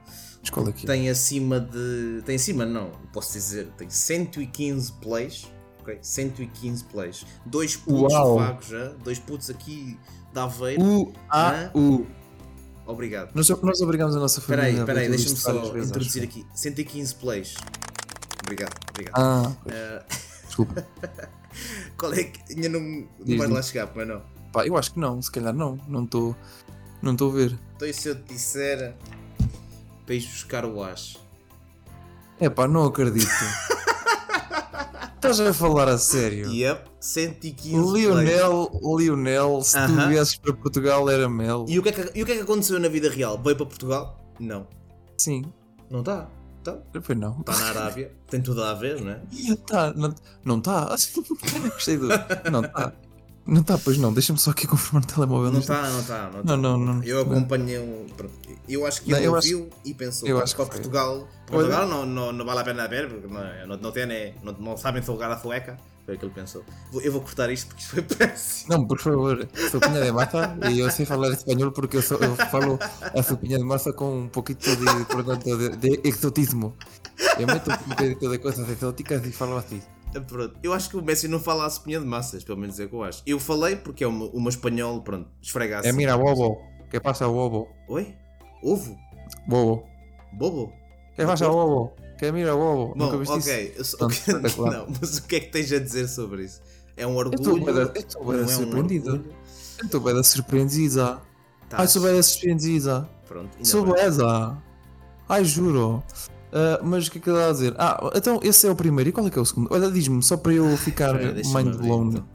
Mas 0.40 0.50
qual 0.50 0.68
é 0.68 0.72
que 0.72 0.84
é? 0.84 0.86
Tem 0.86 1.08
acima 1.10 1.60
de. 1.60 2.22
Tem 2.24 2.36
acima, 2.36 2.66
não, 2.66 2.90
posso 3.12 3.32
dizer, 3.34 3.68
tem 3.76 3.88
115 3.88 4.92
plays. 5.00 5.46
Ok? 5.84 5.98
115 6.00 6.84
plays. 6.84 7.26
Dois 7.44 7.76
putos 7.76 8.14
Uau. 8.14 8.36
vagos 8.38 8.66
já. 8.68 8.84
Dois 9.04 9.18
putos 9.18 9.50
aqui 9.50 9.98
da 10.32 10.44
Aveiro. 10.44 10.82
U, 10.82 11.12
A? 11.28 11.70
U. 11.74 12.06
Obrigado. 12.86 13.34
Nós, 13.34 13.48
nós 13.48 13.80
obrigamos 13.82 14.16
a 14.16 14.18
nossa 14.20 14.40
família. 14.40 14.64
aí, 14.64 14.76
a 14.76 14.80
espera 14.80 15.00
aí, 15.00 15.08
ver 15.08 15.16
deixa-me 15.16 15.36
só 15.36 15.72
vezes, 15.72 15.88
introduzir 15.90 16.22
acho. 16.22 16.30
aqui. 16.30 16.46
115 16.54 17.14
plays. 17.16 17.54
Obrigado, 18.42 18.74
obrigado. 18.90 19.14
Ah, 19.18 19.52
Uh, 19.66 20.46
desculpa. 20.46 20.86
qual 21.98 22.12
é 22.14 22.24
que. 22.24 22.54
Ainda 22.54 22.68
não, 22.70 22.80
não 22.80 23.38
vais 23.38 23.50
lá 23.50 23.62
chegar, 23.62 23.90
mas 23.94 24.08
não. 24.08 24.22
Pá, 24.52 24.66
eu 24.66 24.76
acho 24.76 24.92
que 24.94 24.98
não, 25.00 25.20
se 25.20 25.30
calhar 25.30 25.52
não. 25.52 25.78
Não 25.86 26.04
estou 26.04 26.34
não 27.02 27.12
estou 27.12 27.30
a 27.30 27.34
ver. 27.34 27.58
Então, 27.76 27.86
e 27.86 27.92
se 27.92 28.08
eu 28.08 28.14
te 28.14 28.32
disser 28.34 28.94
para 30.06 30.14
ir 30.14 30.22
buscar 30.22 30.64
o 30.64 30.82
Ash? 30.82 31.18
É 32.40 32.48
pá, 32.48 32.66
não 32.66 32.84
acredito. 32.86 33.28
Estás 35.24 35.40
a 35.40 35.54
falar 35.54 35.88
a 35.88 35.96
sério? 35.96 36.52
Yep, 36.52 36.90
115 37.00 37.70
plays. 37.70 37.94
Lionel, 37.94 38.70
Lionel, 38.98 39.62
se 39.62 39.72
tu 39.72 39.78
Aham. 39.78 40.08
viesses 40.10 40.36
para 40.36 40.52
Portugal 40.52 41.08
era 41.08 41.26
Mel. 41.30 41.64
E 41.66 41.78
o, 41.78 41.82
que 41.82 41.88
é 41.88 41.92
que, 41.92 42.18
e 42.18 42.22
o 42.22 42.26
que 42.26 42.32
é 42.32 42.36
que 42.36 42.42
aconteceu 42.42 42.78
na 42.78 42.88
vida 42.88 43.08
real? 43.08 43.40
Veio 43.42 43.56
para 43.56 43.64
Portugal? 43.64 44.22
Não. 44.38 44.66
Sim, 45.16 45.42
Não 45.90 46.00
está. 46.00 46.28
Está. 46.58 46.78
pois 47.02 47.18
não. 47.18 47.40
Está 47.40 47.56
na 47.58 47.66
Arábia. 47.70 48.12
Tem 48.28 48.42
tudo 48.42 48.62
a 48.62 48.74
ver, 48.74 49.00
não 49.00 49.12
é? 49.12 49.22
Tá, 49.66 49.94
não, 49.94 50.14
não 50.44 50.60
tá. 50.60 50.94
Gostei 51.72 51.96
do. 51.96 52.08
Não 52.52 52.60
tá. 52.62 52.92
Não 53.46 53.62
tá, 53.62 53.78
pois 53.78 53.98
não. 53.98 54.12
Deixa-me 54.12 54.38
só 54.38 54.50
aqui 54.52 54.66
confirmar 54.68 55.02
o 55.02 55.06
telemóvel. 55.06 55.52
Não 55.52 55.60
está. 55.60 55.74
está, 55.82 55.90
não 55.90 56.00
está. 56.00 56.30
Não, 56.44 56.56
Não, 56.56 56.78
não, 56.78 56.94
não. 56.96 57.02
Eu 57.04 57.20
acompanhei 57.20 57.78
um. 57.78 58.06
Eu 58.68 58.86
acho 58.86 59.02
que 59.02 59.10
Não, 59.10 59.18
ele 59.18 59.26
eu 59.26 59.36
acho- 59.36 59.54
ouviu 59.54 59.70
e 59.84 59.92
pensou 59.92 60.26
eu 60.28 60.38
"Pá, 60.38 60.44
acho 60.44 60.56
para 60.56 60.64
que 60.64 60.70
foi. 60.72 60.80
Portugal. 60.80 61.28
Portugal 61.46 61.86
não, 61.86 62.06
não, 62.06 62.32
não 62.32 62.44
vale 62.46 62.60
a 62.60 62.64
pena 62.64 62.88
ver, 62.88 63.08
porque 63.10 63.26
não, 63.66 63.76
não, 63.76 63.92
tem, 63.92 64.06
não, 64.42 64.52
não 64.54 64.76
sabem 64.76 65.02
jogar 65.02 65.30
a 65.30 65.38
sueca. 65.38 65.78
Foi 66.06 66.16
o 66.16 66.18
que 66.18 66.24
ele 66.26 66.34
pensou. 66.34 66.62
Eu 67.02 67.12
vou 67.12 67.20
cortar 67.22 67.50
isto 67.50 67.66
porque 67.68 67.82
isto 67.82 67.90
foi 67.94 68.02
péssimo. 68.16 68.70
Não, 68.70 68.86
por 68.86 68.98
favor. 68.98 69.46
Sou 69.70 69.80
Pinha 69.80 70.02
de 70.02 70.12
Mata 70.12 70.56
e 70.70 70.78
eu 70.80 70.90
sei 70.90 71.04
falar 71.06 71.28
espanhol 71.30 71.70
porque 71.72 71.96
eu, 71.98 72.02
sou- 72.02 72.18
eu 72.18 72.36
falo 72.36 72.78
a 73.00 73.22
su 73.22 73.36
Pinha 73.38 73.56
de 73.58 73.64
Mata 73.64 73.90
com 73.92 74.20
um 74.20 74.28
poquito 74.28 74.74
de, 74.76 75.04
portanto, 75.06 75.44
de, 75.56 75.76
de 75.76 76.00
exotismo. 76.08 76.74
Eu 77.38 77.46
meto 77.46 77.70
um 77.70 77.76
poquito 77.76 78.30
de 78.30 78.38
coisas 78.38 78.68
exóticas 78.68 79.24
e 79.26 79.32
falo 79.32 79.56
assim. 79.56 79.80
Pronto. 80.20 80.56
Eu 80.62 80.72
acho 80.72 80.88
que 80.90 80.96
o 80.96 81.02
Messi 81.02 81.28
não 81.28 81.40
fala 81.40 81.66
a 81.66 81.70
sopinha 81.70 81.98
de 82.00 82.06
massas, 82.06 82.42
pelo 82.44 82.58
menos 82.58 82.78
é 82.80 82.84
o 82.84 82.88
que 82.88 82.94
eu 82.94 83.02
acho. 83.04 83.22
Eu 83.26 83.38
falei 83.40 83.76
porque 83.76 84.04
é 84.04 84.06
uma, 84.06 84.26
uma 84.26 84.50
espanhol, 84.50 85.00
pronto, 85.02 85.28
esfrega 85.42 85.80
assim. 85.80 85.88
É 85.88 85.92
mira, 85.92 86.16
bobo. 86.16 86.58
Que 86.90 87.00
passa, 87.00 87.26
bobo? 87.26 87.68
Oi? 87.88 88.14
Ovo? 88.62 88.96
Bobo. 89.48 89.84
Bobo? 90.32 90.72
Que 91.16 91.24
passa, 91.24 91.48
bobo? 91.48 91.92
Que 92.18 92.30
mira, 92.32 92.54
bobo? 92.54 92.94
Bom, 92.94 93.04
Nunca 93.06 93.18
viste 93.18 93.38
isso? 93.38 93.48
ok. 93.50 93.74
eu 93.76 93.84
só- 93.84 93.96
Pronto, 93.98 94.12
o 94.14 94.14
que- 94.14 94.30
espetacular. 94.30 94.72
não, 94.72 94.86
mas 95.00 95.18
o 95.18 95.22
que 95.26 95.36
é 95.36 95.40
que 95.40 95.50
tens 95.50 95.72
a 95.72 95.78
dizer 95.78 96.08
sobre 96.08 96.44
isso? 96.44 96.60
É 96.96 97.06
um 97.06 97.20
estou 97.20 97.54
orgulho? 97.54 97.78
eu 97.80 97.92
estou 97.92 98.34
é 98.34 98.42
um 98.44 98.48
surpreendida. 98.48 99.12
orgulho? 99.12 99.34
Eu 99.80 99.84
estou 99.86 100.00
bem 100.00 100.22
surpreendida. 100.22 101.20
Tá, 101.68 101.78
Ai, 101.78 101.88
sou 101.88 102.02
bem 102.02 102.22
surpreendida. 102.22 103.08
Pronto, 103.26 103.50
Sou 103.66 103.84
bem. 103.84 103.94
Ai, 105.28 105.44
juro. 105.44 106.02
Ah, 106.56 106.80
mas 106.84 107.08
o 107.08 107.10
que 107.10 107.18
é 107.18 107.20
que 107.20 107.28
eu 107.28 107.36
ia 107.36 107.50
dizer? 107.52 107.74
Ah, 107.76 108.10
então 108.14 108.38
esse 108.42 108.64
é 108.66 108.70
o 108.70 108.76
primeiro. 108.76 109.10
E 109.10 109.12
qual 109.12 109.26
é 109.26 109.30
que 109.30 109.36
é 109.38 109.42
o 109.42 109.44
segundo? 109.44 109.68
Olha, 109.72 109.90
diz-me, 109.90 110.22
só 110.22 110.36
para 110.36 110.52
eu 110.54 110.76
ficar 110.76 111.12
deixa-me 111.18 111.64
mind 111.64 111.76
blown. 111.76 112.08
então. 112.10 112.34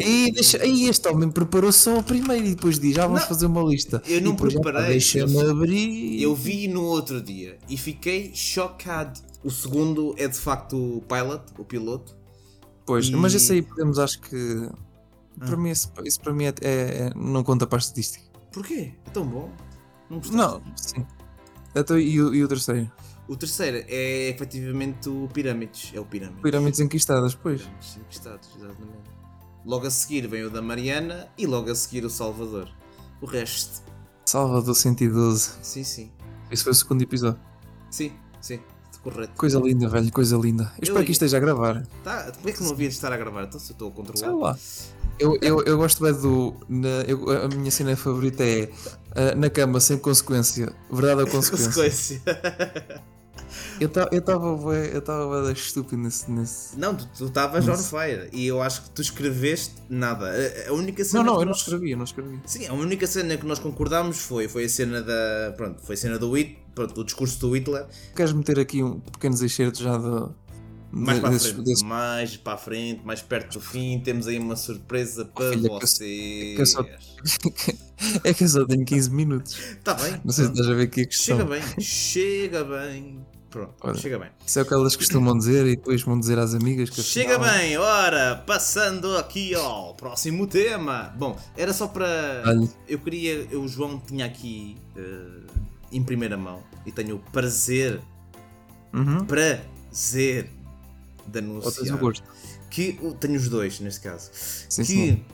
Ei, 0.00 0.32
deixa, 0.32 0.58
ei, 0.66 0.88
este 0.88 1.06
homem 1.08 1.30
preparou 1.30 1.70
só 1.70 1.98
o 2.00 2.02
primeiro 2.02 2.44
e 2.46 2.54
depois 2.56 2.80
diz: 2.80 2.96
Já 2.96 3.06
vamos 3.06 3.20
Não, 3.20 3.28
fazer 3.28 3.46
uma 3.46 3.62
lista. 3.62 4.02
eu 4.08 4.20
não 4.20 4.30
E 4.30 4.32
depois, 4.32 4.54
preparei, 4.54 4.80
"Ah, 4.82 4.88
Deixa-me 4.88 5.40
abrir. 5.48 6.20
Eu 6.20 6.34
vi 6.34 6.66
no 6.66 6.82
outro 6.82 7.22
dia 7.22 7.56
e 7.68 7.76
fiquei 7.76 8.32
chocado. 8.34 9.20
O 9.44 9.50
segundo 9.52 10.14
é 10.18 10.26
de 10.26 10.36
facto 10.36 10.76
o 10.76 11.00
pilot, 11.02 11.44
o 11.56 11.64
piloto. 11.64 12.16
Pois, 12.84 13.06
e- 13.06 13.12
mas 13.14 13.34
esse 13.34 13.52
aí 13.52 13.62
podemos, 13.62 14.00
acho 14.00 14.20
que. 14.20 14.68
Para 15.38 15.54
Ah. 15.54 15.56
mim, 15.56 15.70
esse, 15.70 15.88
isso 16.04 16.20
para 16.20 16.32
mim 16.32 16.44
é, 16.46 16.54
é- 16.60 16.70
é- 16.70 17.12
não 17.14 17.44
conta 17.44 17.64
para 17.64 17.78
a 17.78 17.80
estatística. 17.80 18.24
Porquê? 18.52 18.94
É 19.06 19.10
tão 19.10 19.24
bom. 19.24 19.48
Não? 20.10 20.20
Não, 20.32 20.62
sim. 20.76 21.06
Então, 21.74 21.96
e, 21.98 22.12
e 22.14 22.42
o 22.44 22.48
terceiro? 22.48 22.90
O 23.28 23.36
terceiro 23.36 23.84
é 23.88 24.28
efetivamente 24.30 25.08
o 25.08 25.28
Pirâmides. 25.32 25.92
É 25.94 26.00
o 26.00 26.04
Pirâmides. 26.04 26.42
Pirâmides 26.42 26.80
enquistadas, 26.80 27.34
pois. 27.34 27.62
Pirâmides 27.62 27.96
enquistados, 27.96 28.48
exatamente. 28.56 29.10
Logo 29.64 29.86
a 29.86 29.90
seguir 29.90 30.26
vem 30.26 30.42
o 30.44 30.50
da 30.50 30.60
Mariana 30.60 31.28
e 31.38 31.46
logo 31.46 31.70
a 31.70 31.74
seguir 31.74 32.04
o 32.04 32.10
Salvador. 32.10 32.68
O 33.20 33.26
resto, 33.26 33.82
Salvador 34.26 34.74
112. 34.74 35.50
sim, 35.62 35.84
sim. 35.84 36.10
Esse 36.50 36.64
foi 36.64 36.72
o 36.72 36.74
segundo 36.74 37.02
episódio. 37.02 37.40
Sim, 37.90 38.12
sim. 38.40 38.60
Correto. 39.02 39.32
Coisa 39.36 39.58
linda, 39.58 39.88
velho, 39.88 40.12
coisa 40.12 40.36
linda. 40.36 40.72
Eu 40.78 40.82
espero 40.84 41.04
que 41.04 41.10
isto 41.10 41.24
esteja 41.24 41.36
a 41.36 41.40
gravar. 41.40 41.84
Tá, 42.04 42.30
como 42.32 42.48
é 42.48 42.52
que 42.52 42.62
não 42.62 42.70
havia 42.70 42.88
de 42.88 42.94
estar 42.94 43.12
a 43.12 43.16
gravar? 43.16 43.44
Então 43.44 43.58
se 43.58 43.70
eu 43.70 43.74
estou 43.74 43.88
a 43.88 43.92
Sei 43.92 44.04
controlar. 44.28 44.50
lá. 44.52 44.58
Eu, 45.22 45.38
eu, 45.40 45.62
eu 45.64 45.76
gosto 45.76 46.02
bem 46.02 46.12
do. 46.12 46.54
na- 46.68 47.02
eu- 47.06 47.30
a 47.44 47.48
minha 47.48 47.70
cena 47.70 47.94
favorita 47.96 48.42
é 48.44 48.68
ah, 49.14 49.34
na 49.36 49.48
cama 49.48 49.78
sem 49.80 49.96
consequência. 49.98 50.72
Verdade 50.90 51.20
ou 51.22 51.26
consequência? 51.30 51.66
Consequência. 51.72 52.22
Eu 53.80 53.88
estava 53.88 54.08
eu 54.14 54.18
estava 54.20 54.56
bué 55.42 55.52
estúpido 55.52 56.00
nesse. 56.02 56.30
nesse... 56.30 56.78
Não, 56.78 56.94
tu 56.94 57.26
estavas 57.26 57.66
on 57.68 57.76
fire 57.76 58.28
e 58.32 58.46
eu 58.46 58.62
acho 58.62 58.82
que 58.82 58.90
tu 58.90 59.02
escreveste 59.02 59.74
nada. 59.90 60.30
A, 60.66 60.70
a 60.70 60.72
única 60.72 61.04
cena 61.04 61.22
Não, 61.24 61.32
não, 61.34 61.40
eu 61.40 61.44
não 61.44 61.52
nós- 61.52 61.58
escrevi, 61.58 61.90
eu 61.90 61.96
não 61.98 62.04
escrevi. 62.04 62.40
Sim, 62.46 62.66
a 62.66 62.72
única 62.72 63.06
cena 63.06 63.36
que 63.36 63.44
nós 63.44 63.58
concordámos 63.58 64.18
foi, 64.20 64.48
foi 64.48 64.64
a 64.64 64.68
cena 64.68 65.02
da. 65.02 65.52
Pronto, 65.56 65.82
foi 65.82 65.94
a 65.94 65.98
cena 65.98 66.18
do 66.18 66.32
Hitler, 66.36 66.58
pronto, 66.74 67.00
o 67.00 67.04
discurso 67.04 67.38
do 67.40 67.54
Hitler. 67.56 67.86
Queres 68.16 68.32
meter 68.32 68.58
aqui 68.58 68.82
um 68.82 69.00
pequenos 69.00 69.42
excertos 69.42 69.80
já 69.80 69.98
de. 69.98 70.28
Mais 70.94 71.18
para 71.20 71.28
a 71.30 71.38
frente, 71.38 71.62
desses- 71.62 71.82
mais 71.82 72.36
para 72.36 72.52
a 72.52 72.56
frente, 72.58 73.00
mais 73.04 73.22
perto 73.22 73.54
do 73.54 73.60
fim, 73.60 73.98
temos 74.04 74.28
aí 74.28 74.38
uma 74.38 74.56
surpresa 74.56 75.24
para 75.24 75.50
filha, 75.50 75.68
que 75.70 75.86
vocês. 75.86 76.54
que 76.56 76.60
eu 76.60 76.66
só- 76.66 76.84
é 78.24 78.34
que 78.34 78.44
eu 78.44 78.48
só 78.48 78.64
tenho 78.66 78.84
15 78.84 79.10
minutos. 79.10 79.54
Está 79.58 79.94
bem. 79.94 80.20
Não 80.24 80.30
sei 80.32 80.44
se 80.46 80.50
estás 80.50 80.68
a 80.68 80.74
ver 80.74 80.82
aqui 80.82 81.00
a 81.02 81.06
questão. 81.06 81.38
Chega 81.38 81.48
bem, 81.50 81.62
chega 81.80 82.64
bem. 82.64 83.26
Pronto, 83.48 83.74
Olha, 83.82 83.94
chega 83.98 84.18
bem. 84.18 84.30
Isso 84.46 84.58
é 84.58 84.62
o 84.62 84.66
que 84.66 84.72
elas 84.72 84.96
costumam 84.96 85.36
dizer 85.36 85.66
e 85.66 85.76
depois 85.76 86.00
vão 86.02 86.18
dizer 86.18 86.38
às 86.38 86.54
amigas 86.54 86.88
que 86.88 87.02
Chega 87.02 87.36
afinal- 87.36 87.54
bem, 87.58 87.76
ora, 87.76 88.36
passando 88.46 89.14
aqui 89.18 89.54
ao 89.54 89.94
próximo 89.94 90.46
tema. 90.46 91.14
Bom, 91.18 91.38
era 91.56 91.72
só 91.74 91.86
para. 91.86 92.42
Olha. 92.46 92.68
Eu 92.88 92.98
queria. 92.98 93.46
eu- 93.50 93.62
O 93.62 93.68
João 93.68 93.98
tinha 94.00 94.24
aqui 94.24 94.76
eh, 94.96 95.40
em 95.92 96.02
primeira 96.02 96.36
mão 96.36 96.62
e 96.86 96.92
tenho 96.92 97.16
o 97.16 97.18
prazer, 97.18 98.00
Uhum. 98.94 99.24
prazer 99.26 100.48
de 101.26 101.38
Ou 101.40 101.60
tens 101.60 101.76
o 101.76 101.78
anunciar 101.78 101.98
gosto. 101.98 102.24
que. 102.70 102.98
Tenho 103.20 103.36
os 103.36 103.48
dois 103.48 103.80
neste 103.80 104.00
caso. 104.00 104.30
Sim, 104.32 104.84
que 104.84 105.24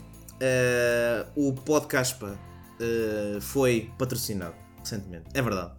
eh, 0.41 1.27
o 1.37 1.53
Podcaspa 1.53 2.39
eh, 2.81 3.39
foi 3.41 3.91
patrocinado 3.99 4.55
recentemente. 4.81 5.27
É 5.35 5.43
verdade. 5.43 5.73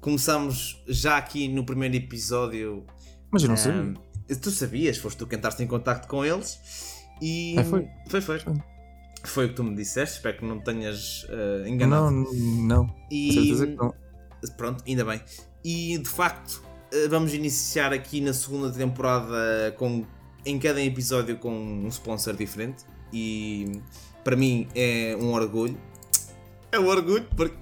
Começámos 0.00 0.82
já 0.86 1.16
aqui 1.16 1.48
no 1.48 1.64
primeiro 1.64 1.94
episódio. 1.96 2.84
Mas 3.30 3.42
eu 3.42 3.48
não 3.48 3.54
eh, 3.54 3.58
sabia. 3.58 3.94
Tu 4.40 4.50
sabias, 4.50 4.98
foste 4.98 5.16
tu 5.18 5.26
que 5.26 5.36
entraste 5.36 5.62
em 5.62 5.66
contacto 5.66 6.06
com 6.08 6.24
eles 6.24 6.58
e. 7.20 7.56
Ah, 7.58 7.64
foi? 7.64 7.88
Foi, 8.08 8.20
foi. 8.20 8.40
Foi. 9.24 9.46
O 9.46 9.48
que 9.48 9.54
tu 9.54 9.64
me 9.64 9.74
disseste, 9.74 10.16
espero 10.16 10.38
que 10.38 10.44
não 10.44 10.60
tenhas 10.60 11.26
eh, 11.28 11.60
Não, 11.62 11.66
enganado. 11.68 12.10
não. 12.32 12.94
E 13.10 13.32
Certeza 13.32 13.66
que 13.66 13.74
não. 13.74 13.94
pronto, 14.56 14.84
ainda 14.86 15.04
bem. 15.04 15.20
E 15.64 15.98
de 15.98 16.08
facto, 16.08 16.62
vamos 17.10 17.34
iniciar 17.34 17.92
aqui 17.92 18.20
na 18.20 18.32
segunda 18.32 18.70
temporada 18.70 19.74
com 19.78 20.04
em 20.46 20.58
cada 20.58 20.82
episódio 20.82 21.36
com 21.38 21.50
um 21.52 21.88
sponsor 21.88 22.34
diferente 22.34 22.84
e 23.12 23.80
para 24.24 24.36
mim 24.36 24.68
é 24.74 25.16
um 25.20 25.32
orgulho. 25.32 25.76
É 26.72 26.78
um 26.78 26.86
orgulho 26.86 27.26
porque 27.36 27.56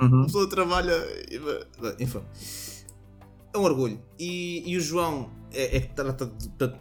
Uhum. 0.00 0.22
a 0.22 0.24
pessoa 0.24 0.48
trabalha. 0.48 0.92
Enfim. 2.00 2.20
É 3.52 3.58
um 3.58 3.62
orgulho. 3.62 4.00
E, 4.18 4.62
e 4.68 4.76
o 4.76 4.80
João 4.80 5.30
é, 5.52 5.76
é 5.76 5.80
que 5.80 5.94
trata, 5.94 6.26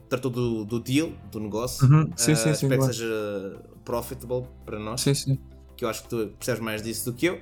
tratou 0.10 0.32
do, 0.32 0.66
do 0.66 0.80
deal, 0.80 1.12
do 1.32 1.40
negócio. 1.40 1.86
Uhum. 1.88 2.10
Sim, 2.16 2.32
Ah, 2.32 2.36
sim, 2.36 2.44
sim. 2.44 2.50
espero 2.52 2.78
claro. 2.78 2.92
que 2.92 2.98
seja 2.98 3.62
profitable 3.86 4.48
para 4.66 4.80
nós. 4.80 5.02
Sim, 5.02 5.14
sim. 5.14 5.40
Que 5.78 5.86
eu 5.86 5.90
acho 5.90 6.04
que 6.04 6.10
tu 6.10 6.28
percebes 6.40 6.62
mais 6.62 6.82
disso 6.82 7.12
do 7.12 7.16
que 7.16 7.28
eu. 7.28 7.40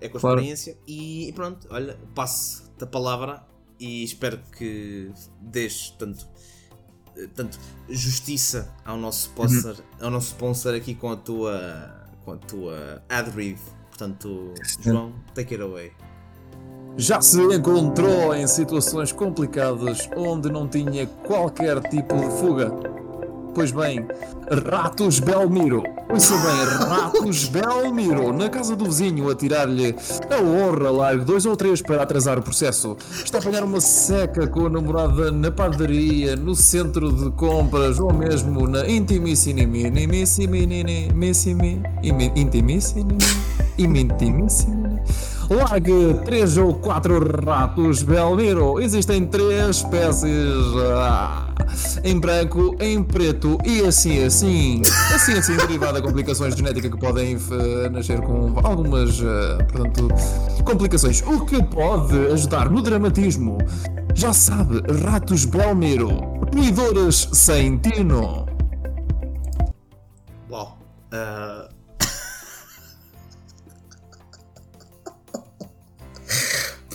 É 0.00 0.08
com 0.08 0.18
a 0.18 0.20
Claro. 0.20 0.38
experiência. 0.38 0.76
E, 0.88 1.28
e 1.28 1.32
pronto, 1.32 1.68
olha, 1.70 1.96
passo-te 2.16 2.82
a 2.82 2.86
palavra 2.86 3.46
e 3.84 4.04
espero 4.04 4.38
que 4.56 5.10
dês 5.40 5.94
tanto. 5.98 6.26
Tanto 7.34 7.58
justiça 7.90 8.72
ao 8.86 8.96
nosso 8.96 9.22
sponsor, 9.28 9.72
Uhum. 9.76 10.06
ao 10.06 10.10
nosso 10.10 10.28
sponsor 10.28 10.74
aqui 10.74 10.94
com 10.94 11.10
a 11.10 11.16
tua 11.16 12.08
com 12.24 12.32
a 12.32 12.36
tua 12.36 13.02
ad 13.08 13.30
read. 13.30 13.58
Portanto. 13.88 14.54
João, 14.80 15.12
take 15.34 15.54
it 15.54 15.62
away. 15.62 15.92
Já 16.96 17.20
se 17.20 17.40
encontrou 17.40 18.34
em 18.34 18.46
situações 18.46 19.12
complicadas 19.12 20.08
onde 20.16 20.50
não 20.50 20.66
tinha 20.68 21.06
qualquer 21.06 21.80
tipo 21.90 22.14
de 22.16 22.30
fuga? 22.38 22.70
Pois 23.54 23.70
bem, 23.70 24.06
Ratos 24.70 25.20
Belmiro. 25.20 25.82
Ouça 26.10 26.34
bem, 26.36 26.88
Ratos 26.88 27.44
Belmiro, 27.48 28.32
na 28.32 28.48
casa 28.48 28.74
do 28.74 28.86
vizinho 28.86 29.30
a 29.30 29.34
tirar-lhe 29.34 29.94
a 30.30 30.40
honra 30.40 30.90
largo 30.90 31.24
dois 31.24 31.44
ou 31.44 31.54
três 31.54 31.82
para 31.82 32.02
atrasar 32.02 32.38
o 32.38 32.42
processo. 32.42 32.96
Está 33.22 33.38
a 33.38 33.40
apanhar 33.42 33.62
uma 33.62 33.80
seca 33.80 34.46
com 34.46 34.66
a 34.66 34.70
namorada 34.70 35.30
na 35.30 35.50
padaria, 35.50 36.34
no 36.34 36.54
centro 36.54 37.12
de 37.12 37.30
compras 37.32 38.00
ou 38.00 38.10
mesmo 38.12 38.66
na 38.66 38.88
intimissimi, 38.88 39.62
intimissimi, 39.62 40.62
intimissimi, 42.02 43.18
intimissimi. 43.78 45.02
Largue 45.50 46.14
três 46.24 46.56
ou 46.56 46.74
quatro 46.74 47.44
ratos 47.44 48.02
Belmiro. 48.02 48.80
Existem 48.80 49.26
três 49.26 49.76
espécies. 49.76 50.54
ah, 50.94 51.52
em 52.04 52.18
branco, 52.18 52.74
em 52.80 53.02
preto 53.02 53.58
e 53.64 53.80
assim 53.82 54.24
assim. 54.24 54.82
Assim 55.14 55.32
assim, 55.32 55.56
derivada 55.56 56.00
de 56.00 56.06
complicações 56.06 56.54
genéticas 56.54 56.90
que 56.90 56.98
podem 56.98 57.36
eh, 57.36 57.88
nascer 57.88 58.20
com 58.20 58.54
algumas, 58.62 59.20
eh, 59.20 59.64
portanto, 59.64 60.08
complicações. 60.64 61.22
O 61.22 61.44
que 61.44 61.62
pode 61.62 62.16
ajudar 62.32 62.70
no 62.70 62.82
dramatismo? 62.82 63.58
Já 64.14 64.32
sabe, 64.32 64.82
ratos 65.02 65.44
Belmiro. 65.44 66.08
Ruidores 66.54 67.28
sem 67.32 67.78
tino. 67.78 68.46
Uau. 70.50 70.78
Ah. 71.12 71.71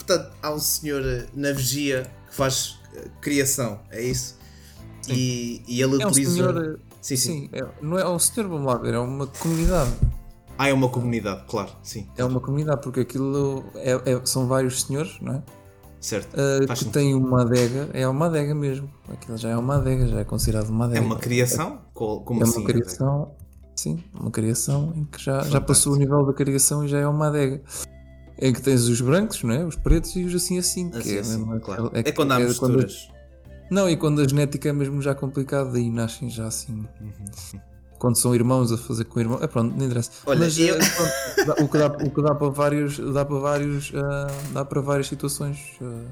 Portanto, 0.08 0.32
há 0.42 0.50
um 0.54 0.58
senhor 0.58 1.04
eh, 1.04 1.26
na 1.34 1.52
vigia 1.52 2.10
que 2.30 2.34
faz 2.34 2.78
eh, 2.94 3.08
criação, 3.20 3.78
é 3.90 4.02
isso? 4.02 4.38
E, 5.06 5.62
e 5.68 5.82
ele 5.82 6.02
É 6.02 6.06
um 6.06 6.08
utiliza. 6.08 6.32
senhor. 6.32 6.64
eh, 6.80 6.88
Sim, 7.02 7.16
sim. 7.16 7.26
Sim, 7.42 7.50
é, 7.52 7.64
não 7.82 7.98
é 7.98 8.08
um 8.08 8.18
senhor, 8.18 8.48
vamos 8.48 8.66
lá 8.66 8.76
ver, 8.78 8.94
é 8.94 8.98
uma 8.98 9.26
comunidade. 9.26 9.90
Ah, 10.56 10.68
é 10.68 10.72
uma 10.72 10.88
comunidade, 10.88 11.44
claro, 11.46 11.70
sim. 11.82 12.08
É 12.16 12.24
uma 12.24 12.40
comunidade, 12.40 12.80
porque 12.82 13.00
aquilo 13.00 13.64
é- 13.76 13.92
é- 14.12 14.20
são 14.24 14.46
vários 14.48 14.82
senhores, 14.82 15.16
não 15.20 15.34
é? 15.34 15.42
Certo. 16.00 16.32
Uh, 16.34 16.60
que 16.66 16.76
sentido. 16.76 16.92
tem 16.92 17.14
uma 17.14 17.42
adega, 17.42 17.90
é 17.92 18.06
uma 18.08 18.26
adega 18.26 18.54
mesmo. 18.54 18.90
Aquilo 19.12 19.36
já 19.36 19.50
é 19.50 19.56
uma 19.56 19.76
adega, 19.76 20.06
já 20.08 20.20
é 20.20 20.24
considerado 20.24 20.68
uma 20.70 20.86
É 20.86 20.88
adega. 20.88 21.04
uma 21.06 21.16
criação? 21.16 21.80
Co- 21.92 22.20
Como 22.22 22.40
É 22.40 22.44
assim? 22.44 22.58
uma 22.60 22.66
criação, 22.66 23.34
sim, 23.76 24.02
uma 24.14 24.30
criação 24.30 24.92
em 24.96 25.04
que 25.04 25.22
já, 25.22 25.42
já 25.42 25.60
passou 25.60 25.92
o 25.92 25.96
nível 25.96 26.24
da 26.24 26.32
criação 26.32 26.84
e 26.84 26.88
já 26.88 26.98
é 26.98 27.06
uma 27.06 27.28
adega. 27.28 27.62
Em 28.40 28.52
que 28.52 28.62
tens 28.62 28.84
os 28.88 29.00
brancos, 29.00 29.42
não 29.42 29.52
é? 29.54 29.64
os 29.64 29.74
pretos 29.76 30.14
e 30.16 30.24
os 30.24 30.34
assim 30.34 30.58
assim. 30.58 30.90
que 30.90 30.98
Assim, 30.98 31.16
é, 31.16 31.18
assim, 31.20 31.58
claro. 31.60 31.86
aquele- 31.86 32.08
É 32.08 32.12
quando 32.12 32.32
há 32.32 32.40
é 32.40 32.44
misturas. 32.44 33.08
não, 33.70 33.88
e 33.90 33.96
quando 33.96 34.20
a 34.20 34.28
genética 34.28 34.68
é 34.68 34.72
mesmo 34.72 35.02
já 35.02 35.14
complicada 35.14 35.78
e 35.78 35.90
nascem 35.90 36.30
já 36.30 36.46
assim. 36.46 36.86
Quando 37.98 38.16
são 38.16 38.32
irmãos 38.32 38.70
a 38.70 38.78
fazer 38.78 39.04
com 39.06 39.18
irmãos. 39.18 39.42
É 39.42 39.48
pronto, 39.48 39.76
não 39.76 39.84
interessa. 39.84 40.10
Olha, 40.24 40.38
Mas 40.38 40.56
eu- 40.56 40.76
eh, 40.76 40.78
pronto, 41.44 41.64
o, 41.64 41.68
que 41.68 41.78
dá, 41.78 41.86
o 41.88 42.10
que 42.10 42.22
dá 42.22 42.34
para 42.34 42.48
vários. 42.48 42.98
Dá 43.12 43.24
para 43.24 43.38
vários. 43.40 43.92
ah, 43.94 44.26
dá 44.52 44.64
para 44.64 44.80
várias 44.80 45.08
situações. 45.08 45.58
ah. 45.82 46.04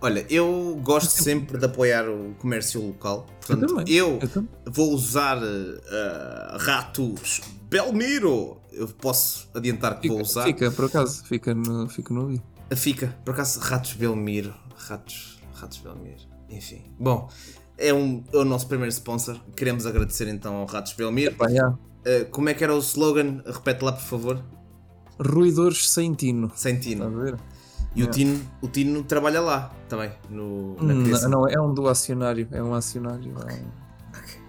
Olha, 0.00 0.24
eu 0.30 0.78
gosto 0.82 1.10
sempre 1.10 1.58
de 1.58 1.64
apoiar 1.64 2.08
o 2.08 2.34
comércio 2.38 2.80
local. 2.84 3.26
Portanto, 3.44 3.82
eu 3.88 4.18
Eu 4.22 4.28
também. 4.28 4.48
vou 4.66 4.92
usar 4.92 5.38
eh, 5.42 6.56
ratos 6.58 7.40
Belmiro. 7.70 8.56
Eu 8.78 8.88
posso 8.88 9.48
adiantar 9.54 10.00
que 10.00 10.08
vou 10.08 10.18
Fica, 10.18 10.28
usar. 10.30 10.44
fica, 10.44 10.70
por 10.70 10.84
acaso, 10.86 11.24
fica 11.24 11.54
no, 11.54 11.88
fica 11.88 12.14
no 12.14 12.26
vídeo. 12.28 12.42
Fica, 12.76 13.16
por 13.24 13.32
acaso, 13.34 13.60
Ratos 13.60 13.92
Belmiro. 13.94 14.54
Ratos, 14.76 15.38
Ratos 15.54 15.78
Belmiro. 15.78 16.20
Enfim. 16.48 16.82
Bom, 16.98 17.28
é, 17.76 17.92
um, 17.92 18.22
é 18.32 18.36
o 18.38 18.44
nosso 18.44 18.66
primeiro 18.68 18.90
sponsor. 18.92 19.38
Queremos 19.56 19.84
agradecer 19.86 20.28
então 20.28 20.54
ao 20.56 20.66
Ratos 20.66 20.92
Belmiro. 20.92 21.34
Pá, 21.34 21.48
já. 21.50 21.76
Eh, 22.04 22.24
como 22.24 22.48
é 22.48 22.54
que 22.54 22.62
era 22.62 22.74
o 22.74 22.78
slogan? 22.78 23.42
Repete 23.44 23.84
lá, 23.84 23.92
por 23.92 24.02
favor. 24.04 24.42
Ruidores 25.18 25.90
sem 25.90 26.14
tino. 26.14 26.50
Sem 26.54 26.78
Tino. 26.78 27.04
a 27.04 27.08
ver? 27.08 27.34
E 27.94 28.02
o, 28.02 28.04
Yeah. 28.06 28.12
Tino, 28.12 28.40
o 28.62 28.68
Tino 28.68 29.02
trabalha 29.02 29.40
lá 29.40 29.72
também. 29.88 30.12
No, 30.30 30.76
na 30.80 30.94
Hum, 30.94 31.04
criação. 31.04 31.30
não, 31.30 31.48
é 31.48 31.60
um 31.60 31.72
do 31.74 31.88
acionário. 31.88 32.46
É 32.52 32.62
um 32.62 32.72
acionário. 32.74 33.32
É 33.48 33.54
um, 33.54 33.87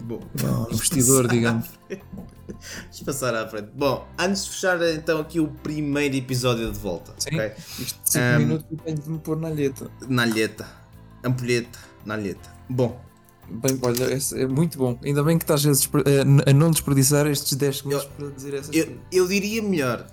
Bom, 0.01 0.21
é 0.41 0.45
um 0.47 0.71
investidor, 0.73 1.27
digamos. 1.27 1.67
Vamos 1.89 3.01
passar 3.05 3.35
à 3.35 3.47
frente. 3.47 3.69
Bom, 3.75 4.07
antes 4.17 4.45
de 4.45 4.51
fechar 4.51 4.81
então 4.93 5.19
aqui 5.19 5.39
o 5.39 5.47
primeiro 5.47 6.15
episódio 6.15 6.71
de 6.71 6.77
volta. 6.79 7.13
Sim. 7.17 7.35
ok? 7.35 7.51
Isto 7.79 7.99
de 8.03 8.11
5 8.11 8.23
Um, 8.25 8.39
minutos 8.39 8.65
tenho 8.83 8.97
de 8.97 9.09
me 9.09 9.19
pôr 9.19 9.37
na 9.37 9.47
alheta. 9.49 9.91
Na 10.07 10.23
alheta. 10.23 10.67
Ampulheta. 11.23 11.79
Na 12.05 12.13
alheta. 12.15 12.49
Bom, 12.69 12.99
Bem, 13.51 13.79
olha, 13.81 14.13
esse 14.13 14.39
é 14.39 14.47
muito 14.47 14.77
bom. 14.77 14.99
Ainda 15.03 15.23
bem 15.23 15.37
que 15.37 15.43
estás 15.43 15.65
a, 15.65 15.69
desper- 15.71 16.03
a- 16.47 16.53
não 16.53 16.69
desperdiçar 16.69 17.25
estes 17.27 17.55
10 17.57 17.77
segundos 17.77 18.03
Eu- 18.03 18.09
para 18.11 18.29
dizer 18.29 18.53
essas 18.53 18.75
eu, 18.75 18.85
coisas. 18.85 19.01
eu 19.11 19.27
diria 19.27 19.61
melhor. 19.63 20.07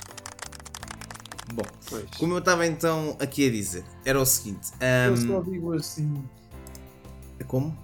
Bom, 1.53 1.63
Pois. 1.89 2.05
como 2.19 2.35
eu 2.35 2.39
estava 2.39 2.67
então 2.67 3.17
aqui 3.21 3.47
a 3.47 3.51
dizer, 3.51 3.85
era 4.05 4.21
o 4.21 4.25
seguinte. 4.27 4.69
Eu 4.81 5.13
ahm, 5.15 5.27
só 5.27 5.41
digo 5.43 5.73
assim. 5.75 6.25
Como? 7.47 7.77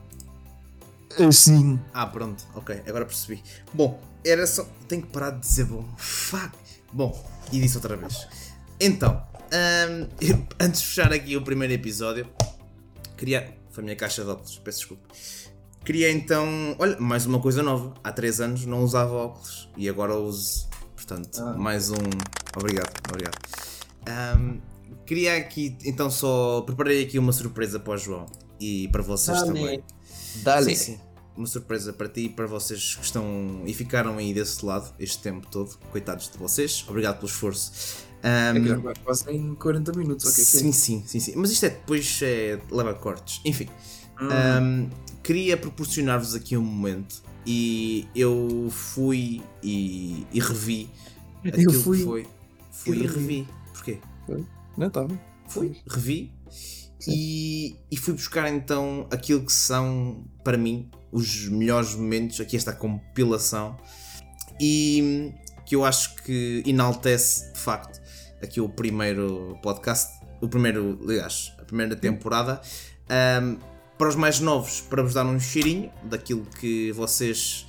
Assim. 1.19 1.81
Ah, 1.93 2.07
pronto, 2.07 2.45
ok, 2.55 2.83
agora 2.87 3.05
percebi. 3.05 3.43
Bom, 3.73 4.01
era 4.25 4.47
só. 4.47 4.67
Tenho 4.89 5.03
que 5.03 5.09
parar 5.09 5.31
de 5.31 5.41
dizer 5.41 5.65
bom. 5.67 5.87
Fuck. 5.97 6.53
Bom, 6.93 7.13
e 7.53 7.61
disse 7.61 7.77
outra 7.77 7.97
vez. 7.97 8.27
Então, 8.81 9.23
eu- 10.21 10.47
antes 10.61 10.81
de 10.83 10.87
fechar 10.89 11.13
aqui 11.13 11.37
o 11.37 11.43
primeiro 11.43 11.73
episódio, 11.75 12.29
queria. 13.17 13.57
Foi 13.71 13.83
a 13.83 13.85
minha 13.85 13.97
caixa 13.97 14.23
de 14.23 14.31
óculos, 14.31 14.59
peço 14.59 14.79
desculpa. 14.81 15.09
Queria 15.85 16.11
então. 16.13 16.77
Olha, 16.79 16.99
mais 17.01 17.25
uma 17.27 17.41
coisa 17.41 17.63
nova. 17.63 17.95
Há 18.05 18.13
3 18.13 18.41
anos 18.41 18.65
não 18.67 18.83
usava 18.85 19.13
óculos 19.15 19.69
e 19.77 19.89
agora 19.89 20.15
uso. 20.17 20.69
Portanto, 20.95 21.41
Ah. 21.43 21.55
mais 21.55 21.91
um. 21.91 21.97
Obrigado, 22.57 22.93
obrigado. 23.09 23.39
Ahm, 24.07 24.61
queria 25.07 25.37
aqui 25.39 25.77
então 25.85 26.11
só. 26.11 26.61
Preparei 26.63 27.03
aqui 27.05 27.19
uma 27.19 27.33
surpresa 27.33 27.81
para 27.81 27.95
o 27.95 27.97
João 27.97 28.27
e 28.61 28.89
para 28.89 29.03
vocês 29.03 29.43
também. 29.43 29.83
Dá-lhe. 30.37 30.75
Sim, 30.77 30.95
sim. 30.95 31.01
Uma 31.37 31.47
surpresa 31.47 31.93
para 31.93 32.09
ti 32.09 32.23
e 32.23 32.29
para 32.29 32.47
vocês 32.47 32.95
que 32.95 33.05
estão 33.05 33.63
e 33.65 33.73
ficaram 33.73 34.19
aí 34.19 34.35
desse 34.35 34.65
lado 34.65 34.93
este 34.99 35.19
tempo 35.19 35.47
todo. 35.51 35.79
Coitados 35.91 36.31
de 36.31 36.37
vocês. 36.37 36.85
Obrigado 36.89 37.17
pelo 37.17 37.29
esforço. 37.29 38.05
É 38.23 38.53
já 38.65 38.77
vai 38.77 38.95
quase 39.03 39.31
em 39.31 39.55
40 39.55 39.93
minutos. 39.93 40.27
ok? 40.27 40.45
sim, 40.45 40.73
sim, 40.73 41.03
sim, 41.07 41.21
sim. 41.21 41.33
Mas 41.37 41.51
isto 41.51 41.65
é 41.67 41.71
depois 41.71 42.21
é, 42.23 42.61
leva 42.71 42.95
cortes. 42.95 43.41
Enfim. 43.45 43.69
Hum. 44.21 44.29
ahm, 44.31 44.91
queria 45.23 45.57
proporcionar-vos 45.57 46.35
aqui 46.35 46.57
um 46.57 46.63
momento 46.63 47.23
e 47.47 48.07
eu 48.15 48.69
fui 48.71 49.43
e, 49.63 50.27
e 50.33 50.39
revi 50.39 50.89
aquilo 51.49 51.73
fui 51.73 51.99
que 51.99 52.05
foi. 52.05 52.27
Fui 52.71 52.97
e 52.97 53.03
revi. 53.03 53.19
revi. 53.19 53.49
Porquê? 53.73 53.99
Não, 54.77 54.91
tá 54.91 55.05
bem. 55.05 55.21
Fui, 55.49 55.77
revi 55.87 56.33
e, 57.07 57.77
e 57.91 57.97
fui 57.97 58.15
buscar 58.15 58.49
então 58.49 59.07
aquilo 59.11 59.45
que 59.45 59.53
são, 59.53 60.25
para 60.45 60.57
mim, 60.57 60.91
os 61.11 61.49
melhores 61.49 61.95
momentos, 61.95 62.41
aqui 62.41 62.57
esta 62.57 62.73
compilação, 62.73 63.77
e 64.61 65.33
que 65.67 65.77
eu 65.77 65.85
acho 65.85 66.17
que 66.17 66.63
enaltece 66.67 67.53
de 67.53 67.59
facto 67.59 68.01
aqui 68.43 68.61
o 68.61 68.69
primeiro 68.69 69.59
podcast, 69.63 70.21
o 70.41 70.49
primeiro, 70.49 70.99
aliás, 71.03 71.53
a 71.59 71.65
primeira 71.65 71.95
temporada. 71.95 72.61
Ahm, 73.09 73.59
para 73.97 74.09
os 74.09 74.17
mais 74.17 74.41
novos, 74.41 74.81
para 74.81 75.03
vos 75.03 75.15
dar 75.15 75.25
um 75.25 75.39
cheirinho 75.39 75.91
daquilo 76.03 76.45
que 76.59 76.91
vocês 76.93 77.67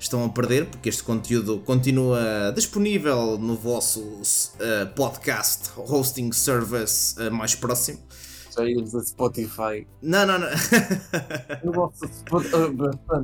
estão 0.00 0.24
a 0.24 0.28
perder, 0.28 0.66
porque 0.66 0.88
este 0.88 1.02
conteúdo 1.02 1.58
continua 1.60 2.52
disponível 2.54 3.38
no 3.38 3.56
vosso 3.56 4.20
eh, 4.60 4.86
podcast 4.86 5.70
hosting 5.76 6.32
service 6.32 7.20
eh, 7.20 7.30
mais 7.30 7.54
próximo. 7.54 7.98
Já 8.56 8.64
íamos 8.64 8.94
a 8.94 9.00
Spotify. 9.02 9.86
Não, 10.02 10.26
não, 10.26 10.38
não. 10.38 10.48
Eu 11.62 11.72
gosto 11.72 12.06
de 12.06 12.14
Spotify. 12.14 12.54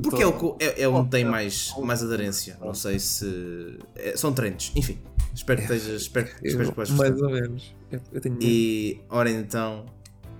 Porque 0.03 0.23
é, 0.23 0.27
o, 0.27 0.33
que- 0.57 0.63
é, 0.65 0.81
é 0.83 0.87
onde 0.89 1.09
tem 1.09 1.23
mais, 1.25 1.73
mais 1.81 2.03
aderência. 2.03 2.57
Não 2.59 2.73
sei 2.73 2.99
se. 2.99 3.77
é- 3.95 4.15
são 4.17 4.33
trends. 4.33 4.71
Enfim, 4.75 4.99
espero 5.33 5.61
que 5.65 5.73
estejas. 5.73 6.01
Espero, 6.01 6.25
que- 6.27 6.47
espero 6.47 6.69
que 6.69 6.75
vais 6.75 6.89
gostar. 6.89 7.09
Mais 7.09 7.21
ou 7.21 7.29
menos. 7.29 7.75
Eu, 7.91 8.01
eu 8.11 8.21
tenho. 8.21 8.37
E 8.41 8.99
ora 9.09 9.29
então, 9.29 9.85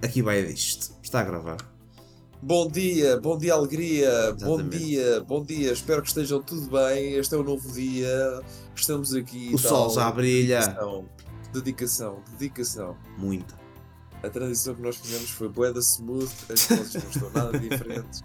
aqui 0.02 0.22
vai 0.22 0.44
disto. 0.46 0.94
Está 1.02 1.22
a 1.22 1.24
gravar. 1.24 1.58
Bom 2.44 2.68
dia, 2.68 3.20
bom 3.20 3.38
dia, 3.38 3.54
alegria, 3.54 4.10
bom 4.40 4.56
Exatamente. 4.56 4.78
dia, 4.80 5.22
bom 5.28 5.44
dia, 5.44 5.72
espero 5.74 6.02
que 6.02 6.08
estejam 6.08 6.42
tudo 6.42 6.72
bem. 6.72 7.14
Este 7.14 7.36
é 7.36 7.38
o 7.38 7.44
novo 7.44 7.72
dia, 7.72 8.42
estamos 8.76 9.14
aqui. 9.14 9.52
O 9.54 9.60
sol 9.60 9.92
já 9.92 10.10
brilha. 10.12 10.58
Dedicação, 10.60 11.06
dedicação, 11.54 12.24
dedicação. 12.40 12.98
Muito. 13.20 13.61
A 14.24 14.30
transição 14.30 14.76
que 14.76 14.82
nós 14.82 14.98
fizemos 14.98 15.30
foi 15.32 15.50
bué 15.50 15.72
da 15.74 15.80
smooth, 15.80 16.30
as 16.52 16.66
vozes 16.68 16.94
não 16.96 17.10
estão 17.10 17.30
nada 17.32 17.58
diferentes. 17.60 18.24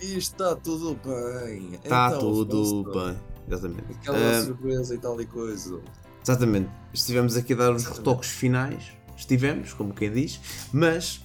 E 0.00 0.18
está 0.18 0.54
tudo 0.54 0.98
bem. 1.02 1.74
Está 1.82 2.08
Então, 2.08 2.20
tudo 2.20 2.90
bem. 2.92 3.16
Exatamente. 3.48 3.84
Aquela 3.92 4.38
Ah, 4.38 4.42
surpresa 4.44 4.94
e 4.94 4.98
tal 4.98 5.20
e 5.20 5.26
coisa. 5.26 5.80
exatamente. 6.22 6.68
Estivemos 6.92 7.36
aqui 7.36 7.54
a 7.54 7.56
dar 7.56 7.72
os 7.74 7.84
retoques 7.84 8.28
finais. 8.30 8.84
Estivemos, 9.16 9.72
como 9.72 9.94
quem 9.94 10.12
diz. 10.12 10.40
Mas 10.72 11.20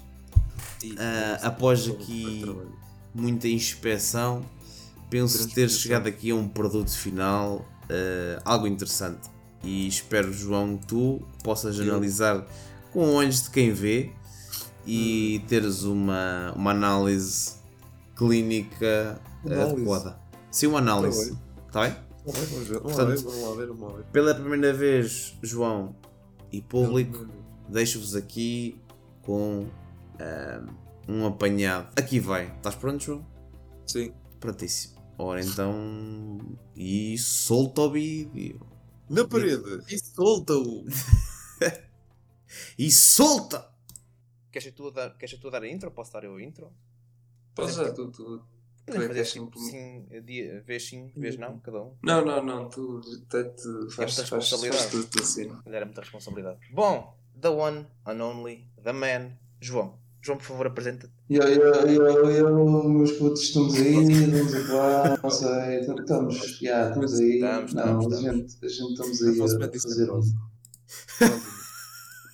E- 0.82 0.96
Ah, 0.98 1.40
após 1.48 1.90
aqui- 1.90 2.46
muita 3.14 3.50
inspeção, 3.50 4.46
penso 5.10 5.50
ter 5.50 5.70
chegado 5.70 6.08
aqui 6.08 6.32
a 6.32 6.36
um 6.36 6.48
produto 6.48 6.92
final 6.92 7.66
eh, 7.90 8.40
algo 8.46 8.66
interessante. 8.66 9.30
E 9.62 9.88
espero, 9.88 10.32
João, 10.32 10.78
que 10.78 10.86
tu 10.86 11.22
possas 11.44 11.78
Eu. 11.80 11.84
analisar 11.86 12.46
com 12.92 13.14
olhos 13.16 13.44
de 13.44 13.50
quem 13.52 13.72
vê 13.72 14.12
e 14.86 15.44
teres 15.48 15.84
uma, 15.84 16.52
uma 16.56 16.72
análise 16.72 17.56
clínica 18.16 19.22
eh, 19.46 19.54
Análise. 19.54 19.74
adequada. 19.76 20.20
Sim, 20.52 20.68
uma 20.68 20.80
análise. 20.80 21.38
Está 21.68 21.82
bem? 21.84 21.96
Vamos 22.26 22.40
ver, 22.40 22.48
vamos 22.50 22.68
ver, 22.68 22.80
vamos 22.80 22.96
Portanto- 22.96 23.08
ver, 23.10 23.24
vamos 23.24 23.42
lá 23.50 23.56
ver, 23.56 23.68
vamos 23.68 23.82
lá 23.92 23.98
ver. 23.98 24.04
Pela 24.12 24.36
primeira 24.36 24.74
vez, 24.74 25.38
João 25.42 25.96
e 26.52 26.62
público, 26.62 27.28
deixo-vos 27.68 28.16
aqui 28.16 28.80
com 29.22 29.68
eh, 30.18 30.62
um 31.08 31.26
apanhado. 31.26 31.90
Aqui 31.96 32.20
vai. 32.20 32.52
Estás 32.58 32.76
pronto, 32.76 33.04
João? 33.04 33.26
Sim. 33.86 34.12
Prontíssimo. 34.40 34.96
Ora 35.18 35.42
então. 35.44 36.40
E 36.76 37.18
solta 37.18 37.82
o 37.82 37.92
vídeo. 37.92 38.60
Na 39.10 39.28
parede, 39.28 39.82
e 39.90 39.98
solta-o. 40.00 40.86
E 42.78 42.92
solta! 42.92 43.70
Queres 44.52 44.74
tu, 44.74 44.88
a 44.88 44.92
dar, 44.92 45.18
queres 45.18 45.40
tu 45.40 45.48
a 45.48 45.52
dar 45.52 45.64
a 45.64 45.68
intro? 45.68 45.92
Posso 45.92 46.12
dar 46.12 46.24
eu 46.24 46.36
a 46.36 46.42
intro? 46.42 46.72
Podes 47.54 47.76
já, 47.76 47.92
tu, 47.92 48.10
tu. 48.10 48.42
Podemos 48.86 49.08
fazer 49.08 49.14
que 49.14 49.20
és 49.20 49.28
assim, 49.28 49.40
simples. 49.40 49.66
sim, 49.66 50.22
dia, 50.26 50.64
vez 50.66 50.88
sim, 50.88 51.12
vez 51.16 51.38
não, 51.38 51.60
cada 51.60 51.84
um. 51.84 51.94
Não, 52.02 52.26
não, 52.26 52.44
não, 52.44 52.70
tu 52.70 53.02
te 53.02 53.30
faz, 53.30 54.16
faz, 54.16 54.16
faz 54.16 54.18
responsabilidade. 54.18 54.90
tudo 54.90 55.08
tu 55.08 55.22
assim. 55.22 55.52
Era 55.66 55.86
muita 55.86 56.02
responsabilidade. 56.02 56.60
Bom, 56.72 57.16
the 57.40 57.50
one 57.50 57.86
and 58.06 58.24
only, 58.24 58.66
the 58.84 58.92
man, 58.92 59.38
João. 59.62 60.00
João, 60.22 60.38
por 60.38 60.46
favor, 60.46 60.68
apresenta-te. 60.68 61.14
Eu, 61.30 61.44
eu, 61.44 61.74
eu, 61.88 62.32
eu, 62.32 62.90
meus 62.90 63.12
putos, 63.14 63.42
estamos 63.44 63.76
aí, 63.76 64.04
estamos 64.04 64.54
a 64.54 64.68
falar, 64.68 65.24
não 65.24 65.30
sei, 65.30 65.80
estamos, 65.80 66.60
já, 66.60 66.90
estamos 66.90 67.20
aí, 67.20 67.36
Estamos, 67.36 67.74
não, 67.74 68.00
estamos, 68.02 68.14
a 68.14 68.32
gente, 68.32 68.58
a 68.62 68.68
gente 68.68 68.92
estamos 68.92 69.22
aí 69.22 69.42
a 69.42 69.72
fazer 69.80 70.18
isso. 70.18 70.49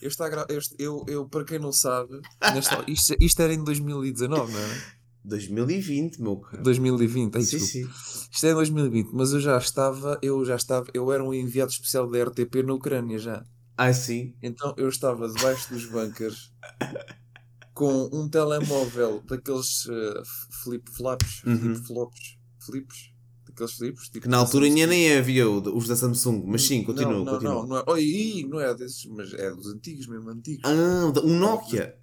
Eu, 0.05 0.09
está 0.09 0.29
gra- 0.29 0.45
este- 0.49 0.75
eu, 0.77 1.03
eu, 1.07 1.27
para 1.27 1.43
quem 1.43 1.57
não 1.57 1.71
sabe, 1.71 2.21
nesta- 2.53 2.83
isto, 2.87 3.15
isto 3.19 3.41
era 3.41 3.51
em 3.53 3.63
2019, 3.63 4.53
não 4.53 4.59
é? 4.59 4.81
2020, 5.23 6.21
meu 6.21 6.37
caro. 6.37 6.61
2020, 6.61 7.35
ai, 7.37 7.41
Sim, 7.41 7.57
sim. 7.59 7.89
Isto 8.31 8.45
é 8.45 8.51
em 8.51 8.53
2020, 8.53 9.09
mas 9.13 9.33
eu 9.33 9.39
já 9.39 9.57
estava, 9.57 10.19
eu 10.21 10.45
já 10.45 10.55
estava, 10.55 10.85
eu 10.93 11.11
era 11.11 11.23
um 11.23 11.33
enviado 11.33 11.71
especial 11.71 12.07
da 12.07 12.19
RTP 12.23 12.61
na 12.63 12.73
Ucrânia 12.75 13.17
já. 13.17 13.43
Ah, 13.75 13.91
sim. 13.91 14.35
Então 14.43 14.75
eu 14.77 14.87
estava 14.87 15.27
debaixo 15.27 15.73
dos 15.73 15.87
bunkers 15.87 16.53
com 17.73 18.07
um 18.13 18.29
telemóvel 18.29 19.23
daqueles 19.27 19.87
eh, 19.89 20.21
flip-flops, 20.63 21.43
Uhum. 21.45 21.57
flip-flops, 21.57 22.37
flips, 22.63 23.11
daqueles 23.55 23.73
flips. 23.73 24.03
Tipo 24.09 24.21
Que 24.21 24.27
na 24.27 24.37
altura 24.37 24.65
da 24.65 24.67
ainda 24.67 24.81
Samsung. 24.81 24.89
nem 24.95 25.17
havia 25.17 25.49
os 25.49 25.87
da 25.87 25.95
Samsung, 25.95 26.43
mas 26.45 26.61
sim, 26.63 26.83
continua, 26.83 27.13
não, 27.13 27.23
não, 27.25 27.33
continua. 27.33 27.53
Não, 27.53 27.67
não 27.67 27.77
é, 27.77 27.83
Oi, 27.87 28.03
ih, 28.03 28.47
não 28.47 28.59
é 28.59 28.73
desses, 28.75 29.05
mas 29.05 29.33
é 29.33 29.49
dos 29.51 29.67
antigos 29.67 30.07
mesmo, 30.07 30.29
antigos. 30.29 30.61
Ah, 30.69 31.11
um 31.23 31.39
Nokia. 31.39 31.95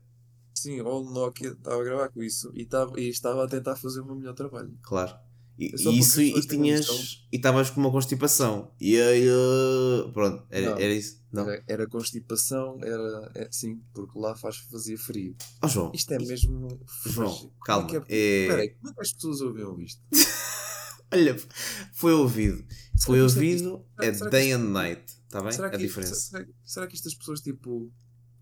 Sim, 0.54 0.80
ou 0.80 1.04
o 1.06 1.10
Nokia 1.12 1.48
estava 1.50 1.80
a 1.80 1.84
gravar 1.84 2.08
com 2.08 2.22
isso 2.22 2.50
e 2.54 2.62
estava, 2.62 2.98
e 3.00 3.08
estava 3.08 3.44
a 3.44 3.48
tentar 3.48 3.76
fazer 3.76 4.00
o 4.00 4.06
meu 4.06 4.14
melhor 4.16 4.34
trabalho. 4.34 4.72
Claro. 4.82 5.12
E, 5.58 5.66
e 5.66 5.98
isso, 5.98 6.20
e 6.20 6.40
tinhas. 6.46 6.88
E 7.30 7.36
estavas 7.36 7.68
com 7.70 7.78
uma 7.80 7.90
constipação. 7.92 8.72
E 8.80 8.98
aí. 8.98 9.28
uh, 9.28 10.10
Pronto, 10.12 10.44
era, 10.50 10.70
Não. 10.70 10.76
era 10.78 10.94
isso. 10.94 11.20
Não. 11.30 11.42
Era, 11.48 11.64
era 11.68 11.86
constipação, 11.88 12.78
era. 12.82 13.30
É, 13.34 13.48
sim, 13.50 13.80
porque 13.94 14.18
lá 14.18 14.34
faz, 14.34 14.56
fazia 14.70 14.98
frio. 14.98 15.34
Oh, 15.62 15.68
João. 15.68 15.92
Isto 15.94 16.14
é 16.14 16.18
mesmo. 16.18 16.68
João, 17.06 17.30
Como 17.34 17.50
é 17.52 17.66
calma. 17.66 17.86
que 17.86 17.96
é- 17.96 18.02
é- 18.08 18.42
Espera 18.44 18.62
aí, 18.62 18.70
como 18.70 18.90
é 18.90 18.94
que 18.94 19.00
as 19.02 19.12
pessoas 19.12 19.40
ouviam 19.42 19.80
isto? 19.80 20.00
Olha, 21.12 21.36
foi 21.92 22.12
ouvido. 22.12 22.64
Foi 23.04 23.18
é- 23.18 23.22
ouvido 23.22 23.84
é 24.00 24.10
day 24.30 24.48
isto- 24.50 24.56
and 24.60 24.70
night. 24.70 25.02
Está 25.26 25.42
bem? 25.42 25.52
Será 25.52 25.68
a 25.68 25.70
que, 25.70 25.78
diferença. 25.78 26.14
Será, 26.14 26.46
será 26.64 26.86
que 26.86 26.94
estas 26.94 27.14
pessoas, 27.14 27.40
tipo, 27.40 27.90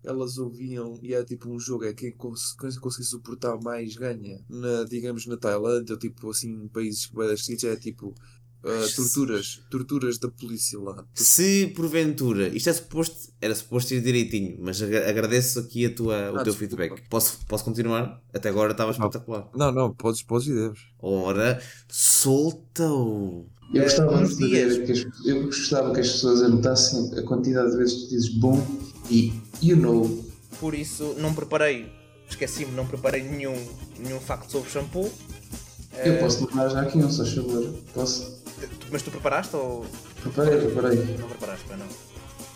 elas 0.03 0.37
ouviam 0.37 0.99
e 1.01 1.13
é 1.13 1.23
tipo 1.23 1.49
um 1.49 1.59
jogo, 1.59 1.85
é 1.85 1.93
quem 1.93 2.11
cons 2.11 2.53
conseguir 2.81 3.05
suportar 3.07 3.57
mais 3.61 3.95
ganha? 3.95 4.43
Na, 4.49 4.83
digamos, 4.83 5.25
na 5.25 5.37
Tailândia, 5.37 5.93
ou 5.93 5.99
tipo 5.99 6.29
assim, 6.29 6.67
países 6.69 7.05
que 7.05 7.15
vai 7.15 7.35
seguidos, 7.37 7.63
é 7.65 7.75
tipo 7.75 8.13
ah, 8.63 8.87
torturas, 8.95 9.59
torturas 9.69 10.17
da 10.17 10.29
polícia 10.29 10.79
lá. 10.79 11.05
Se 11.15 11.67
porventura, 11.75 12.47
isto 12.49 12.69
é 12.69 12.73
suposto, 12.73 13.15
era 13.41 13.53
suposto 13.55 13.93
ir 13.93 14.01
direitinho, 14.01 14.57
mas 14.59 14.81
agra- 14.81 15.09
agradeço 15.09 15.59
aqui 15.59 15.85
a 15.85 15.93
tua, 15.95 16.31
o 16.31 16.35
Ah, 16.37 16.43
teu 16.43 16.53
desculpa. 16.53 16.59
feedback. 16.83 17.09
Posso, 17.09 17.39
posso 17.47 17.63
continuar? 17.63 18.21
Até 18.33 18.49
agora 18.49 18.71
estava 18.71 18.91
espetacular. 18.91 19.49
Não, 19.55 19.71
não, 19.71 19.93
podes, 19.93 20.21
podes 20.23 20.47
e 20.47 20.53
deves. 20.53 20.79
Ora, 20.99 21.61
solta-o! 21.89 23.45
Eu 23.73 23.83
gostava 23.83 24.17
uns 24.21 24.37
de 24.37 24.49
que 24.49 24.91
as, 24.91 25.05
eu 25.25 25.43
gostava 25.45 25.93
que 25.93 26.01
as 26.01 26.11
pessoas 26.11 26.41
anotassem 26.43 27.17
a 27.17 27.23
quantidade 27.23 27.71
de 27.71 27.77
vezes 27.77 28.03
que 28.03 28.09
dizes 28.09 28.29
bom 28.35 28.61
e 29.09 29.33
you 29.63 29.77
know. 29.77 30.25
Por 30.59 30.73
isso, 30.75 31.15
não 31.17 31.33
preparei, 31.33 31.89
esqueci-me, 32.29 32.71
não 32.73 32.85
preparei 32.85 33.23
nenhum, 33.23 33.55
nenhum 33.97 34.19
facto 34.19 34.51
sobre 34.51 34.69
shampoo. 34.69 35.09
Eu 36.03 36.13
Eh, 36.13 36.17
posso 36.19 36.45
tomar 36.47 36.67
já 36.69 36.81
aqui 36.81 36.97
um, 36.97 37.09
só 37.09 37.25
favor. 37.25 37.73
Posso? 37.93 38.40
Tu- 38.91 38.93
Mas 38.93 39.01
tu 39.01 39.11
preparaste 39.11 39.55
ou 39.55 39.85
Preparei, 40.21 40.59
preparei. 40.59 41.17
não 41.17 41.27
preparaste? 41.27 41.65
Para 41.65 41.77
não. 41.77 41.87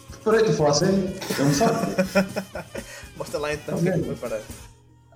Preparei, 0.09 0.53
falar 0.53 0.69
a 0.69 0.73
sério? 0.73 1.13
É 1.39 1.43
um 1.43 1.53
facto. 1.53 2.85
Mostra 3.17 3.39
lá 3.39 3.53
então 3.53 3.77
o 3.77 3.81
que 3.81 3.89
é 3.89 3.91
que 3.93 3.99
tu 3.99 4.05
preparaste. 4.07 4.47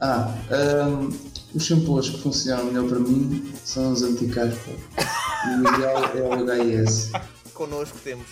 Ah, 0.02 0.34
ahm, 0.50 1.10
os 1.54 1.64
shampoos 1.66 2.10
que 2.10 2.22
funcionam 2.22 2.66
melhor 2.66 2.88
para 2.88 3.00
mim 3.00 3.54
são 3.66 3.92
os 3.92 4.02
anti-caspa. 4.04 4.72
E 4.72 5.56
o 5.56 5.76
ideal 5.76 6.04
é 6.16 6.22
o 6.22 6.64
HIS. 6.84 7.12
Connosco 7.54 7.98
temos 8.04 8.28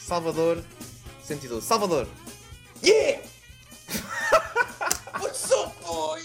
Salvador 0.00 0.64
112. 1.22 1.64
Salvador! 1.64 2.08
Yeah! 2.82 3.22
What's 5.20 5.48
up, 5.52 5.72
boy? 5.86 6.22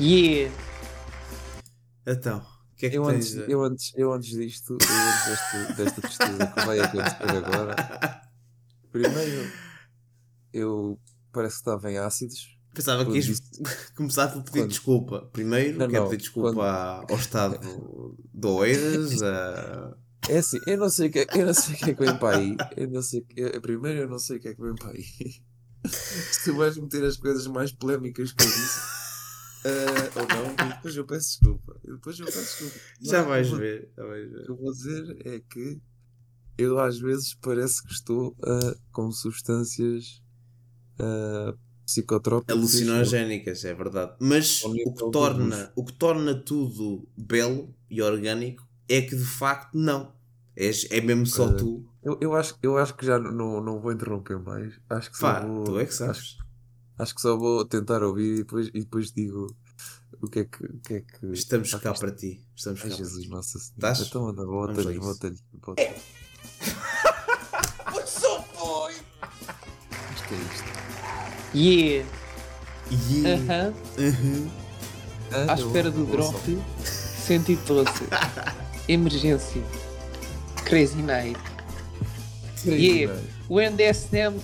Yeah! 0.00 0.50
Então, 2.06 2.42
que 2.78 2.86
é 2.86 2.90
que 2.90 2.96
Eu 2.96 3.04
antes, 3.08 3.34
eu, 3.34 3.62
antes, 3.62 3.92
eu 3.96 4.12
antes 4.12 4.30
disto, 4.30 4.78
eu 4.80 4.96
antes 4.96 5.26
desta, 5.26 5.74
desta 5.82 6.00
tristeza 6.00 6.46
que 6.46 6.64
vai 6.66 6.80
acontecer 6.80 7.28
agora, 7.30 7.76
primeiro, 8.92 9.50
eu 10.52 10.98
parece 11.32 11.56
que 11.56 11.60
estava 11.60 11.90
em 11.90 11.98
ácidos. 11.98 12.56
Pensava 12.74 13.04
que 13.04 13.12
ias 13.12 13.24
disse- 13.24 13.42
começar 13.96 14.28
por 14.28 14.42
pedir 14.42 14.60
Quando- 14.60 14.68
desculpa. 14.70 15.28
Primeiro, 15.32 15.78
Não, 15.78 15.88
quero 15.88 16.02
não, 16.04 16.10
pedir 16.10 16.22
desculpa 16.22 16.52
quando- 16.54 17.10
ao 17.12 17.18
estado 17.18 17.58
de 18.34 18.46
Oeiras. 18.46 19.22
a- 19.22 19.96
É 20.28 20.38
assim, 20.38 20.58
eu 20.66 20.76
não 20.76 20.90
sei 20.90 21.08
o 21.08 21.12
que 21.12 21.20
é, 21.20 21.26
eu 21.36 21.46
não 21.46 21.54
sei 21.54 21.74
que, 21.76 21.90
é 21.90 21.94
que 21.94 22.04
vem 22.04 22.16
para 22.18 22.36
aí. 22.38 22.56
Eu 22.76 22.88
não 22.90 23.00
sei, 23.00 23.24
eu, 23.36 23.60
primeiro, 23.62 24.00
eu 24.00 24.08
não 24.08 24.18
sei 24.18 24.36
o 24.36 24.40
que 24.40 24.48
é 24.48 24.54
que 24.54 24.60
vem 24.60 24.74
para 24.74 24.90
aí. 24.90 25.04
Se 25.86 26.44
tu 26.44 26.56
vais 26.56 26.76
meter 26.76 27.02
as 27.04 27.16
coisas 27.16 27.46
mais 27.46 27.72
polémicas 27.72 28.32
que 28.32 28.42
eu 28.44 28.46
disse, 28.46 28.78
ah, 29.64 30.20
ou 30.20 30.28
não, 30.28 30.68
depois 30.68 30.96
eu 30.96 31.04
peço 31.06 31.28
desculpa. 31.40 31.80
Depois 31.84 32.18
eu 32.18 32.26
peço 32.26 32.38
desculpa. 32.64 32.78
Já 33.00 33.22
vais 33.22 33.48
vou- 33.48 33.58
ver. 33.58 33.90
Já 33.96 34.04
vais 34.06 34.30
ver. 34.30 34.40
O 34.40 34.44
que 34.44 34.50
eu 34.50 34.56
vou 34.56 34.72
dizer 34.72 35.16
é 35.26 35.40
que 35.40 35.80
eu 36.56 36.78
às 36.78 36.98
vezes 36.98 37.34
parece 37.34 37.82
que 37.82 37.92
estou 37.92 38.36
ah, 38.44 38.74
com 38.92 39.10
substâncias 39.12 40.22
ah, 40.98 41.54
psicotrópicas. 41.84 42.56
Alucinogénicas, 42.56 43.64
é 43.64 43.74
verdade. 43.74 44.14
Mas 44.20 44.62
o 44.64 44.72
que, 44.72 45.10
torna, 45.10 45.72
o 45.74 45.84
que 45.84 45.92
torna 45.94 46.34
tudo 46.34 47.08
belo 47.16 47.74
e 47.90 48.02
orgânico 48.02 48.66
é 48.88 49.00
que 49.02 49.16
de 49.16 49.24
facto 49.24 49.74
não. 49.76 50.12
És, 50.56 50.86
é 50.90 51.00
mesmo 51.00 51.24
só 51.26 51.48
Eh, 51.50 51.52
tu. 51.56 51.88
Eu, 52.02 52.18
eu, 52.20 52.34
acho, 52.34 52.58
eu 52.62 52.76
acho 52.78 52.94
que 52.96 53.06
já 53.06 53.18
não, 53.18 53.60
não 53.62 53.80
vou 53.80 53.92
interromper 53.92 54.38
mais. 54.40 54.74
Acho 54.90 55.12
que 55.12 55.20
Pá, 55.20 55.40
vou. 55.46 55.62
tu 55.64 55.78
é 55.78 55.84
que 55.86 55.94
sabes. 55.94 56.18
acho 56.18 56.47
que 57.14 57.20
só 57.20 57.36
vou 57.36 57.64
tentar 57.64 58.02
ouvir 58.02 58.34
e 58.34 58.36
depois, 58.38 58.68
e 58.68 58.80
depois 58.80 59.12
digo 59.12 59.54
o 60.20 60.28
que 60.28 60.40
é 60.40 60.44
que. 60.44 60.64
O 60.64 60.80
que, 60.80 60.94
é 60.94 61.00
que 61.00 61.26
Estamos 61.32 61.72
acho 61.72 61.80
cá 61.82 61.92
para 61.94 62.10
ti. 62.12 62.42
Estamos 62.56 62.80
Ai 62.82 62.90
cá 62.90 62.96
para 62.96 63.04
Jesus, 63.04 63.22
ti. 63.24 63.28
nossa 63.30 63.58
senhora. 63.58 63.92
Estás? 63.92 64.08
Então 64.08 64.28
anda, 64.28 64.44
bota-lhe, 64.44 64.98
bota-lhe. 64.98 65.38
Bota 65.54 65.82
Acho 70.12 70.24
que 70.28 70.34
é 70.34 70.38
isto. 70.38 70.64
Yeah! 71.54 72.08
Yeah. 73.10 73.42
Aham. 73.52 73.74
Uhum. 73.98 74.50
Ah, 75.30 75.52
À 75.54 75.58
eu- 75.60 75.66
espera 75.66 75.90
do 75.90 76.06
drop. 76.06 76.32
só- 76.32 77.24
112. 77.26 77.90
Emergência. 78.88 79.62
Crazy 80.64 81.02
Night. 81.02 81.38
Yeah. 82.66 83.14
O 83.48 83.60
NDSM 83.60 84.40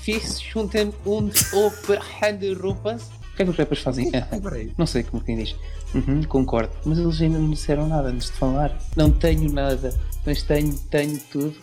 Internacional 0.00 0.04
fez 0.04 0.40
juntam 0.40 0.92
und 1.04 1.32
Oberhanderupas. 1.52 3.10
O 3.32 3.36
que 3.36 3.42
é 3.42 3.44
que 3.44 3.50
os 3.50 3.56
rappers 3.56 3.82
fazem? 3.82 4.10
Peraí. 4.10 4.72
Não 4.76 4.86
sei 4.86 5.02
como 5.02 5.22
quem 5.22 5.36
diz. 5.36 5.54
Uhum, 5.94 6.22
concordo. 6.24 6.72
Mas 6.84 6.98
eles 6.98 7.20
ainda 7.20 7.38
não 7.38 7.50
disseram 7.50 7.88
nada 7.88 8.08
antes 8.08 8.30
de 8.30 8.36
falar. 8.36 8.76
Não 8.96 9.10
tenho 9.10 9.52
nada, 9.52 9.98
mas 10.26 10.42
tenho, 10.42 10.76
tenho 10.90 11.18
tudo. 11.30 11.56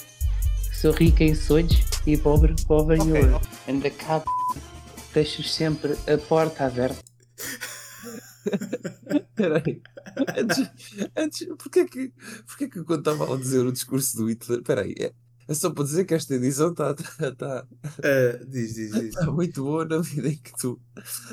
Sou 0.73 0.91
rica 0.91 1.23
em 1.23 1.35
sonhos 1.35 1.77
e 2.05 2.17
pobre, 2.17 2.55
pobre 2.67 2.97
em 2.97 3.11
ouro. 3.11 3.41
Anda 3.67 3.89
cá, 3.89 4.19
p***. 4.19 4.25
deixas 5.13 5.53
sempre 5.53 5.95
a 6.11 6.17
porta 6.17 6.65
aberta. 6.65 7.03
Peraí. 9.35 9.81
Antes, 10.35 10.71
antes 11.15 11.47
porquê 11.57 11.85
que, 11.85 12.11
porquê 12.47 12.67
que 12.67 12.83
quando 12.83 12.99
estava 12.99 13.33
a 13.33 13.37
dizer 13.37 13.65
o 13.65 13.71
discurso 13.71 14.17
do 14.17 14.29
Hitler, 14.29 14.63
peraí, 14.63 14.95
é, 15.47 15.51
é 15.51 15.55
só 15.55 15.69
para 15.69 15.83
dizer 15.83 16.05
que 16.05 16.13
esta 16.13 16.35
edição 16.35 16.71
está 16.71 16.93
tá, 16.93 17.31
tá, 17.35 17.67
Ah, 18.03 18.45
diz, 18.47 18.75
diz, 18.75 18.91
diz. 18.91 19.13
tá 19.15 19.31
muito 19.31 19.63
boa 19.63 19.85
na 19.85 19.99
medida 19.99 20.29
em 20.29 20.37
que 20.37 20.51
tu 20.57 20.79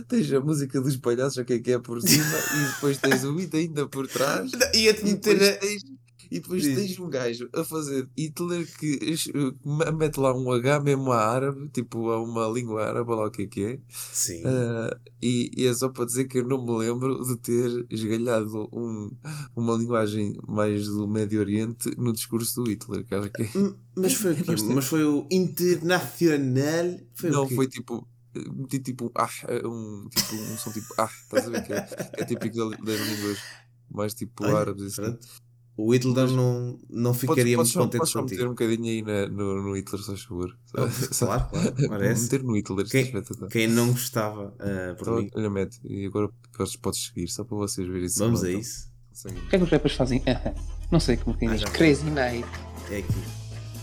tens 0.09 0.33
a 0.33 0.41
música 0.41 0.81
dos 0.81 0.97
palhaços, 0.97 1.39
o 1.39 1.45
que 1.45 1.55
é 1.55 1.59
que 1.59 1.73
é 1.73 1.79
por 1.79 2.01
cima, 2.01 2.25
e 2.25 2.75
depois 2.75 2.99
tens 2.99 3.25
o 3.25 3.35
Hitler 3.37 3.65
ainda 3.65 3.89
por 3.89 4.07
trás, 4.07 4.51
Ia-te 4.75 5.03
e 5.03 5.05
meter 5.05 5.59
tens, 5.59 5.83
e 6.35 6.41
depois 6.41 6.63
Diz. 6.63 6.75
tens 6.77 6.99
um 6.99 7.09
gajo 7.09 7.49
a 7.55 7.63
fazer 7.63 8.09
Hitler 8.19 8.67
que 8.79 8.99
eh, 9.35 9.93
mete 9.93 10.17
lá 10.19 10.35
um 10.37 10.51
H 10.51 10.81
mesmo 10.81 11.13
a 11.13 11.19
árabe, 11.25 11.69
tipo 11.69 12.11
a 12.11 12.21
uma 12.21 12.47
língua 12.49 12.85
árabe, 12.89 13.11
lá 13.11 13.27
o 13.27 13.31
que 13.31 13.43
é 13.43 13.47
que 13.47 13.65
é. 13.65 13.79
Sim. 13.91 14.43
Ah, 14.45 14.97
e, 15.23 15.51
e 15.57 15.67
é 15.67 15.73
só 15.73 15.89
para 15.89 16.05
dizer 16.07 16.25
que 16.25 16.39
eu 16.39 16.47
não 16.49 16.65
me 16.67 16.77
lembro 16.77 17.23
de 17.25 17.37
ter 17.37 17.87
esgalhado 17.89 18.69
um, 18.73 19.11
uma 19.55 19.75
linguagem 19.77 20.37
mais 20.49 20.87
do 20.89 21.07
Médio 21.07 21.39
Oriente 21.41 21.91
no 21.97 22.13
discurso 22.13 22.63
do 22.65 22.71
Hitler. 22.71 23.07
Acho 23.11 23.31
que 23.31 23.43
é- 23.43 23.75
Mas 23.97 24.15
foi 24.15 24.33
o 24.33 24.37
quê? 24.43 24.55
Mas 24.75 24.85
foi 24.87 25.05
o 25.05 25.27
Internacional. 25.31 26.99
Foi 27.15 27.31
não, 27.31 27.45
o 27.45 27.49
foi 27.49 27.67
tipo. 27.69 28.07
eh, 28.35 28.41
Meti 28.55 28.81
tipo 28.81 29.07
um 29.07 29.11
ah, 29.15 29.29
um, 29.65 30.09
tipo, 30.11 30.35
um 30.35 30.59
som 30.59 30.73
tipo 30.73 30.93
ah, 30.99 31.09
estás 31.23 31.47
a 31.47 31.51
ver? 31.51 31.63
Que 31.65 31.73
é, 31.75 31.87
é 32.19 32.25
típico 32.25 32.57
da- 32.57 32.77
das 32.77 33.01
línguas 33.01 33.39
mais 33.91 34.15
tipo 34.15 34.45
árabes. 34.45 34.99
Assim. 34.99 35.17
O 35.77 35.93
Hitler 35.93 36.29
não, 36.31 36.79
não 36.89 37.11
Podes, 37.13 37.21
ficaria 37.21 37.57
podes, 37.57 37.57
muito 37.57 37.69
só, 37.73 37.81
contente 37.81 37.99
podes 37.99 38.13
só 38.13 38.23
meter 38.23 38.35
contigo. 38.37 38.47
um 38.47 38.55
bocadinho 38.55 38.85
aí 38.91 39.03
na- 39.03 39.29
no, 39.29 39.63
no 39.63 39.77
Hitler, 39.77 40.01
se 40.01 40.07
faz 40.07 40.23
favor. 40.23 40.57
Só- 41.11 41.27
claro, 41.27 41.49
claro, 41.51 41.75
parece. 41.89 42.23
Meter 42.23 42.43
no 42.45 42.57
Hitler, 42.57 42.87
Quem- 42.89 43.13
é. 43.17 43.49
Quem 43.51 43.67
não 43.67 43.91
gostava, 43.93 44.55
ah, 44.61 44.95
por 44.97 45.21
mim, 45.21 45.29
Olha, 45.35 45.51
mete, 45.51 45.81
e 45.85 46.07
agora 46.07 46.29
podes, 46.57 46.77
podes 46.77 47.07
seguir, 47.07 47.27
só 47.29 47.43
para 47.43 47.57
vocês 47.57 47.89
verem 47.89 48.05
isso. 48.05 48.21
vamos 48.21 48.45
a 48.45 48.51
isso. 48.53 48.89
Conseguem. 49.11 49.43
O 49.43 49.49
que 49.49 49.57
é 49.57 49.59
que 49.59 49.65
os 49.65 49.71
rappers 49.71 49.95
fazem? 49.97 50.23
Não 50.93 51.01
sei 51.01 51.17
como 51.17 51.37
quem 51.37 51.49
Ah, 51.49 51.53
diz. 51.53 51.61
já. 51.63 51.71
Crazy 51.71 52.05
Night. 52.11 52.47
É 52.91 52.99
aqui. 52.99 53.15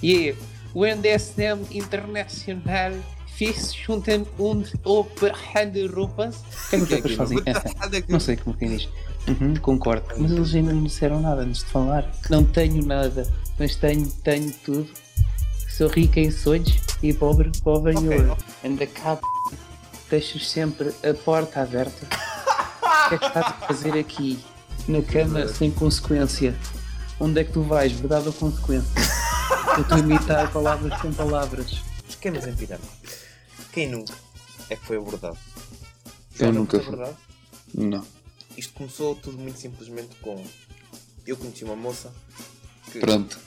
Yeah. 0.04 0.40
O 0.74 0.86
NDSM 0.86 1.66
Internacional 1.72 2.94
fez 3.38 3.74
juntam 3.74 4.26
und 4.38 4.66
Oberhanderupas. 4.86 6.38
O 6.38 6.70
que 6.70 6.76
é 6.76 6.78
que 6.80 6.84
os 6.84 6.90
rappers 6.90 7.16
fazem? 7.16 7.38
Não 8.08 8.20
sei 8.20 8.38
como 8.38 8.56
quem 8.58 8.78
diz. 8.78 8.88
Uhum, 9.28 9.56
concordo. 9.58 10.06
Mas 10.18 10.32
eles 10.32 10.54
ainda 10.56 10.74
não 10.74 10.84
disseram 10.84 11.22
nada 11.22 11.42
antes 11.42 11.64
de 11.64 11.68
falar. 11.70 12.10
Não 12.30 12.44
tenho 12.44 12.86
nada, 12.86 13.32
mas 13.60 13.76
tenho, 13.76 14.06
tenho 14.24 14.52
tudo. 14.66 14.90
Sou 15.70 15.88
rica 15.88 16.20
em 16.20 16.32
sonhos 16.32 16.76
e 17.02 17.14
pobre, 17.14 17.52
pobre 17.64 17.94
em 17.94 18.10
ouro. 18.10 18.38
Anda 18.64 18.86
cá, 18.88 19.16
p***. 19.16 19.24
deixas 20.10 20.50
sempre 20.50 20.90
a 21.08 21.14
porta 21.14 21.62
aberta. 21.62 22.06
O 22.06 23.10
que 23.10 23.16
é 23.16 23.18
que 23.18 23.26
estás 23.26 23.46
a 23.48 23.54
fazer 23.68 23.98
aqui? 23.98 24.40
Na 24.88 25.02
cama, 25.02 25.48
sem 25.48 25.70
consequência. 25.72 26.56
Onde 27.20 27.40
é 27.40 27.44
que 27.44 27.52
tu 27.52 27.62
vais? 27.62 27.92
Verdade 27.92 28.28
ou 28.28 28.34
consequência? 28.34 28.90
Eu 29.78 29.84
estou 29.84 29.98
a 29.98 30.00
imitar 30.00 30.52
palavras 30.52 31.00
sem 31.02 31.14
palavras. 31.14 31.82
Esquemas 32.10 32.48
em 32.48 32.54
pirâmide. 32.56 32.88
Quem 33.72 33.90
nunca 33.90 34.14
é 34.70 34.76
que 34.76 34.86
foi 34.86 34.98
abordado? 34.98 35.38
Eu 36.40 36.48
Já 36.48 36.52
nunca 36.52 36.80
fui. 36.80 36.88
abordado? 36.88 37.18
Não. 37.76 38.04
Isto 38.58 38.74
começou 38.74 39.16
tudo 39.16 39.38
muito 39.38 39.60
simplesmente 39.60 40.16
com. 40.22 40.44
Eu 41.26 41.38
conheci 41.38 41.64
uma 41.64 41.76
moça 41.76 42.14
que. 42.92 43.00
Pronto. 43.00 43.40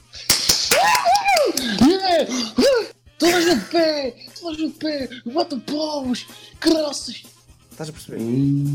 Todas 3.18 3.44
de 3.44 3.56
pé! 3.70 4.26
Todas 4.40 4.56
de 4.56 4.68
pé! 4.70 5.08
Bota 5.26 5.56
paus! 5.58 6.26
Graças! 6.60 7.22
Estás 7.70 7.88
a 7.88 7.92
perceber? 7.92 8.20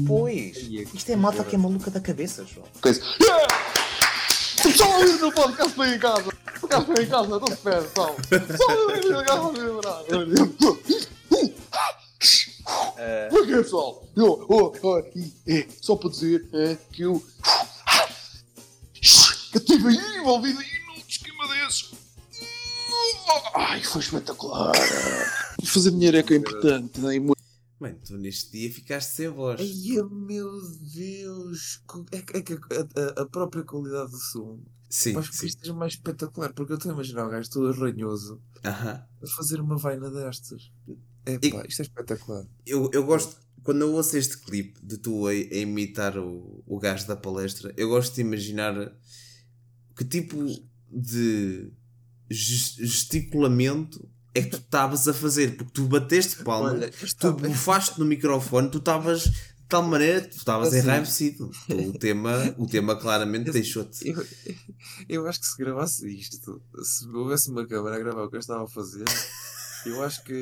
Pois! 0.08 0.58
Isto 0.94 1.12
é 1.12 1.16
malta 1.16 1.44
que 1.44 1.56
é 1.56 1.58
maluca 1.58 1.92
da 1.92 2.00
cabeça, 2.00 2.46
João. 2.46 2.68
Coisa. 2.82 3.02
A 4.82 4.88
ouvir 4.98 5.24
o 5.24 5.32
podcast 5.32 5.74
para 5.74 5.96
em 5.96 6.00
casa! 6.00 6.32
Podcast 6.60 6.86
para 6.86 7.02
ir 7.02 7.06
em 7.06 7.10
casa, 7.10 7.36
estou 7.36 7.50
de 7.50 7.56
pé, 7.58 7.82
pessoal! 7.82 8.16
A 8.68 8.74
ouvir 8.74 9.06
o 9.06 9.24
podcast 9.24 9.60
lembrar! 9.60 11.10
Ah, 13.02 13.28
Por 13.30 13.46
quê, 13.48 13.54
pessoal? 13.54 14.06
Eu, 14.16 14.46
oh, 14.50 14.74
oh, 14.84 15.00
e, 15.16 15.34
é, 15.48 15.68
só 15.82 15.96
para 15.96 16.10
dizer 16.10 16.46
é, 16.54 16.76
que 16.92 17.04
eu. 17.04 17.24
que 19.52 19.58
eu 19.58 19.62
estive 19.62 19.88
aí 19.88 20.18
envolvido 20.18 20.60
aí 20.60 20.68
num 20.88 21.02
esquema 21.08 21.48
desses! 21.48 21.92
Ai, 23.56 23.82
foi 23.84 24.02
espetacular! 24.02 24.74
Fazer 25.66 25.92
dinheiro 25.92 26.18
é 26.18 26.24
que 26.24 26.34
é 26.34 26.38
importante, 26.38 27.00
né? 27.00 27.18
Muito 27.20 27.40
Mano, 27.80 27.98
tu 28.06 28.18
neste 28.18 28.52
dia 28.52 28.70
ficaste 28.74 29.12
sem 29.12 29.30
voz. 29.30 29.62
Ai, 29.62 30.04
meu 30.12 30.52
Deus! 30.94 31.82
É, 32.12 32.22
que- 32.22 32.38
é 32.38 32.42
que 32.42 32.54
a, 32.54 32.58
a- 32.58 33.22
a 33.22 33.26
própria 33.26 33.64
qualidade 33.64 34.12
do 34.12 34.18
som 34.18 34.60
Sim, 34.90 35.14
com 35.14 35.22
que 35.22 35.46
isto 35.46 35.62
seja 35.62 35.74
mais 35.74 35.94
espetacular, 35.94 36.52
porque 36.54 36.74
eu 36.74 36.78
estou 36.78 36.92
a 36.92 36.96
imaginar 36.96 37.28
o 37.28 37.30
gajo 37.30 37.50
todo 37.50 37.70
arranhoso 37.70 38.42
Aham. 38.66 39.06
a 39.24 39.28
fazer 39.38 39.62
uma 39.62 39.78
vaina 39.78 40.10
destas. 40.12 40.70
É 41.34 41.40
E- 41.42 41.52
pá, 41.52 41.64
isto 41.68 41.82
é 41.82 41.84
espetacular. 41.86 42.46
Eu, 42.66 42.90
eu 42.94 43.04
gosto, 43.04 43.36
quando 43.64 43.82
eu 43.82 43.94
ouço 43.94 44.18
este 44.18 44.38
clipe 44.38 44.80
de 44.84 44.98
tu 44.98 45.28
a, 45.28 45.32
a 45.32 45.34
imitar 45.34 46.18
o, 46.18 46.64
o 46.66 46.80
gajo 46.80 47.08
da 47.08 47.16
palestra, 47.16 47.74
eu 47.78 47.90
gosto 47.90 48.16
de 48.16 48.22
imaginar 48.22 48.74
que 49.96 50.06
tipo 50.06 50.46
de 50.92 51.72
ges- 52.30 52.76
gesticulamento 52.80 54.08
é 54.34 54.42
que 54.42 54.50
tu 54.50 54.58
estavas 54.58 55.08
a 55.08 55.14
fazer, 55.14 55.56
porque 55.58 55.72
tu 55.74 55.86
bateste 55.88 56.44
palma, 56.44 56.70
Olha, 56.72 56.92
tu 57.20 57.34
bufaste 57.34 58.00
no 58.00 58.06
microfone, 58.06 58.70
tu 58.70 58.78
estavas 58.78 59.24
de 59.24 59.32
tal 59.68 59.84
maneira 59.84 60.22
que 60.22 60.30
tu 60.30 60.38
estavas 60.38 60.70
Assim. 60.70 60.78
enraivecido. 60.80 61.52
O 61.70 61.98
tema, 61.98 62.56
o 62.58 62.66
tema 62.68 62.96
claramente 62.96 63.52
deixou-te. 63.52 64.08
Eu, 64.08 64.26
eu 65.10 65.28
acho 65.28 65.40
que 65.42 65.48
se 65.48 65.58
gravasse 65.58 66.08
isto, 66.16 66.62
se 66.84 67.08
houvesse 67.08 67.50
uma 67.50 67.68
câmera 67.68 67.96
a 67.96 68.00
gravar 68.00 68.24
o 68.24 68.30
que 68.30 68.36
eu 68.36 68.40
estava 68.40 68.64
a 68.64 68.68
fazer, 68.68 69.06
eu 69.86 70.04
acho 70.04 70.24
que 70.24 70.34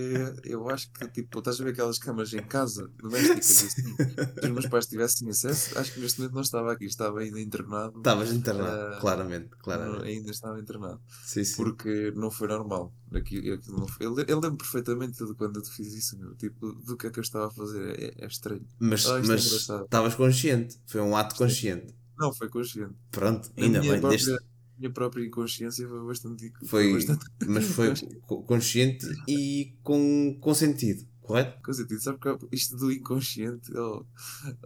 eu 0.43 0.69
acho 0.69 0.91
que 0.91 1.07
tipo, 1.09 1.39
estás 1.39 1.59
a 1.59 1.63
ver 1.63 1.71
aquelas 1.71 1.97
câmaras 1.99 2.33
em 2.33 2.41
casa, 2.43 2.89
domésticas 2.97 3.49
assim, 3.51 3.81
se 3.81 4.45
os 4.45 4.49
meus 4.49 4.65
pais 4.67 4.85
tivessem 4.87 5.29
acesso, 5.29 5.77
acho 5.77 5.93
que 5.93 5.99
neste 5.99 6.19
momento 6.19 6.33
não 6.35 6.41
estava 6.41 6.71
aqui, 6.71 6.85
estava 6.85 7.19
ainda 7.19 7.39
internado. 7.39 7.97
Estavas 7.97 8.31
internado, 8.31 8.95
Ah, 8.95 8.99
claramente, 8.99 9.49
claramente. 9.59 10.03
ainda 10.05 10.31
estava 10.31 10.59
internado. 10.59 10.99
Sim, 11.25 11.43
sim. 11.43 11.55
Porque 11.55 12.11
não 12.15 12.31
foi 12.31 12.47
normal. 12.47 12.93
Aquilo, 13.13 13.53
aquilo 13.53 13.79
não 13.79 13.87
foi. 13.87 14.05
Eu, 14.05 14.17
eu 14.19 14.39
lembro 14.39 14.57
perfeitamente 14.57 15.23
de 15.25 15.33
quando 15.35 15.57
eu 15.57 15.61
te 15.63 15.71
fiz 15.71 15.93
isso, 15.93 16.17
meu. 16.17 16.35
Tipo, 16.35 16.73
do 16.73 16.97
que 16.97 17.07
é 17.07 17.09
que 17.09 17.19
eu 17.19 17.23
estava 17.23 17.47
a 17.47 17.51
fazer. 17.51 17.97
É, 18.19 18.25
é 18.25 18.27
estranho. 18.27 18.65
Mas 18.79 19.05
Ah, 19.05 19.19
é 19.19 19.21
mas 19.23 19.45
estavas 19.45 20.15
consciente, 20.15 20.77
foi 20.85 21.01
um 21.01 21.15
ato 21.15 21.35
consciente. 21.35 21.93
Não, 22.17 22.33
foi 22.33 22.49
consciente. 22.49 22.95
Pronto, 23.11 23.49
ainda 23.55 23.79
bem. 23.79 23.99
própria, 24.01 24.09
Deste, 24.09 24.37
minha 24.77 24.91
própria 24.91 25.25
inconsciência 25.25 25.87
foi 25.87 26.05
bastante. 26.05 26.51
Foi, 26.65 26.93
bastante 26.93 27.25
mas 27.47 27.65
foi 27.65 27.93
co- 28.25 28.43
consciente 28.43 29.05
e 29.27 29.73
com, 29.83 30.37
com 30.39 30.53
sentido, 30.53 31.05
correto? 31.21 31.61
com 31.63 31.73
sentido. 31.73 31.99
Sabe 32.01 32.19
que 32.19 32.37
isto 32.55 32.77
do 32.77 32.91
inconsciente. 32.91 33.71
Oh, 33.75 34.05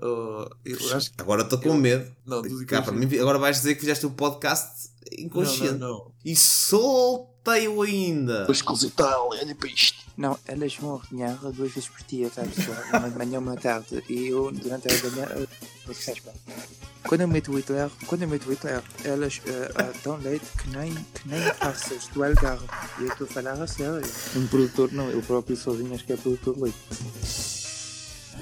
oh, 0.02 0.50
eu 0.66 0.78
acho 0.96 1.12
que. 1.12 1.22
Agora 1.22 1.44
estou 1.44 1.60
com 1.60 1.74
medo. 1.76 2.12
Não, 2.26 2.42
do 2.42 2.66
Cá, 2.66 2.92
mim, 2.92 3.08
agora 3.18 3.38
vais 3.40 3.58
dizer 3.58 3.76
que 3.76 3.82
fizeste 3.82 4.06
o 4.06 4.12
podcast 4.12 4.91
inconsciente. 5.18 5.74
Não, 5.74 5.80
não, 5.80 5.98
não. 5.98 6.12
E 6.24 6.36
soltei-o 6.36 7.82
ainda. 7.82 8.46
coisa 8.46 8.88
e 8.88 8.92
tal, 8.92 9.30
olha 9.30 9.56
para 9.56 9.70
isto. 9.70 10.00
Não, 10.18 10.38
elas 10.48 10.76
vão 10.76 10.96
ordenhar 10.96 11.38
duas 11.38 11.72
vezes 11.72 11.90
por 11.90 12.04
dia, 12.04 12.30
tá 12.30 12.44
pessoal? 12.44 12.78
Uma 12.94 13.10
de 13.10 13.18
manhã 13.18 13.36
e 13.36 13.38
uma 13.38 13.56
tarde. 13.56 14.04
E 14.10 14.28
eu, 14.28 14.52
durante 14.52 14.88
a 14.88 15.10
manhã. 15.10 15.48
Quando 17.08 17.22
eu 17.22 17.28
meto 17.28 17.52
o 17.52 17.58
Hitler, 17.58 17.90
quando 18.06 18.22
eu 18.22 18.28
meto 18.28 18.48
o 18.48 18.52
Hitler, 18.52 18.84
elas 19.04 19.42
ah, 19.76 19.92
dão 20.04 20.18
leite 20.18 20.46
que 20.58 20.70
nem, 20.70 20.94
que 20.94 21.28
nem 21.28 21.54
passas 21.56 22.08
do 22.10 22.24
Algarve. 22.24 22.66
E 23.00 23.04
eu 23.04 23.08
estou 23.08 23.26
a 23.26 23.30
falar 23.30 23.54
a 23.54 23.68
sério. 23.68 24.02
Um 24.36 24.48
produtor, 24.48 24.92
não, 24.92 25.10
ele 25.10 25.22
próprio 25.22 25.58
sozinho 25.58 25.94
acho 25.94 26.06
que 26.06 26.14
é 26.14 26.18
produtor 26.18 26.56
de 26.56 26.62
leite. 26.62 27.61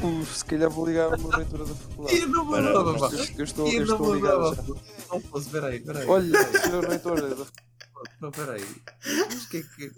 Uh, 0.02 0.26
se 0.26 0.46
calhar 0.46 0.70
vou 0.70 0.86
ligar 0.88 1.14
uma 1.18 1.38
leitura 1.38 1.66
da 1.66 1.76
faculdade. 1.76 2.20
Eu 2.20 2.28
não 2.30 2.46
vou 2.46 2.62
Mas 2.62 3.00
pá. 3.02 3.10
eu, 3.38 3.44
estou, 3.44 3.68
eu 3.68 3.86
não 3.86 3.96
estou 3.96 4.16
ligado 4.16 4.56
já. 4.56 4.64
Não 5.12 5.22
posso, 5.22 5.50
peraí, 5.50 5.80
peraí. 5.80 6.08
Olha, 6.08 6.62
senhor 6.62 6.86
reitor 6.86 7.22
da 7.22 7.46
Não, 8.22 8.32
peraí. 8.32 8.66
Mas 9.30 9.46
que 9.48 9.58
é 9.58 9.62
que. 9.64 9.92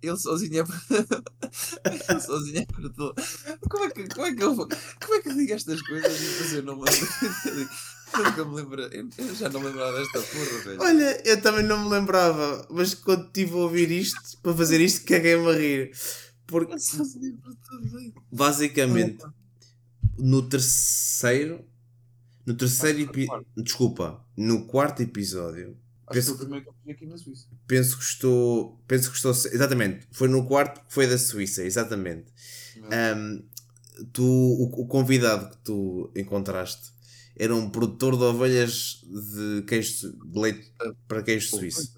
Ele 0.00 0.16
sozinho 0.16 0.62
é. 0.62 0.64
Ele 2.10 2.20
sozinho 2.20 2.58
é 2.60 2.66
produtor. 2.66 3.14
Como 3.68 3.84
é 3.84 3.90
que, 3.90 4.08
como 4.08 4.26
é 4.26 4.34
que 4.34 4.42
eu 4.42 4.54
vou. 4.54 4.68
Como 4.68 5.14
é 5.14 5.20
que 5.20 5.28
eu 5.28 5.34
digo 5.34 5.52
estas 5.52 5.82
coisas 5.82 6.20
e 6.20 6.26
depois 6.28 6.52
eu 6.52 6.62
não 6.62 6.76
me 6.76 6.84
lembro? 6.88 7.08
Nunca 8.16 8.44
me 8.44 8.56
lembro. 8.56 8.82
Eu 8.82 9.08
eu 9.18 9.34
já 9.34 9.48
não 9.48 9.62
lembrava 9.62 9.98
desta 9.98 10.20
porra, 10.20 10.58
velho. 10.64 10.82
Olha, 10.82 11.22
eu 11.24 11.40
também 11.42 11.64
não 11.64 11.84
me 11.84 11.90
lembrava, 11.90 12.66
mas 12.70 12.94
quando 12.94 13.26
estive 13.26 13.52
a 13.52 13.56
ouvir 13.56 13.90
isto, 13.90 14.38
para 14.42 14.54
fazer 14.54 14.80
isto, 14.80 15.04
caguei-me 15.04 15.48
a 15.50 15.54
rir. 15.54 15.92
Porque, 16.48 16.74
velho. 16.74 18.14
basicamente, 18.32 19.22
no 20.18 20.48
terceiro. 20.48 21.64
No 22.44 22.54
terceiro 22.54 23.00
episódio. 23.00 23.46
Desculpa, 23.56 24.24
no 24.36 24.66
quarto 24.66 25.02
episódio. 25.02 25.76
Que 26.08 26.14
Penso, 26.14 26.28
foi 26.28 26.36
o 26.36 26.38
primeiro 26.38 26.64
que 26.64 26.70
eu 26.70 26.74
fiz 26.82 26.94
aqui 26.94 27.06
na 27.06 27.18
Suíça. 27.18 27.46
penso 27.66 27.98
que 27.98 28.02
estou. 28.02 28.82
Penso 28.88 29.10
que 29.10 29.16
estou. 29.16 29.30
Exatamente. 29.32 30.08
Foi 30.10 30.26
no 30.26 30.46
quarto 30.46 30.80
que 30.86 30.92
foi 30.92 31.06
da 31.06 31.18
Suíça, 31.18 31.62
exatamente. 31.62 32.32
Um, 32.78 33.42
tu, 34.12 34.24
o, 34.24 34.64
o 34.82 34.86
convidado 34.86 35.50
que 35.50 35.58
tu 35.58 36.10
encontraste 36.16 36.92
era 37.36 37.54
um 37.54 37.68
produtor 37.68 38.16
de 38.16 38.24
ovelhas 38.24 39.04
de 39.04 39.62
queijo 39.66 40.12
de 40.12 40.38
leite 40.38 40.72
para 41.06 41.22
queijo 41.22 41.56
suíço. 41.56 41.94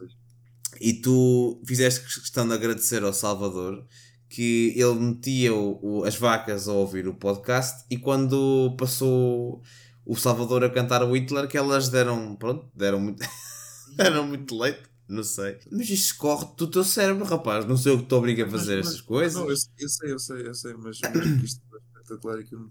E 0.81 0.95
tu 0.95 1.63
fizeste 1.65 2.03
questão 2.03 2.47
de 2.49 2.55
agradecer 2.55 3.03
ao 3.05 3.13
Salvador 3.13 3.87
que 4.31 4.73
ele 4.77 4.95
metia 4.95 5.53
o- 5.53 5.79
o- 5.83 6.05
as 6.05 6.15
vacas 6.17 6.69
a 6.69 6.73
ouvir 6.73 7.07
o 7.09 7.13
podcast 7.15 7.85
e 7.91 7.99
quando 7.99 8.75
passou 8.79 9.61
o 10.07 10.17
Salvador 10.17 10.63
a 10.65 10.71
cantar 10.71 11.03
o 11.03 11.13
Hitler 11.17 11.47
que 11.49 11.59
elas 11.59 11.89
deram, 11.89 12.37
pronto, 12.37 12.67
deram 12.75 13.01
muito, 13.01 13.19
deram 13.97 14.27
muito 14.27 14.57
leite, 14.57 14.83
não 15.09 15.23
sei. 15.25 15.59
Mas 15.71 15.83
isto 15.91 16.13
escorre 16.13 16.47
do 16.57 16.67
teu 16.69 16.85
cérebro, 16.85 17.25
rapaz, 17.25 17.65
não 17.67 17.77
sei 17.77 17.93
o 17.93 17.99
que 17.99 18.07
te 18.07 18.15
obriga 18.15 18.47
a 18.47 18.49
fazer 18.49 18.77
Mas- 18.79 18.87
essas 18.87 18.99
mas- 19.01 19.07
coisas. 19.07 19.35
Não, 19.35 19.49
eu, 19.51 19.57
eu 19.79 19.89
sei, 19.89 20.13
eu 20.13 20.19
sei, 20.19 20.47
eu 20.47 20.55
sei, 20.55 20.75
mas, 20.75 20.99
mas 21.03 21.13
que 21.13 21.45
isto 21.45 21.63
é 21.75 22.01
espetacular 22.01 22.41
e 22.41 22.45
que 22.45 22.55
eu 22.55 22.61
não- 22.61 22.71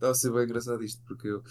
estava 0.00 0.12
a 0.12 0.14
ser 0.14 0.32
bem 0.32 0.44
engraçado 0.44 0.82
isto, 0.82 1.02
porque 1.06 1.28
eu. 1.28 1.42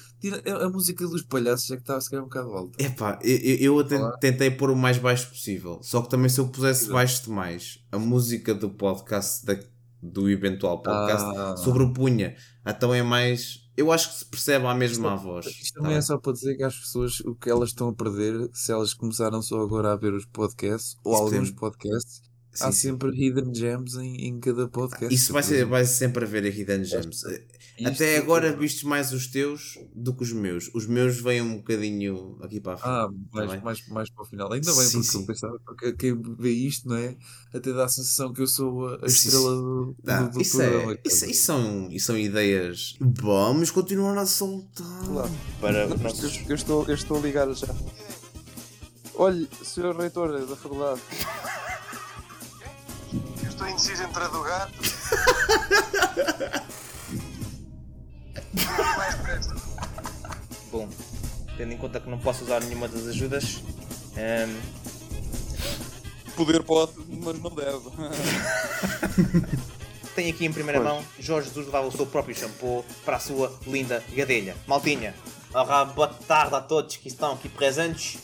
A, 0.60 0.66
a 0.66 0.70
música 0.70 1.08
dos 1.08 1.22
palhaços 1.22 1.68
já 1.68 1.76
que 1.76 1.82
estava 1.84 2.00
a 2.00 2.02
se 2.02 2.10
calhar 2.10 2.24
um 2.26 2.28
bocado 2.28 2.50
alta. 2.52 2.84
Epá, 2.84 3.20
eu, 3.24 3.56
eu, 3.58 3.80
até 3.80 3.98
tentei 4.20 4.52
pôr 4.52 4.72
o 4.72 4.76
mais 4.76 4.98
baixo 4.98 5.30
possível. 5.30 5.80
Só 5.84 6.02
que 6.02 6.10
também 6.10 6.30
se 6.30 6.40
eu 6.40 6.48
pusesse 6.48 6.82
Exato. 6.82 6.94
baixo 6.94 7.24
demais, 7.26 7.80
a 7.92 8.00
música 8.00 8.54
do 8.54 8.70
podcast, 8.70 9.46
da- 9.46 9.60
do 10.02 10.30
eventual 10.30 10.82
podcast, 10.82 11.26
Ah. 11.38 11.56
sobrepunha. 11.58 12.36
Então 12.66 12.94
é 12.94 13.04
mais. 13.04 13.68
Eu 13.78 13.92
acho 13.94 14.10
que 14.10 14.16
se 14.20 14.26
percebe 14.26 14.66
à 14.66 14.74
mesma 14.76 15.14
a 15.14 15.16
voz. 15.16 15.46
Isto 15.46 15.74
tá 15.76 15.80
também 15.82 15.92
é 15.94 15.96
bem? 16.00 16.02
só 16.02 16.18
para 16.18 16.34
dizer 16.34 16.56
que 16.58 16.64
as 16.64 16.78
pessoas 16.78 17.20
o 17.22 17.34
que 17.36 17.50
elas 17.50 17.70
estão 17.70 17.88
a 17.90 17.94
perder 17.94 18.50
se 18.54 18.72
elas 18.74 18.94
começaram 18.94 19.42
só 19.42 19.60
agora 19.62 19.94
a 19.94 19.96
ver 19.96 20.14
os 20.14 20.26
podcasts 20.26 20.98
ou 21.04 21.16
alguns 21.16 21.50
tem- 21.50 21.56
podcasts. 21.60 22.22
Sim, 22.60 22.66
há 22.66 22.72
sim. 22.72 22.82
sempre 22.90 23.10
hidden 23.16 23.54
gems 23.54 23.96
em, 23.96 24.28
em 24.28 24.40
cada 24.40 24.68
podcast. 24.68 25.14
Isso 25.14 25.34
vai, 25.34 25.44
ser, 25.44 25.66
vai 25.66 25.86
sempre 25.86 26.26
haver 26.26 26.44
a 26.44 26.48
Hidden 26.50 26.84
Gems. 26.84 27.24
Isto- 27.24 27.60
Até 27.86 28.18
agora 28.18 28.52
vistes 28.52 28.84
mais 28.84 29.14
os 29.14 29.28
teus 29.28 29.80
do 29.96 30.14
que 30.14 30.24
os 30.24 30.34
meus. 30.34 30.70
Os 30.74 30.86
meus 30.86 31.22
vêm 31.22 31.42
um 31.42 31.58
bocadinho 31.58 32.38
aqui 32.42 32.60
para 32.60 32.74
a 32.74 32.78
frente. 32.78 32.90
Ah, 32.92 33.08
mais, 33.32 33.64
mais, 33.64 33.88
mais 33.88 34.10
para 34.10 34.24
o 34.24 34.26
final. 34.26 34.52
Ainda 34.52 34.74
bem, 34.74 34.84
Sim, 34.86 34.92
porque 34.98 35.12
sim. 35.12 35.20
eu 35.22 35.26
pensava, 35.26 35.60
porque 35.66 35.94
quem 35.94 36.22
vê 36.38 36.52
isto, 36.52 36.90
não 36.90 36.98
é? 36.98 37.16
Até 37.54 37.72
dá 37.72 37.86
a 37.86 37.88
sensação 37.88 38.34
que 38.34 38.42
eu 38.42 38.48
sou 38.48 38.88
a, 39.02 39.06
estrela 39.06 39.56
do, 39.56 39.96
do, 40.04 40.30
do 40.32 40.42
isso, 40.42 40.58
programa. 40.58 40.92
é, 40.94 41.00
isso, 41.06 41.26
isso 41.26 41.44
são, 41.44 41.90
isso 41.90 42.06
são 42.08 42.18
ideias. 42.18 42.98
Vamos 43.00 43.72
continuar 43.72 44.18
a 44.18 44.26
soltar. 44.26 45.06
Claro. 45.06 45.32
Para 45.62 45.88
os 45.88 46.48
Eu, 46.50 46.56
estou, 46.56 46.86
eu 46.86 46.94
estou 46.96 47.18
a 47.18 47.22
ligar 47.22 47.50
já. 47.54 47.74
Olha, 49.16 49.48
senhor 49.64 49.96
reitor 49.96 50.46
da 50.46 50.56
faculdade. 50.56 51.02
Estou 53.60 53.72
indeciso 53.72 54.04
entre 54.04 54.24
a 54.24 54.28
do 54.30 54.42
gato. 54.42 54.72
Mais. 58.98 59.48
Bom, 60.72 60.88
tendo 61.58 61.74
em 61.74 61.78
conta 61.78 62.00
que 62.00 62.10
não 62.10 62.20
posso 62.20 62.46
usar 62.46 62.62
nenhuma 62.62 62.88
das 62.88 63.06
ajudas, 63.08 63.62
ehm, 64.16 64.58
Poder 66.38 66.64
pode, 66.64 66.94
mas 67.10 67.38
não 67.38 67.52
deve. 67.52 67.90
tenho 70.16 70.34
aqui 70.34 70.46
em 70.46 70.54
primeira 70.54 70.80
Pois. 70.80 70.94
mão 70.94 71.04
Jorge 71.20 71.50
Jesus 71.50 71.66
levava 71.66 71.86
o 71.86 71.92
seu 71.92 72.06
próprio 72.06 72.34
shampoo 72.34 72.86
para 73.04 73.18
a 73.18 73.20
sua 73.20 73.54
linda 73.68 74.02
gadelha. 74.14 74.56
Maltinha, 74.68 75.14
ora, 75.54 75.84
boa 75.84 76.08
tarde 76.08 76.56
a 76.56 76.62
todos 76.62 76.96
que 76.96 77.10
estão 77.10 77.34
aqui 77.34 77.50
presentes. 77.50 78.20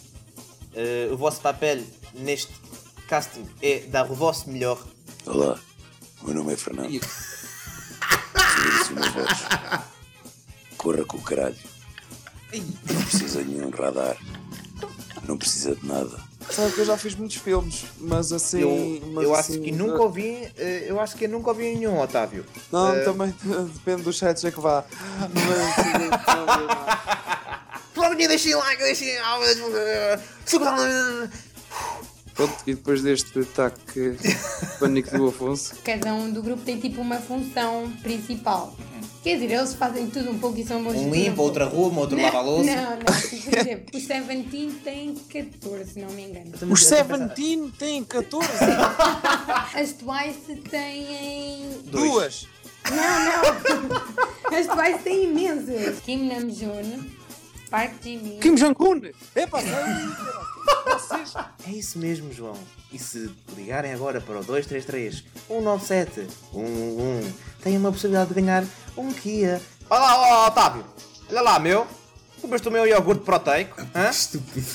Eh, 0.74 1.10
o 1.12 1.18
vosso 1.18 1.42
papel 1.42 1.84
neste 2.14 2.54
casting 3.10 3.46
é 3.62 3.80
dar 3.80 4.10
o 4.10 4.16
vosso 4.16 4.50
melhor. 4.50 4.95
Olá, 5.26 5.58
o 6.22 6.26
meu 6.28 6.36
nome 6.36 6.54
é 6.54 6.56
Fernando. 6.58 7.00
Voz. 9.14 9.40
Corra 10.78 11.04
com 11.06 11.18
o 11.18 11.22
caralho. 11.22 11.56
Não 12.54 13.02
precisa 13.04 13.44
de 13.44 13.50
nenhum 13.52 13.70
radar. 13.70 14.18
Não 15.28 15.38
precisa 15.38 15.76
de 15.76 15.86
nada. 15.86 16.20
Sabe 16.50 16.74
que 16.74 16.82
eu 16.82 16.86
já 16.86 16.96
fiz 16.98 17.16
muitos 17.16 17.38
filmes, 17.38 17.86
mas 17.98 18.32
assim. 18.32 18.62
Eu, 18.62 19.02
mas 19.14 19.24
eu 19.24 19.34
acho 19.34 19.52
assim, 19.54 19.62
que 19.64 19.72
nunca 19.72 20.02
ouvi, 20.04 20.48
eh, 20.58 20.86
eu 20.88 21.00
acho 21.00 21.16
que 21.16 21.26
eu 21.26 21.30
nunca 21.30 21.50
ouvi 21.50 21.64
nenhum, 21.76 22.00
Otávio. 22.00 22.46
Não, 22.72 22.94
Eh, 22.94 23.04
também 23.04 23.34
depende 23.74 24.04
dos 24.04 24.18
sites 24.20 24.46
a 24.46 24.52
que 24.52 24.60
vá. 24.60 24.86
Mas, 25.34 25.76
Pronto, 27.94 28.16
deixem 28.16 28.54
like, 28.56 28.84
deixem. 28.84 29.18
Pronto, 32.36 32.54
e 32.68 32.74
depois 32.76 33.02
deste 33.02 33.40
ataque 33.40 34.18
pânico 34.80 35.18
do 35.18 35.28
Afonso, 35.30 35.74
Cada 35.84 36.14
um 36.14 36.30
do 36.32 36.44
grupo 36.44 36.62
tem 36.64 36.78
tipo 36.80 37.02
uma 37.02 37.18
função 37.18 37.92
principal. 38.04 38.76
Quer 39.24 39.40
dizer, 39.40 39.52
eles 39.56 39.74
fazem 39.74 40.08
tudo 40.08 40.30
um 40.30 40.38
pouco 40.38 40.60
e 40.60 40.64
são 40.64 40.84
bons 40.84 40.98
Um 40.98 41.10
limpa, 41.12 41.42
um 41.42 41.46
outra 41.46 41.66
ruma, 41.66 42.02
outro 42.02 42.22
lava 42.22 42.38
a 42.38 42.42
louça. 42.42 42.76
Não, 42.76 42.92
não. 42.92 42.98
Por 43.00 43.58
exemplo, 43.58 43.86
o 43.96 44.00
Seventeen 44.00 44.72
tem 44.84 45.16
14, 45.16 45.94
se 45.94 46.00
não 46.00 46.10
me 46.10 46.24
engano. 46.26 46.52
os 46.72 46.86
Seventeen 46.86 47.72
têm 47.72 48.04
14, 48.04 48.48
As 49.74 49.94
Twice 49.94 50.56
têm. 50.70 51.70
duas. 51.86 52.48
Não, 52.92 53.26
não! 53.26 53.98
As 54.56 54.68
Twice 54.68 55.00
têm 55.04 55.24
imensas. 55.24 56.00
Kim 56.06 56.28
Namjoon, 56.28 57.06
Park 57.76 58.02
Jimin. 58.02 58.40
Kim 58.40 58.56
Jong-un! 58.56 59.02
Epá, 59.36 59.60
sai 60.98 61.26
Vocês. 61.26 61.34
É 61.68 61.72
isso 61.72 62.00
mesmo, 62.00 62.32
João. 62.32 62.58
E 62.90 62.98
se 62.98 63.30
ligarem 63.54 63.92
agora 63.92 64.22
para 64.22 64.40
o 64.40 64.44
233 64.46 65.26
197 65.50 66.26
11 66.54 67.34
têm 67.62 67.78
uma 67.78 67.92
possibilidade 67.92 68.30
de 68.30 68.36
ganhar 68.36 68.64
um 68.96 69.12
Kia. 69.12 69.62
Olha 69.90 70.00
lá, 70.00 70.46
ó, 70.46 70.48
Otávio. 70.48 70.86
Olha 71.30 71.42
lá, 71.42 71.60
meu. 71.60 71.86
Comeste 72.40 72.66
o 72.70 72.72
meu 72.72 72.88
iogurte 72.88 73.26
proteico? 73.26 73.82
Hã? 73.94 74.10
Estúpido. 74.10 74.66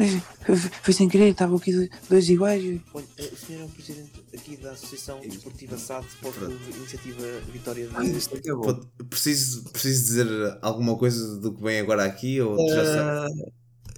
Foi 0.82 0.92
sem 0.94 1.08
querer, 1.08 1.28
estavam 1.30 1.56
aqui 1.56 1.88
dois 2.08 2.28
iguais. 2.28 2.80
Olha, 2.94 3.04
o 3.18 3.36
senhor 3.36 3.62
é 3.62 3.64
o 3.64 3.68
presidente 3.68 4.10
aqui 4.34 4.56
da 4.56 4.72
Associação 4.72 5.20
Desportiva 5.20 5.76
SAD, 5.78 6.06
Sport 6.08 6.36
Iniciativa 6.76 7.22
Vitória 7.52 7.88
Ah, 7.94 8.02
de... 8.02 8.16
isto 8.16 8.36
acabou. 8.36 8.74
Pô, 8.76 9.04
Preciso, 9.04 9.64
preciso 9.70 10.04
dizer 10.04 10.58
alguma 10.62 10.96
coisa 10.96 11.36
do 11.38 11.52
que 11.54 11.62
vem 11.62 11.80
agora 11.80 12.04
aqui? 12.04 12.40
Ou 12.40 12.56
tu 12.56 12.68
já 12.74 12.84
sabes? 12.84 13.40
Ah, 13.42 13.50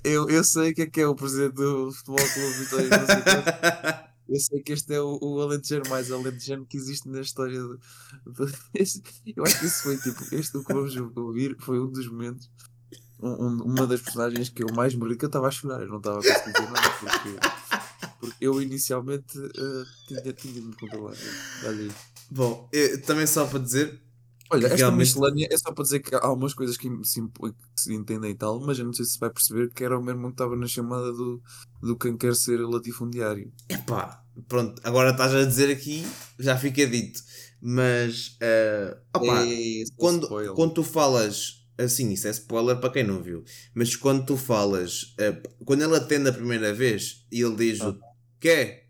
eu, 0.05 0.29
eu 0.29 0.43
sei 0.43 0.75
que 0.75 0.83
é 0.83 0.87
que 0.87 1.01
é 1.01 1.07
o 1.07 1.15
presidente 1.15 1.55
do 1.55 1.93
Futebol 1.93 2.29
Clube 2.29 2.59
Vitória 2.59 2.89
de. 2.89 4.13
Eu 4.29 4.41
sei 4.41 4.63
que 4.63 4.73
este 4.73 4.95
é 4.95 5.01
o, 5.01 5.19
o 5.21 5.43
alentejano 5.43 5.91
mais 5.91 6.11
alentejano 6.11 6.65
que 6.65 6.77
existe 6.79 7.07
na 7.07 7.21
história 7.21 7.61
do, 7.61 7.79
do- 8.25 8.51
este- 8.73 9.03
Eu 9.37 9.45
acho 9.45 9.59
que 9.61 9.67
isso 9.67 9.83
foi 9.83 9.99
tipo, 9.99 10.25
este 10.35 10.57
o 10.57 10.65
que 10.65 10.73
vamos 10.73 10.97
ouvir 10.97 11.55
foi 11.61 11.79
um 11.79 11.91
dos 11.91 12.09
momentos, 12.09 12.49
um- 13.23 13.47
um- 13.47 13.63
uma 13.65 13.87
das 13.87 14.01
personagens 14.03 14.49
que 14.49 14.63
eu 14.63 14.69
mais 14.75 14.95
morri, 14.95 15.17
que 15.17 15.25
eu 15.25 15.29
estava 15.29 15.49
a 15.49 15.51
chorar, 15.51 15.81
eu 15.83 15.89
não 15.89 15.99
estava 15.99 16.19
a 16.19 16.23
conseguir 16.23 16.53
dizer 16.53 16.71
nada, 16.71 16.91
porque, 17.01 17.39
porque 18.21 18.37
eu 18.45 18.61
inicialmente 18.61 19.39
ah, 19.39 19.85
tinha, 20.09 20.33
tinha 20.33 20.55
de 20.55 20.61
me 20.63 20.75
controlar. 20.75 21.15
Olha 21.65 21.71
aí. 21.83 21.91
Bom, 22.31 22.69
eu- 22.73 23.01
também 23.03 23.27
só 23.27 23.47
para 23.47 23.59
dizer. 23.61 24.01
Olha, 24.51 24.67
esta 24.67 24.77
Realmente- 24.77 24.99
miscelânea 25.01 25.49
é 25.51 25.57
só 25.57 25.73
para 25.73 25.83
dizer 25.85 26.01
que 26.01 26.15
há 26.15 26.21
algumas 26.27 26.53
coisas 26.53 26.77
que 26.77 26.87
se, 27.05 27.23
que 27.23 27.55
se 27.81 27.95
entendem 27.95 28.33
e 28.33 28.35
tal, 28.35 28.61
mas 28.61 28.79
eu 28.79 28.85
não 28.85 28.93
sei 28.93 29.07
se 29.07 29.19
vai 29.19 29.31
perceber 29.31 29.71
que 29.73 29.83
era 29.83 29.99
o 29.99 30.03
mesmo 30.05 30.27
que 30.27 30.35
estava 30.35 30.55
na 30.57 30.67
chamada 30.67 31.11
do, 31.11 31.41
do 31.81 31.97
quem 31.97 32.17
quer 32.19 32.35
ser 32.35 32.59
latifundiário. 32.59 33.51
Epá, 33.67 34.23
pronto, 34.49 34.79
agora 34.85 35.11
estás 35.13 35.35
a 35.35 35.45
dizer 35.47 35.71
aqui, 35.73 36.07
já 36.39 36.59
fica 36.59 36.87
dito. 36.87 37.23
Mas, 37.63 38.37
eh, 38.41 38.95
opá, 39.17 39.43
Ei, 39.47 39.83
esse 39.83 39.93
é 39.93 39.95
quando, 39.97 40.25
spoiler. 40.25 40.53
quando 40.53 40.75
tu 40.75 40.83
falas 40.83 41.62
assim, 41.79 42.11
isso 42.13 42.27
é 42.27 42.31
spoiler 42.31 42.77
para 42.79 42.91
quem 42.91 43.05
não 43.05 43.23
viu. 43.23 43.45
Mas 43.75 43.97
quando 43.97 44.25
tu 44.27 44.37
falas, 44.37 45.15
eh, 45.19 45.43
quando 45.65 45.83
ele 45.83 45.97
atende 45.97 46.29
a 46.29 46.33
primeira 46.33 46.73
vez 46.75 47.27
e 47.31 47.41
ele 47.43 47.57
diz 47.57 47.81
o 47.81 47.99
quê? 48.41 48.81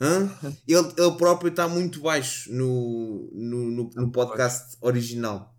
Hã? 0.00 0.28
Ele, 0.66 0.92
ele 0.98 1.16
próprio 1.16 1.50
está 1.50 1.68
muito 1.68 2.00
baixo 2.00 2.52
no, 2.52 3.30
no, 3.32 3.70
no, 3.70 3.90
no 3.94 4.10
podcast 4.12 4.76
original. 4.80 5.54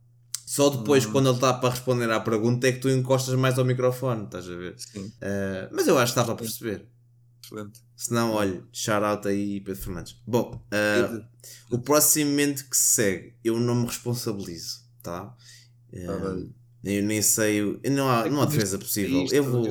Só 0.46 0.70
depois, 0.70 1.06
quando 1.06 1.28
ele 1.30 1.36
está 1.36 1.54
para 1.54 1.70
responder 1.72 2.12
à 2.12 2.20
pergunta, 2.20 2.68
é 2.68 2.72
que 2.74 2.80
tu 2.80 2.90
encostas 2.90 3.34
mais 3.36 3.58
ao 3.58 3.66
microfone, 3.66 4.26
estás 4.26 4.48
a 4.48 4.56
ver? 4.56 4.76
Sim. 4.78 5.12
Eh, 5.22 5.70
mas 5.72 5.88
eu 5.88 5.98
acho 5.98 6.14
que 6.14 6.20
estava 6.20 6.34
a 6.34 6.36
perceber. 6.36 6.88
Excelente. 7.44 7.80
Se 7.96 8.14
não, 8.14 8.32
olha, 8.34 8.62
shout 8.72 9.04
out 9.06 9.28
aí 9.28 9.62
Pedro 9.62 9.82
Fernandes. 9.82 10.22
Bom, 10.28 10.64
eh, 10.70 11.26
o 11.72 11.80
próximo 11.80 12.30
momento 12.30 12.70
que 12.70 12.76
se 12.78 12.94
segue, 12.96 13.36
eu 13.44 13.60
não 13.60 13.74
me 13.76 13.86
responsabilizo, 13.88 14.82
tá? 15.02 15.36
Eh, 15.94 16.06
Ah. 16.08 16.65
Eu 16.86 17.04
nem 17.04 17.22
sei, 17.22 17.62
não 17.92 18.10
há, 18.10 18.26
É 18.28 18.30
não 18.30 18.42
há 18.42 18.46
defesa 18.46 18.78
possível. 18.78 19.24
isto- 19.24 19.36
Eu 19.36 19.44
vou. 19.44 19.64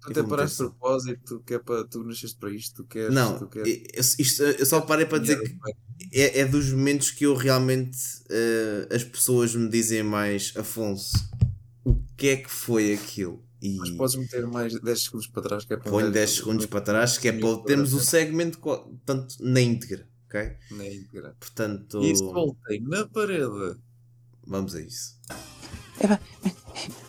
Tu 0.00 0.12
até 0.12 0.22
paraste 0.22 0.58
de 0.62 0.68
propósito, 0.70 1.42
que 1.44 1.54
é 1.54 1.58
para 1.58 1.84
tu 1.84 2.02
nasceste 2.02 2.38
para 2.38 2.50
isto, 2.50 2.76
tu 2.82 2.84
queres. 2.88 3.12
Não, 3.14 3.38
tu 3.38 3.46
queres... 3.48 3.82
eu, 3.92 4.24
isto- 4.24 4.42
eu 4.42 4.64
só 4.64 4.80
parei 4.80 5.04
para 5.04 5.18
dizer 5.18 5.38
que 5.42 5.58
é, 6.12 6.40
é 6.40 6.44
dos 6.46 6.70
momentos 6.72 7.10
que 7.10 7.24
eu 7.26 7.34
realmente 7.34 7.98
eh, 8.30 8.88
as 8.94 9.04
pessoas 9.04 9.54
me 9.54 9.68
dizem 9.68 10.02
mais 10.02 10.54
Afonso, 10.56 11.12
o 11.84 11.94
que 12.16 12.28
é 12.28 12.36
que 12.36 12.50
foi 12.50 12.94
aquilo? 12.94 13.44
E 13.60 13.76
Mas 13.76 13.90
podes 13.90 14.14
meter 14.14 14.46
mais 14.46 14.80
10 14.80 15.02
segundos 15.02 15.26
para 15.26 15.42
trás, 15.42 15.64
que 15.64 15.74
é 15.74 15.76
para. 15.76 15.90
ponho 15.90 16.06
ver- 16.06 16.12
10 16.12 16.30
segundos 16.30 16.64
para 16.66 16.80
trás, 16.80 17.18
que 17.18 17.28
é 17.28 17.32
para 17.32 17.58
termos 17.64 17.92
o 17.92 18.00
segmento 18.00 18.58
co- 18.60 18.96
tanto 19.04 19.34
na 19.40 19.60
íntegra, 19.60 20.08
ok? 20.26 20.52
Na 20.70 20.86
íntegra. 20.86 21.36
Portanto, 21.40 22.00
E 22.02 22.12
isso 22.12 22.24
voltei 22.32 22.80
na 22.80 23.06
parede. 23.08 23.76
vamos 24.46 24.74
a 24.76 24.80
isso. 24.80 25.18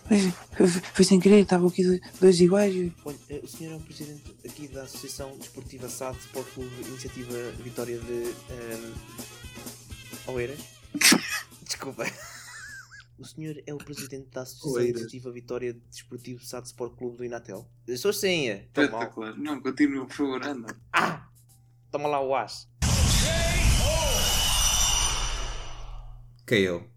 Mas 0.10 0.34
foi, 0.58 0.68
foi 0.68 1.06
sem 1.06 1.20
querer, 1.20 1.42
estavam 1.42 1.68
aqui 1.68 1.84
dois- 2.20 2.40
iguais. 2.42 2.92
Olha, 3.06 3.18
eh, 3.30 3.42
o 3.44 3.48
senhor 3.48 3.74
é 3.74 3.76
o 3.76 3.80
presidente 3.80 4.36
aqui 4.44 4.68
da 4.68 4.84
Associação 4.84 5.38
Desportiva 5.38 5.88
SAD 5.88 6.18
Sport 6.20 6.48
Clube 6.54 6.72
Iniciativa 6.88 7.34
Vitória 7.64 8.00
de 8.00 8.34
ehm, 8.50 8.94
Oeiras? 10.28 10.60
Desculpa. 11.64 12.06
O 13.20 13.26
senhor 13.26 13.62
é 13.68 13.74
o 13.74 13.78
presidente 13.78 14.30
da 14.32 14.42
Associação 14.42 14.72
Oeiras. 14.72 15.02
Iniciativa 15.02 15.32
Vitória 15.32 15.74
Desportivo 15.92 16.44
SAD 16.44 16.66
Sport 16.68 16.96
Clube 16.96 17.18
do 17.18 17.26
Inatel? 17.26 17.70
Eu 17.88 17.98
sou 17.98 18.12
sim, 18.12 18.50
é. 18.50 18.64
Espetacular. 18.64 19.38
Não, 19.38 19.62
continua, 19.62 20.06
por 20.08 20.16
favor, 20.16 20.44
anda. 20.44 20.76
Ah! 20.92 21.28
Toma 21.92 22.08
lá 22.08 22.20
o 22.22 22.36
as. 22.36 22.68
Que 26.48 26.56
eu. 26.56 26.90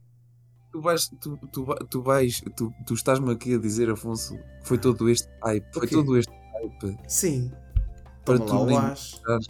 Tu 0.73 0.81
vais, 0.81 1.09
tu, 1.21 1.39
tu, 1.53 1.67
tu 1.91 2.01
vais, 2.03 2.41
tu, 2.57 2.73
tu 2.87 2.95
estás-me 2.95 3.31
aqui 3.33 3.55
a 3.55 3.59
dizer, 3.59 3.91
Afonso, 3.91 4.37
que 4.63 4.69
foi 4.69 4.79
todo 4.79 5.07
este 5.09 5.29
hype, 5.45 5.67
foi 5.75 5.87
todo 5.87 6.17
este 6.17 6.33
hype 6.33 6.97
Sim. 7.07 7.53
para 8.25 8.39
Toma 8.39 8.49
tu 8.51 8.57
lá 8.57 8.65
nem 8.67 8.81
mostrares, 8.91 9.47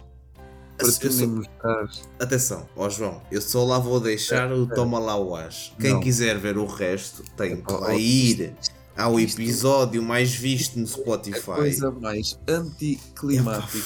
para 0.77 0.87
Eu 0.87 0.93
tu 0.99 1.07
nem 1.07 1.11
sou- 1.11 1.27
mostrares. 1.29 2.09
Atenção, 2.19 2.67
ó 2.75 2.89
João, 2.89 3.21
eu 3.31 3.41
só 3.41 3.63
lá 3.63 3.79
vou 3.79 4.01
deixar 4.01 4.51
o 4.51 4.67
Toma 4.67 4.99
lá 4.99 5.15
o 5.15 5.33
as. 5.33 5.71
Quem 5.79 5.93
Não. 5.93 6.01
quiser 6.01 6.37
ver 6.37 6.57
o 6.57 6.65
resto 6.65 7.23
tem 7.37 7.61
que 7.61 7.71
lá 7.71 7.93
ir 7.95 8.53
ao 8.97 9.17
episódio 9.17 10.03
mais 10.03 10.35
visto 10.35 10.77
no 10.77 10.83
A 10.83 10.87
Spotify. 10.87 11.41
coisa 11.55 11.89
mais 11.89 12.37
anticlimática. 12.49 13.77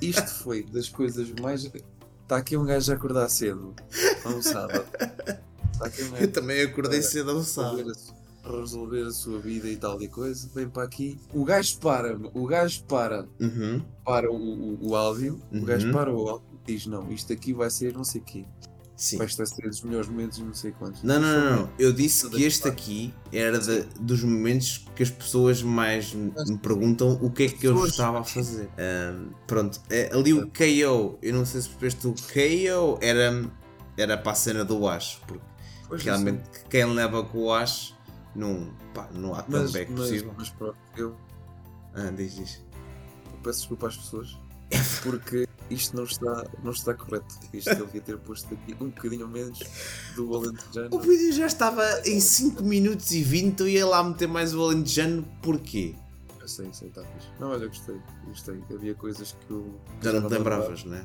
Isto 0.00 0.26
foi 0.44 0.62
das 0.62 0.88
coisas 0.88 1.28
mais. 1.42 1.64
Está 1.64 2.36
aqui 2.36 2.56
um 2.56 2.64
gajo 2.64 2.92
a 2.92 2.94
acordar 2.94 3.28
cedo, 3.28 3.74
a 4.24 4.28
um 4.28 4.40
sábado. 4.42 4.84
Um 5.76 6.10
gajo 6.10 6.16
Eu 6.18 6.32
também 6.32 6.62
acordei 6.62 7.00
Para 7.00 7.08
cedo 7.08 7.42
sábado. 7.44 7.90
a, 7.90 7.94
su- 7.94 8.14
resolver 8.60 9.02
a 9.06 9.10
sua 9.10 9.38
vida 9.40 9.68
e 9.68 9.76
tal 9.76 10.00
e 10.00 10.08
coisa. 10.08 10.48
Vem 10.54 10.68
para 10.68 10.84
aqui. 10.84 11.18
O 11.34 11.44
gajo 11.44 11.78
para-me, 11.78 12.30
o 12.34 12.46
gajo 12.46 12.82
para, 12.84 13.26
Uhum. 13.40 13.82
para 14.04 14.30
o, 14.30 14.36
o, 14.36 14.88
o 14.90 14.96
áudio, 14.96 15.40
o 15.52 15.60
gajo 15.62 15.86
Uhum. 15.88 15.92
para 15.92 16.12
o 16.14 16.28
áudio 16.28 16.46
e 16.68 16.72
diz: 16.74 16.86
Não, 16.86 17.10
isto 17.10 17.32
aqui 17.32 17.52
vai 17.52 17.70
ser 17.70 17.92
não 17.92 18.04
sei 18.04 18.20
o 18.20 18.24
quê. 18.24 18.44
Sim. 18.98 19.18
Vai 19.18 19.26
estar 19.26 19.44
ser 19.44 19.68
dos 19.68 19.82
melhores 19.82 20.08
momentos, 20.08 20.38
não 20.38 20.54
sei 20.54 20.72
quantos. 20.72 21.02
Não, 21.02 21.20
não, 21.20 21.28
não, 21.28 21.56
não. 21.64 21.70
Eu 21.78 21.92
disse 21.92 22.30
que 22.30 22.42
a 22.42 22.46
este 22.46 22.66
aqui 22.66 23.12
era 23.30 23.58
de- 23.58 23.82
dos 24.00 24.22
momentos 24.22 24.86
que 24.96 25.02
as 25.02 25.10
pessoas 25.10 25.62
mais 25.62 26.14
me 26.14 26.32
perguntam 26.62 27.18
o 27.20 27.30
que 27.30 27.42
é 27.42 27.48
que 27.50 27.66
eu 27.66 27.84
estava 27.84 28.20
a 28.20 28.24
fazer. 28.24 28.70
Ahm, 28.78 29.32
pronto, 29.46 29.82
é, 29.90 30.10
ali 30.14 30.32
o 30.32 30.46
KO, 30.46 31.18
eu 31.20 31.34
não 31.34 31.44
sei 31.44 31.60
se 31.60 31.68
percebeste 31.68 32.06
o 32.06 32.14
KO, 32.14 32.98
era, 33.02 33.44
era 33.98 34.16
para 34.16 34.32
a 34.32 34.34
cena 34.34 34.64
do 34.64 34.88
Ash, 34.88 35.20
porque 35.26 35.44
Pois, 35.88 36.02
realmente 36.02 36.42
quem 36.68 36.84
leva 36.86 37.22
com 37.24 37.44
o 37.44 37.52
Ash 37.52 37.94
não, 38.34 38.70
pá, 38.92 39.08
não 39.12 39.34
há 39.34 39.44
Mas, 39.48 39.70
comeback 39.70 39.90
mas, 39.92 40.00
possível. 40.00 40.34
mas 40.36 40.50
pronto, 40.50 40.76
eu 40.96 41.16
Ah, 41.94 42.10
diz, 42.10 42.34
diz. 42.36 42.64
peço 43.42 43.60
desculpa 43.60 43.86
às 43.88 43.96
pessoas 43.96 44.36
porque 45.02 45.46
isto 45.70 45.96
não 45.96 46.04
está, 46.04 46.44
não 46.62 46.70
está 46.72 46.92
correto. 46.94 47.34
Isto 47.52 47.70
eu 47.70 47.86
devia 47.86 48.00
ter 48.00 48.18
posto 48.18 48.52
aqui 48.54 48.74
um 48.80 48.88
bocadinho 48.88 49.26
menos 49.28 49.60
do 50.14 50.30
O 50.30 50.36
Alentejano. 50.36 50.98
vídeo 51.00 51.32
já 51.32 51.46
estava 51.46 51.82
em 52.04 52.20
5 52.20 52.62
minutos 52.62 53.10
e 53.12 53.22
20, 53.22 53.60
eu 53.60 53.68
ia 53.68 53.86
lá 53.86 54.02
meter 54.04 54.28
mais 54.28 54.54
o 54.54 54.62
Alentejano, 54.62 55.24
porquê? 55.42 55.94
Eu 56.40 56.46
sei, 56.48 56.68
sei, 56.72 56.88
está 56.88 57.02
fixe. 57.02 57.26
Não, 57.40 57.50
olha, 57.50 57.66
gostei, 57.66 57.96
gostei. 58.26 58.62
Havia 58.72 58.94
coisas 58.94 59.32
que 59.32 59.50
eu. 59.52 59.80
Já 60.00 60.12
não 60.12 60.28
te 60.28 60.32
lembravas, 60.34 60.84
né? 60.84 61.04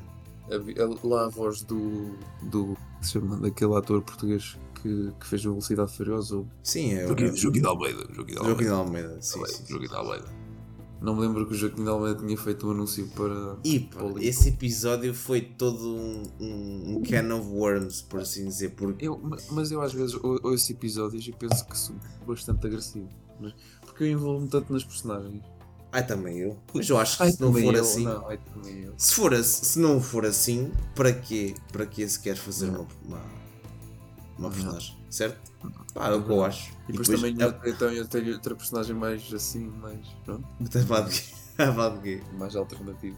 Havia- 0.52 0.76
lá 1.02 1.24
a 1.26 1.28
voz 1.28 1.62
do. 1.62 2.16
do. 2.42 2.76
se 3.00 3.12
chama? 3.12 3.36
daquele 3.38 3.74
ator 3.76 4.00
português 4.02 4.56
que, 4.82 5.12
que 5.20 5.26
fez 5.26 5.40
a 5.46 5.48
Velocidade 5.50 5.92
Furiosa. 5.96 6.36
o 6.38 6.48
Sim, 6.62 6.94
é 6.94 7.04
o 7.04 7.08
Joaquim 7.08 7.36
Joaquim 7.36 7.60
de 7.60 7.66
Almeida. 7.66 7.98
Joaquim 8.12 8.24
de 8.24 8.34
Joaquim 8.34 8.38
Almeida. 8.38 8.64
de 8.64 8.68
Almeida. 8.70 9.22
Sim, 9.22 9.34
Almeida, 9.38 9.56
sim. 9.56 9.64
Joaquim 9.68 9.88
de 9.88 9.94
Almeida. 9.94 10.42
Não 11.00 11.16
me 11.16 11.22
lembro 11.22 11.44
que 11.46 11.52
o 11.52 11.56
Joaquim 11.56 11.82
de 11.82 11.88
Almeida 11.88 12.20
tinha 12.20 12.36
feito 12.38 12.68
um 12.68 12.70
anúncio 12.70 13.06
para. 13.08 13.56
E 13.64 13.80
para 13.80 14.04
o 14.04 14.18
esse 14.20 14.50
episódio 14.50 15.12
foi 15.12 15.40
todo 15.40 15.96
um, 15.96 16.22
um, 16.40 16.96
um 16.96 17.02
can 17.02 17.34
of 17.34 17.48
worms, 17.48 18.02
por 18.02 18.20
assim 18.20 18.46
dizer, 18.46 18.70
porque 18.76 19.06
Eu, 19.06 19.18
ma- 19.18 19.36
mas 19.50 19.72
eu 19.72 19.80
às 19.82 19.92
vezes 19.92 20.14
ou- 20.14 20.38
ouço 20.44 20.70
episódios 20.70 21.26
e 21.26 21.32
penso 21.32 21.66
que 21.66 21.76
sou 21.76 21.96
bastante 22.26 22.64
agressivo. 22.68 23.08
Mas, 23.40 23.52
porque 23.80 24.04
eu 24.04 24.08
envolvo-me 24.12 24.48
tanto 24.48 24.72
nas 24.72 24.84
personagens. 24.84 25.42
ai 25.90 26.06
também 26.06 26.38
eu. 26.38 26.56
Mas 26.72 26.88
eu 26.88 26.96
acho 26.96 27.16
que 27.16 27.22
Ai, 27.24 27.32
se 27.32 27.40
não 27.40 27.52
for 27.52 27.74
eu, 27.74 27.80
assim, 27.82 28.04
Não, 28.04 28.28
ai, 28.28 28.38
se 28.96 29.14
for 29.14 29.44
se 29.44 29.78
não 29.80 30.00
for 30.00 30.24
assim, 30.24 30.70
para 30.94 31.12
quê? 31.12 31.52
Para 31.72 31.84
quê 31.84 32.08
se 32.08 32.20
queres 32.20 32.38
fazer 32.38 32.68
uma 32.70 32.86
uma, 33.04 33.20
uma 34.38 34.50
personagem, 34.50 34.96
certo? 35.10 35.52
Pá, 35.94 36.08
é 36.08 36.14
o 36.14 36.22
que 36.24 36.30
eu 36.30 36.44
acho. 36.44 36.72
E 36.88 36.92
depois, 36.92 37.08
também 37.08 37.36
eu, 37.38 37.54
então 37.66 37.90
eu 37.92 38.06
tenho 38.08 38.32
outra 38.34 38.54
personagem 38.54 38.94
mais 38.96 39.32
assim, 39.32 39.66
mais. 39.80 40.06
Pronto, 40.24 40.46
mais 42.38 42.56
alternativa. 42.56 43.16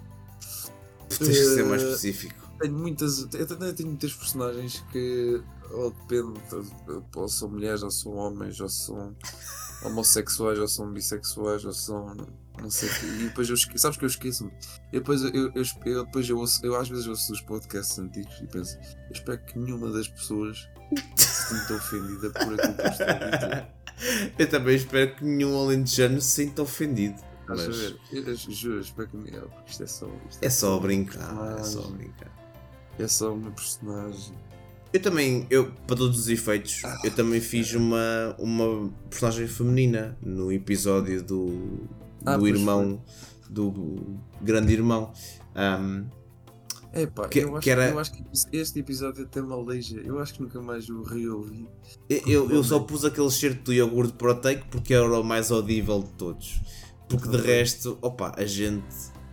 Tens 1.09 1.19
que 1.19 1.35
ser 1.35 1.65
mais 1.65 1.83
Eh, 1.83 1.87
específico. 1.87 2.45
Tenho 2.61 2.75
muitas. 2.79 3.29
Eu 3.35 3.47
também 3.47 3.73
tenho 3.75 3.89
muitas 3.91 4.13
personagens 4.15 4.85
que 4.93 5.43
ou 5.71 5.91
depende, 5.91 6.39
ou 7.17 7.29
são 7.29 7.49
mulheres, 7.49 7.83
ou 7.83 7.91
são 7.91 8.13
homens, 8.15 8.61
ou 8.61 8.69
são 8.69 9.15
homossexuais, 9.85 10.59
ou 10.59 10.69
são 10.69 10.93
bissexuais, 10.93 11.65
ou 11.65 11.73
são 11.73 12.15
não 12.61 12.71
sei 12.71 12.89
o 12.89 12.93
quê. 12.93 13.07
E 13.07 13.25
depois 13.25 13.49
eu 13.49 13.55
esqueço, 13.55 13.79
sabes 13.83 13.99
que 13.99 14.05
eu 14.05 14.09
esqueço-me? 14.09 14.51
E 14.93 14.99
depois 14.99 15.23
eu, 15.23 15.31
eu, 15.31 15.53
eu, 15.55 15.65
eu- 15.85 16.05
depois 16.05 16.29
eu, 16.29 16.39
ouço, 16.39 16.65
eu 16.65 16.77
às 16.77 16.89
vezes 16.89 17.07
ouço 17.07 17.33
os 17.33 17.41
podcasts 17.41 17.99
antigos 17.99 18.41
e 18.41 18.47
penso, 18.47 18.77
eu 18.79 19.13
espero 19.13 19.39
que 19.45 19.59
nenhuma 19.59 19.91
das 19.91 20.07
pessoas 20.09 20.69
se 21.17 21.55
sinta 21.55 21.75
ofendida 21.75 22.31
por 22.31 22.55
aquilo 22.55 22.75
que 22.75 22.83
eu 22.83 22.91
estou 22.91 23.07
a 23.07 23.37
dizer. 23.37 23.67
Eu 24.39 24.49
também 24.49 24.75
espero 24.75 25.15
que 25.15 25.25
nenhum 25.25 25.57
alentejano 25.57 26.21
se 26.21 26.45
sinta 26.45 26.63
ofendido. 26.63 27.15
Mas 27.47 27.65
ver? 27.65 27.97
Eu, 28.13 28.35
juro, 28.35 28.81
espero 28.81 29.09
que 29.09 29.17
não, 29.17 29.49
porque 29.49 29.71
isto 29.71 29.83
é 29.83 29.87
só. 29.87 30.09
Isto 30.31 30.45
é 30.45 30.51
só 30.51 30.73
uma 30.73 30.81
brincar, 30.81 31.59
é 31.59 31.63
só 31.63 31.83
brincar. 31.83 32.33
É 32.99 33.09
só 33.09 33.35
uma 33.35 33.51
personagem. 33.51 34.35
Eu 34.93 35.03
também, 35.03 35.47
eu, 35.51 35.73
para 35.87 35.97
todos 35.97 36.19
os 36.19 36.29
efeitos, 36.29 36.83
eu 37.03 37.11
também 37.11 37.41
fiz 37.41 37.75
uma, 37.75 38.35
uma 38.39 38.91
personagem 39.11 39.49
feminina 39.49 40.17
no 40.23 40.53
episódio 40.53 41.23
do, 41.23 41.89
Ah, 42.25 42.35
do 42.37 42.41
pois 42.41 42.55
irmão, 42.55 43.03
do 43.51 44.21
grande 44.41 44.73
irmão. 44.73 45.13
Ahm, 45.55 46.07
É 46.95 47.07
pá, 47.07 47.29
Que- 47.29 47.41
eu, 47.41 47.57
acho, 47.57 47.61
que 47.65 47.71
era- 47.71 47.91
eu 47.91 47.99
acho 47.99 48.13
que 48.13 48.25
este 48.53 48.79
episódio 48.79 49.25
até 49.25 49.43
me 49.43 49.53
aleija. 49.53 50.01
Eu 50.01 50.19
acho 50.19 50.35
que 50.35 50.43
nunca 50.43 50.61
mais 50.63 50.89
o 50.89 51.03
reouvi. 51.03 51.69
eu, 52.09 52.23
eu, 52.27 52.51
eu 52.51 52.65
só 52.65 52.79
pus 52.81 53.05
aquele 53.05 53.31
certo 53.31 53.65
do 53.65 53.73
iogurte 53.73 54.13
proteico 54.15 54.67
porque 54.71 54.95
era 54.95 55.21
o 55.21 55.25
mais 55.25 55.51
audível 55.51 56.03
de 56.03 56.11
todos. 56.13 56.61
Porque 57.09 57.29
de 57.29 57.37
resto, 57.37 57.99
opa, 58.01 58.33
a 58.37 58.47
gente 58.47 58.85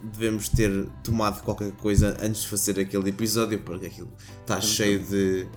devemos 0.04 0.50
ter 0.50 0.88
tomado 1.04 1.42
qualquer 1.44 1.72
coisa 1.74 2.18
antes 2.22 2.42
de 2.42 2.48
fazer 2.48 2.80
aquele 2.80 3.10
episódio 3.10 3.60
porque 3.62 3.86
aquilo 3.86 4.12
está 4.42 4.60
cheio 4.60 5.00
de. 5.00 5.48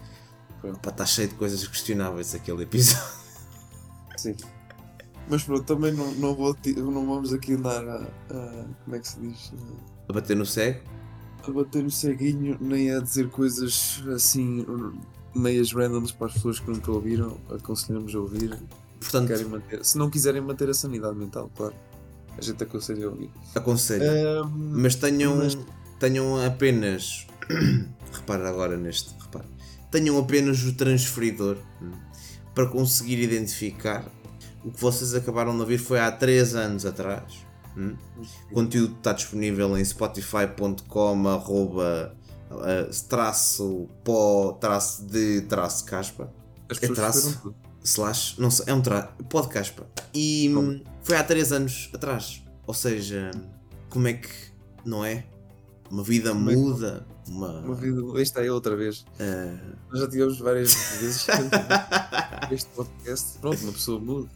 Opa, 0.62 0.90
está 0.90 1.05
cheio 1.07 1.28
de 1.28 1.34
coisas 1.34 1.66
questionáveis 1.66 2.34
aquele 2.34 2.62
episódio. 2.62 3.02
Sim. 4.16 4.34
Mas 5.28 5.42
pronto, 5.42 5.64
também 5.64 5.92
não, 5.92 6.12
não, 6.16 6.34
vou, 6.34 6.55
não 6.76 7.07
vamos 7.07 7.32
aqui 7.32 7.55
andar 7.55 7.82
a, 7.88 7.96
a- 8.30 8.66
Como 8.84 8.96
é 8.96 8.98
que 8.98 9.09
se 9.09 9.18
diz? 9.20 9.52
A 10.09 10.12
bater 10.12 10.36
no 10.36 10.44
cego. 10.44 10.80
A 11.47 11.51
bater 11.51 11.82
no 11.82 11.90
ceguinho, 11.90 12.57
nem 12.61 12.90
a 12.95 13.01
dizer 13.01 13.28
coisas 13.28 14.03
assim. 14.14 14.64
meias 15.34 15.72
randoms 15.72 16.11
para 16.12 16.28
as 16.28 16.32
pessoas 16.34 16.59
que 16.59 16.70
nunca 16.70 16.90
ouviram. 16.90 17.36
Aconselhamos 17.51 18.14
a 18.14 18.18
ouvir. 18.18 18.57
Portanto, 19.01 19.28
Querem 19.28 19.45
manter, 19.47 19.84
se 19.84 19.99
não 19.99 20.09
quiserem 20.09 20.40
manter 20.40 20.70
a 20.70 20.74
sanidade 20.74 21.16
mental, 21.16 21.51
claro. 21.55 21.74
A 22.38 22.40
gente 22.40 22.62
aconselha 22.62 23.07
a 23.07 23.11
ouvir. 23.11 23.30
aconselho. 23.55 24.05
Ahm, 24.42 24.51
Mas 24.80 24.95
tenham, 24.95 25.36
mas- 25.36 25.59
tenham 26.01 26.42
apenas. 26.45 27.26
repara 28.12 28.49
agora 28.49 28.76
neste. 28.76 29.12
Repara. 29.20 29.45
Tenham 29.90 30.18
apenas 30.18 30.62
o 30.64 30.72
transferidor 30.74 31.57
hum, 31.82 31.92
para 32.55 32.66
conseguir 32.66 33.20
identificar 33.20 34.05
o 34.64 34.70
que 34.70 34.80
vocês 34.80 35.14
acabaram 35.14 35.55
de 35.55 35.61
ouvir 35.61 35.78
foi 35.78 36.01
há 36.01 36.11
3 36.11 36.55
anos 36.55 36.86
atrás. 36.86 37.45
Hum. 37.77 37.97
O 38.51 38.55
conteúdo 38.55 38.95
está 38.97 39.12
disponível 39.12 39.77
em 39.77 39.85
spotify.com 39.85 41.29
arroba 41.29 42.14
eh, 42.64 42.91
traço 43.09 43.89
pó 44.05 44.53
traço 44.53 45.05
de 45.07 45.43
traço 45.43 45.85
caspa 45.85 46.33
as 46.70 46.83
é 46.83 46.89
traço? 46.89 47.55
slash 47.83 48.41
não 48.41 48.51
sei, 48.51 48.66
é 48.68 48.75
um 48.75 48.81
tra 48.81 49.12
pó 49.29 49.41
de 49.43 49.49
caspa 49.49 49.87
e 50.14 50.49
hum, 50.55 50.81
foi 51.03 51.16
há 51.16 51.25
3 51.25 51.53
anos 51.53 51.91
atrás 51.93 52.43
ou 52.66 52.75
seja 52.75 53.31
como 53.89 54.09
é 54.09 54.14
que 54.14 54.29
não 54.85 55.05
é 55.05 55.25
uma 55.91 56.03
vida 56.03 56.31
Como 56.31 56.51
é 56.51 56.57
muda 56.57 57.07
uma, 57.29 57.61
Uma 57.61 57.75
vida, 57.75 58.01
esta 58.20 58.45
é 58.45 58.51
outra 58.51 58.77
vez. 58.77 59.05
eh, 59.18 59.55
Nós 59.91 60.01
já 60.01 60.09
tivemos 60.09 60.39
várias 60.39 60.75
vezes 61.01 61.27
este 62.51 62.68
podcast. 62.70 63.39
Pronto, 63.39 63.62
uma 63.62 63.72
pessoa 63.72 63.99
muda 64.01 64.29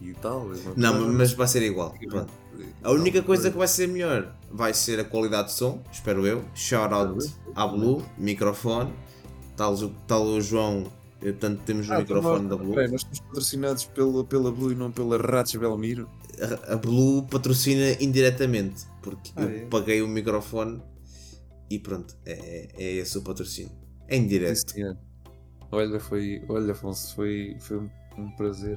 e, 0.00 0.10
e 0.10 0.14
tal. 0.22 0.46
é 0.54 0.58
não 0.76 1.12
mas 1.12 1.32
vai 1.32 1.46
ser 1.48 1.62
igual 1.62 1.94
pronto. 2.08 2.32
A 2.82 2.90
única 2.92 3.22
coisa 3.22 3.50
que 3.50 3.56
vai 3.56 3.68
ser 3.68 3.88
melhor 3.88 4.34
vai 4.50 4.72
ser 4.74 5.00
a 5.00 5.04
qualidade 5.04 5.48
de 5.48 5.54
som, 5.54 5.82
espero 5.92 6.26
eu. 6.26 6.44
Shout 6.54 6.92
out 6.94 7.30
à 7.54 7.66
Blue, 7.66 8.02
microfone. 8.18 8.92
Tal, 9.56 9.76
tal 10.06 10.24
o 10.24 10.40
João, 10.40 10.84
eh, 11.22 11.30
portanto 11.32 11.60
temos 11.64 11.88
o 11.88 11.92
Ah, 11.92 11.98
microfone 12.00 12.48
da 12.48 12.56
Blue. 12.56 12.74
peraí, 12.74 12.90
nós 12.90 13.02
somos 13.02 13.20
patrocinados 13.20 13.84
pela, 13.84 14.24
pela 14.24 14.50
Blue 14.50 14.72
e 14.72 14.74
não 14.74 14.90
pela 14.90 15.16
Ratos 15.16 15.54
Belmiro. 15.54 16.08
A, 16.68 16.74
a 16.74 16.76
Blue 16.76 17.22
patrocina 17.28 17.96
indiretamente, 18.00 18.84
porque 19.02 19.30
Ah, 19.36 19.42
eu 19.42 19.48
é? 19.48 19.66
paguei 19.66 20.02
o 20.02 20.08
microfone 20.08 20.82
e 21.70 21.78
pronto, 21.78 22.16
é, 22.26 22.68
é 22.76 22.92
esse 22.96 23.16
o 23.16 23.22
patrocínio. 23.22 23.70
É 24.08 24.16
indireto. 24.16 24.70
Sim. 24.72 24.96
Olha, 25.70 25.98
foi, 26.00 26.42
olha, 26.48 26.72
Afonso, 26.72 27.14
foi, 27.14 27.56
foi 27.60 27.78
um 28.18 28.30
prazer 28.36 28.76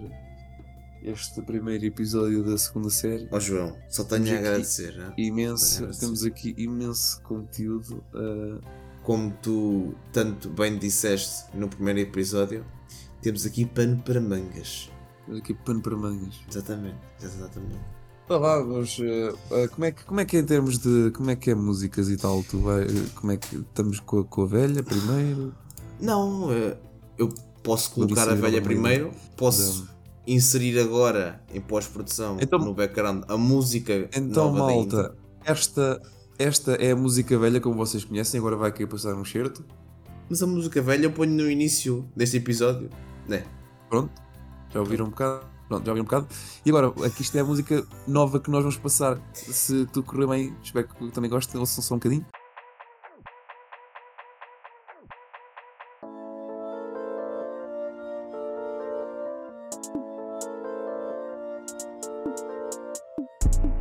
este 1.04 1.42
primeiro 1.42 1.86
episódio 1.86 2.44
da 2.44 2.58
segunda 2.58 2.90
série. 2.90 3.28
Ó 3.32 3.40
João, 3.40 3.76
só 3.90 4.04
tenho 4.04 4.24
Temos 4.26 4.30
a 4.30 4.40
aqui 4.40 4.48
agradecer. 4.48 4.98
né? 4.98 5.14
Imenso, 5.18 5.78
Agradecer. 5.78 6.00
temos 6.00 6.24
aqui 6.24 6.54
imenso 6.58 7.22
conteúdo. 7.24 8.04
ah, 8.14 8.60
Como 9.04 9.32
tu 9.42 9.94
tanto 10.12 10.50
bem 10.50 10.78
disseste 10.78 11.46
no 11.56 11.68
primeiro 11.70 12.00
episódio, 12.00 12.66
temos 13.22 13.46
aqui 13.46 13.66
pano 13.66 13.98
para 14.04 14.20
mangas. 14.20 14.90
temos 15.26 15.40
aqui 15.42 15.54
pano 15.54 15.82
para 15.82 15.96
mangas. 15.96 16.36
Exatamente, 16.50 16.98
exatamente. 17.22 17.80
Lá, 18.30 18.62
mas 18.62 18.98
ah, 19.02 19.38
ah, 19.64 19.68
como, 19.70 19.86
é 19.86 19.92
que, 19.94 20.04
como 20.04 20.20
é 20.20 20.26
que 20.26 20.36
é 20.36 20.40
em 20.42 20.46
termos 20.46 20.78
de. 20.80 21.12
Como 21.12 21.30
é 21.32 21.36
que 21.38 21.50
é 21.52 21.56
músicas 21.56 22.10
e 22.10 22.18
tal? 22.18 22.44
Tu 22.44 22.60
vai, 22.60 22.86
como 23.16 23.32
é 23.32 23.38
que 23.38 23.56
estamos 23.56 24.02
com 24.02 24.20
a, 24.20 24.26
com 24.26 24.42
a 24.42 24.46
velha 24.46 24.84
primeiro? 24.84 25.56
Não, 26.02 26.52
eh, 26.52 26.78
eu 27.18 27.30
posso 27.64 27.92
colocar 27.92 28.28
a 28.30 28.36
velha 28.36 28.62
primeiro, 28.62 29.12
posso 29.38 29.88
inserir 30.28 30.78
agora 30.80 31.42
em 31.54 31.62
pós-produção 31.62 32.38
Então- 32.42 32.60
no 32.60 32.74
background 32.74 33.24
a 33.28 33.38
música 33.38 34.10
Então, 34.16 34.52
nova 34.52 34.60
malta, 34.74 35.16
esta, 35.46 36.02
esta 36.38 36.74
é 36.74 36.92
a 36.92 36.96
música 36.96 37.38
velha 37.40 37.62
como 37.62 37.76
vocês 37.76 38.04
conhecem. 38.04 38.38
Agora 38.40 38.56
vai 38.58 38.70
aqui 38.70 38.86
passar 38.86 39.16
um 39.16 39.24
certo. 39.26 39.64
Mas 40.30 40.44
a 40.44 40.48
música 40.48 40.82
velha 40.82 41.06
eu 41.06 41.12
ponho 41.12 41.32
no 41.32 41.50
início 41.50 42.06
deste 42.16 42.36
episódio, 42.38 42.90
né? 43.28 43.46
Pronto, 43.90 44.12
já 44.70 44.80
ouviram 44.82 45.06
um 45.06 45.10
bocado. 45.10 45.46
Pronto, 45.70 45.86
já 45.86 45.92
ouviram 45.92 46.04
um 46.04 46.06
bocado. 46.06 46.28
E 46.66 46.70
agora, 46.70 46.88
aqui 47.06 47.22
isto 47.22 47.38
é 47.38 47.42
a 47.42 47.44
música 47.46 47.86
nova 48.08 48.40
que 48.40 48.50
nós 48.50 48.62
vamos 48.62 48.78
passar. 48.78 49.20
Se 49.34 49.86
tudo 49.88 50.06
correr 50.06 50.28
bem, 50.28 50.54
espero 50.64 50.88
que 50.88 51.12
também 51.12 51.30
gostem, 51.30 51.60
ouçam 51.60 51.82
só 51.84 51.96
um 51.96 51.98
bocadinho. 51.98 52.26
you. 63.18 63.77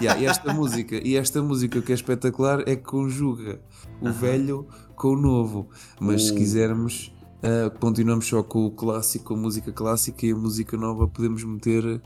Yeah, 0.00 0.20
e 0.20 0.26
esta 0.26 0.52
música, 0.52 0.96
e 1.06 1.16
esta 1.16 1.42
música 1.42 1.80
que 1.82 1.92
é 1.92 1.94
espetacular 1.94 2.60
é 2.66 2.76
que 2.76 2.82
conjuga 2.82 3.60
o 4.00 4.10
velho 4.12 4.66
com 4.94 5.08
o 5.08 5.16
novo. 5.16 5.68
Mas 6.00 6.24
se 6.24 6.32
Uh. 6.32 6.34
quisermos, 6.34 7.12
ah, 7.42 7.70
continuamos 7.78 8.26
só 8.26 8.42
com 8.42 8.66
o 8.66 8.70
clássico, 8.70 9.26
com 9.26 9.34
a 9.34 9.36
música 9.38 9.72
clássica 9.72 10.26
e 10.26 10.32
a 10.32 10.36
música 10.36 10.76
nova 10.76 11.06
podemos 11.08 11.42
meter 11.44 12.00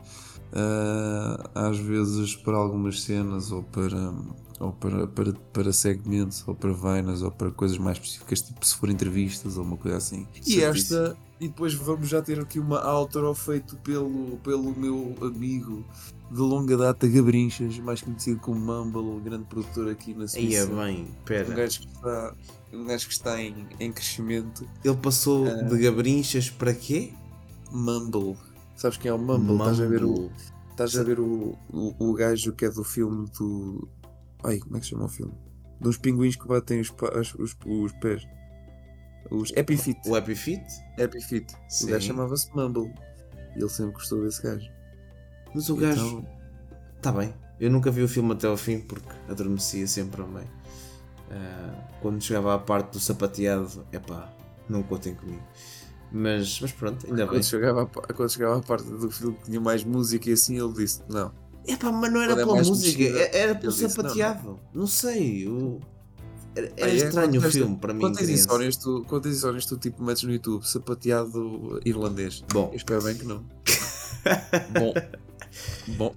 ah, 0.53 1.49
às 1.69 1.77
vezes 1.79 2.35
para 2.35 2.57
algumas 2.57 3.01
cenas 3.03 3.51
ou 3.51 3.63
para 3.63 4.13
ou 4.59 4.71
para, 4.73 5.07
para, 5.07 5.33
para 5.51 5.73
segmentos 5.73 6.47
ou 6.47 6.53
para 6.53 6.71
vainas 6.71 7.23
ou 7.23 7.31
para 7.31 7.49
coisas 7.49 7.79
mais 7.79 7.97
específicas, 7.97 8.41
tipo 8.43 8.63
se 8.63 8.75
for 8.75 8.89
entrevistas 8.89 9.57
ou 9.57 9.63
uma 9.63 9.75
coisa 9.77 9.97
assim. 9.97 10.27
E 10.45 10.53
Certíssimo. 10.53 10.99
esta, 10.99 11.17
e 11.41 11.47
depois 11.47 11.73
vamos 11.73 12.07
já 12.07 12.21
ter 12.21 12.39
aqui 12.39 12.59
uma 12.59 12.87
outro 12.93 13.33
feito 13.33 13.75
pelo, 13.77 14.37
pelo 14.43 14.73
meu 14.77 15.15
amigo 15.21 15.83
de 16.31 16.37
longa 16.39 16.77
data, 16.77 17.07
Gabrinchas, 17.07 17.77
mais 17.79 18.01
conhecido 18.01 18.39
como 18.39 18.59
Mumble, 18.59 19.19
grande 19.21 19.43
produtor 19.45 19.89
aqui 19.89 20.13
na 20.13 20.25
Aí 20.35 20.55
é 20.55 20.61
Suíça. 20.61 20.67
bem, 20.67 21.01
Um 21.03 21.23
pera. 21.25 21.53
gajo 21.53 21.79
que 21.81 21.87
está, 21.87 22.35
um 22.71 22.85
gajo 22.85 23.07
que 23.07 23.13
está 23.13 23.41
em, 23.41 23.67
em 23.79 23.91
crescimento. 23.91 24.65
Ele 24.85 24.95
passou 24.97 25.47
Ah. 25.47 25.63
de 25.63 25.77
gabrinchas 25.79 26.49
para 26.49 26.73
quê? 26.73 27.11
Mumble. 27.71 28.37
Sabes 28.75 28.97
quem 28.97 29.09
é 29.09 29.13
o 29.13 29.17
Mumble? 29.19 29.55
Estás 29.57 29.81
a 29.81 29.85
ver 29.87 30.03
o, 30.03 30.07
Mumble. 30.09 30.31
estás 30.69 30.95
a 30.97 31.03
ver 31.03 31.19
o, 31.19 31.57
o, 31.69 31.95
o 31.99 32.13
gajo 32.13 32.53
que 32.53 32.65
é 32.65 32.69
do 32.69 32.83
filme 32.83 33.27
do. 33.37 33.87
Ai, 34.43 34.59
como 34.59 34.77
é 34.77 34.79
que 34.79 34.85
se 34.85 34.91
chama 34.91 35.05
o 35.05 35.09
filme? 35.09 35.33
Dos 35.81 35.97
pinguins 35.97 36.35
que 36.35 36.47
batem 36.47 36.79
os, 36.79 36.93
os, 37.39 37.57
os 37.65 37.91
pés. 37.93 38.25
Os 39.29 39.51
Epifit. 39.55 39.99
O? 40.09 40.17
Epifit. 40.17 40.65
Sim. 41.69 41.85
O 41.85 41.87
gajo 41.89 42.07
chamava-se 42.07 42.49
Mumble. 42.55 42.93
E 43.55 43.59
ele 43.59 43.69
sempre 43.69 43.93
gostou 43.93 44.21
desse 44.23 44.41
gajo. 44.41 44.69
Mas 45.53 45.69
o 45.69 45.75
gajo. 45.75 46.07
Então, 46.19 46.41
Tá 47.01 47.11
bem. 47.11 47.33
Eu 47.59 47.69
nunca 47.71 47.89
vi 47.91 48.01
o 48.03 48.07
filme 48.07 48.31
até 48.33 48.47
ao 48.47 48.57
fim 48.57 48.79
porque 48.79 49.09
adormecia 49.29 49.87
sempre 49.87 50.21
ao 50.21 50.27
meio. 50.27 50.47
Ah, 51.31 51.73
quando 52.01 52.21
chegava 52.23 52.53
à 52.55 52.59
parte 52.59 52.91
do 52.93 52.99
sapateado, 52.99 53.85
epá, 53.91 54.31
não 54.67 54.83
contem 54.83 55.15
comigo. 55.15 55.41
Mas, 56.11 56.59
mas 56.59 56.71
pronto, 56.73 57.05
ainda 57.05 57.17
bem. 57.23 57.27
quando, 57.27 57.43
chegava 57.43 57.83
a, 57.83 58.13
quando 58.13 58.29
chegava 58.29 58.57
à 58.57 58.61
parte 58.61 58.83
do 58.85 59.09
filme 59.09 59.35
que 59.37 59.45
tinha 59.45 59.61
mais 59.61 59.83
música 59.83 60.29
e 60.29 60.33
assim, 60.33 60.59
ele 60.59 60.73
disse: 60.73 61.01
Não. 61.07 61.31
Epá, 61.65 61.91
mas 61.91 62.11
não 62.11 62.21
era 62.21 62.33
é 62.33 62.35
pela 62.35 62.55
música, 62.57 62.97
mexida, 62.99 63.19
era- 63.37 63.55
pelo 63.55 63.71
disse, 63.71 63.83
não, 63.83 63.89
sapateado. 63.89 64.59
Não, 64.73 64.87
sei. 64.87 65.47
o- 65.47 65.79
Ah, 66.55 66.89
é? 66.89 66.95
estranho 66.95 67.39
o 67.39 67.43
filme 67.43 67.77
para 67.77 67.93
mim. 67.93 68.01
Criança. 68.11 68.31
insónias, 68.31 68.75
tu, 68.75 69.05
quando 69.07 69.23
tens 69.23 69.37
insónias, 69.37 69.65
tu 69.65 69.77
tipo 69.77 70.03
metes 70.03 70.23
no 70.23 70.31
YouTube 70.33 70.67
sapateado 70.67 71.79
irlandês. 71.85 72.43
Bom, 72.51 72.69
Eu 72.71 72.77
espero 72.77 73.01
bem 73.01 73.15
que 73.15 73.25
não. 73.25 73.43
Bom. 74.77 74.93
Bom. 75.97 76.15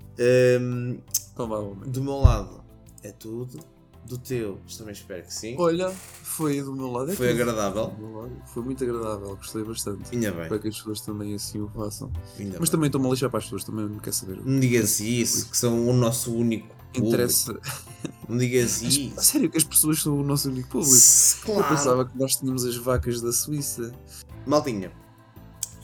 homem. 1.38 1.90
do 1.90 2.02
meu 2.02 2.16
lado 2.18 2.60
é 3.02 3.12
tudo. 3.12 3.58
Do 4.06 4.18
teu, 4.18 4.60
também 4.76 4.92
espero 4.92 5.22
que 5.22 5.32
sim. 5.32 5.56
Olha, 5.58 5.88
foi 5.90 6.60
do 6.60 6.74
meu 6.74 6.90
lado. 6.90 7.10
é 7.12 7.14
Foi 7.14 7.30
agradável. 7.30 7.84
Lado. 7.84 8.32
Foi 8.52 8.62
muito 8.62 8.84
agradável, 8.84 9.34
gostei 9.34 9.64
bastante. 9.64 10.14
Ainda 10.14 10.30
bem. 10.30 10.42
Espero 10.42 10.60
que 10.60 10.68
as 10.68 10.76
pessoas 10.76 11.00
também 11.00 11.34
assim 11.34 11.58
o 11.58 11.68
façam. 11.68 12.12
Ainda 12.38 12.58
Mas 12.60 12.68
bem. 12.68 12.70
também 12.72 12.86
estou-me 12.88 13.06
a 13.06 13.10
lixar 13.10 13.30
para 13.30 13.38
as 13.38 13.44
pessoas, 13.44 13.64
também 13.64 13.88
não 13.88 13.98
quer 13.98 14.12
saber. 14.12 14.42
Não 14.44 14.60
digas 14.60 15.00
isso, 15.00 15.48
que 15.48 15.56
são 15.56 15.88
o 15.88 15.92
nosso 15.94 16.34
único. 16.34 16.73
Interessa. 17.00 17.58
Não 18.28 18.38
digas 18.38 18.80
isso. 18.82 19.12
sério 19.20 19.50
que 19.50 19.58
as 19.58 19.64
pessoas 19.64 20.00
são 20.02 20.18
o 20.18 20.22
nosso 20.24 20.48
único 20.48 20.68
público. 20.68 20.94
S- 20.94 21.36
Eu 21.46 21.54
Claro. 21.54 21.68
pensava 21.76 22.04
que 22.06 22.18
nós 22.18 22.36
tínhamos 22.36 22.64
as 22.64 22.76
vacas 22.76 23.20
da 23.20 23.32
Suíça. 23.32 23.92
Maltinha, 24.46 24.90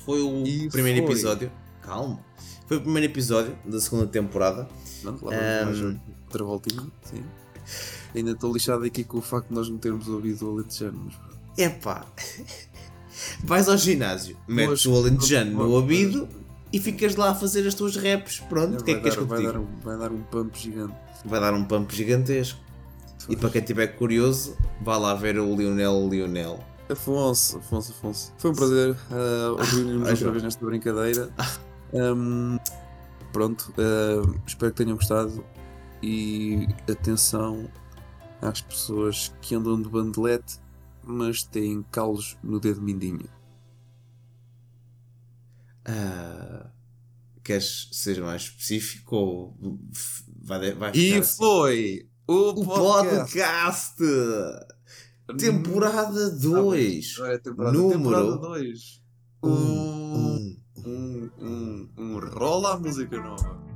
foi 0.07 0.23
o 0.23 0.47
E 0.47 0.69
primeiro 0.71 1.03
foi. 1.07 1.13
episódio. 1.13 1.53
Calma. 1.83 2.19
Foi 2.67 2.77
o 2.77 2.81
primeiro 2.81 3.13
episódio 3.13 3.57
da 3.65 3.81
segunda 3.81 4.07
temporada. 4.07 4.69
Não, 5.03 5.19
lá 5.23 5.65
mais 5.67 5.81
outra 5.81 6.45
voltinha. 6.45 6.87
Sim. 7.03 7.23
Ainda 8.15 8.31
estou 8.33 8.53
lixado 8.53 8.85
aqui 8.85 9.05
com 9.05 9.19
o 9.19 9.23
facto 9.23 9.49
de 9.49 9.55
nós 9.55 9.69
não 9.69 9.79
termos 9.79 10.09
ouvido 10.09 10.47
o 10.49 10.55
Alentejano. 10.59 11.05
Mas... 11.05 11.59
Epá. 11.59 12.07
Vais 13.45 13.69
ao 13.69 13.77
ginásio, 13.77 14.37
metes 14.49 14.87
o 14.87 14.95
alentejano 14.97 15.53
no 15.53 15.71
ouvido 15.73 16.27
e 16.73 16.79
ficas 16.81 17.17
lá 17.17 17.31
a 17.31 17.35
fazer 17.35 17.67
as 17.67 17.75
tuas 17.75 17.97
raps. 17.97 18.41
Pronto, 18.49 18.81
o 18.81 18.85
que 18.85 18.93
é 18.93 18.95
que 18.95 19.01
queres 19.01 19.17
que 19.17 19.23
eu 19.23 19.27
vai, 19.27 19.43
dar, 19.43 19.57
um- 19.59 19.67
vai 19.83 19.99
dar 19.99 20.13
um 20.13 20.23
pump 20.23 20.57
gigante. 20.59 20.95
Vai 21.25 21.41
dar 21.41 21.55
um 21.55 21.65
pump 21.65 21.95
gigantesco. 21.95 22.61
E 23.29 23.37
para 23.37 23.51
quem 23.51 23.61
estiver 23.61 23.87
curioso, 23.89 24.57
vá 24.81 24.97
lá 24.97 25.15
ver 25.15 25.39
o 25.39 25.55
Lionel 25.55 26.09
Lionel. 26.09 26.59
Afonso, 26.89 27.59
Afonso, 27.59 27.93
Afonso. 27.93 28.33
Foi 28.39 28.51
um 28.51 28.55
prazer 28.55 28.91
uh, 29.11 29.53
ouvir-nos 29.59 30.07
ai, 30.09 30.13
outra 30.13 30.31
vez 30.33 30.43
nesta 30.43 30.65
brincadeira. 30.67 31.31
Um, 31.93 32.59
pronto, 33.33 33.73
uh, 33.79 34.35
espero 34.47 34.73
que 34.73 34.83
tenham 34.85 34.97
gostado 34.97 35.45
e 36.03 36.67
atenção 36.91 37.69
às 38.43 38.61
pessoas 38.61 39.33
que 39.41 39.55
andam 39.55 39.81
de 39.81 39.89
bandelete, 39.89 40.59
mas 41.05 41.43
têm 41.45 41.85
calos 41.93 42.37
no 42.43 42.59
dedo 42.59 42.81
mindinho. 42.81 43.29
Ah, 45.93 46.71
queres 47.43 47.89
ser 47.93 48.21
mais 48.23 48.43
específico 48.43 49.17
ou 49.17 49.59
vai, 50.43 50.73
vai 50.75 50.93
E 50.95 51.15
assim? 51.15 51.37
foi 51.37 52.09
o, 52.29 52.51
o 52.51 52.65
podcast. 52.67 53.97
podcast! 53.97 53.97
Temporada 55.39 56.31
2. 56.31 57.15
Agora 57.19 57.35
é 57.35 57.39
temporada, 57.39 57.79
Número 57.79 57.99
temporada 57.99 58.37
2. 58.37 59.03
Um, 59.43 59.51
Um, 59.51 60.57
um. 60.77 60.81
um, 60.87 61.31
um, 61.41 61.91
um, 61.99 62.19
rola 62.19 62.75
a 62.75 62.79
música 62.79 63.17
nova. 63.21 63.70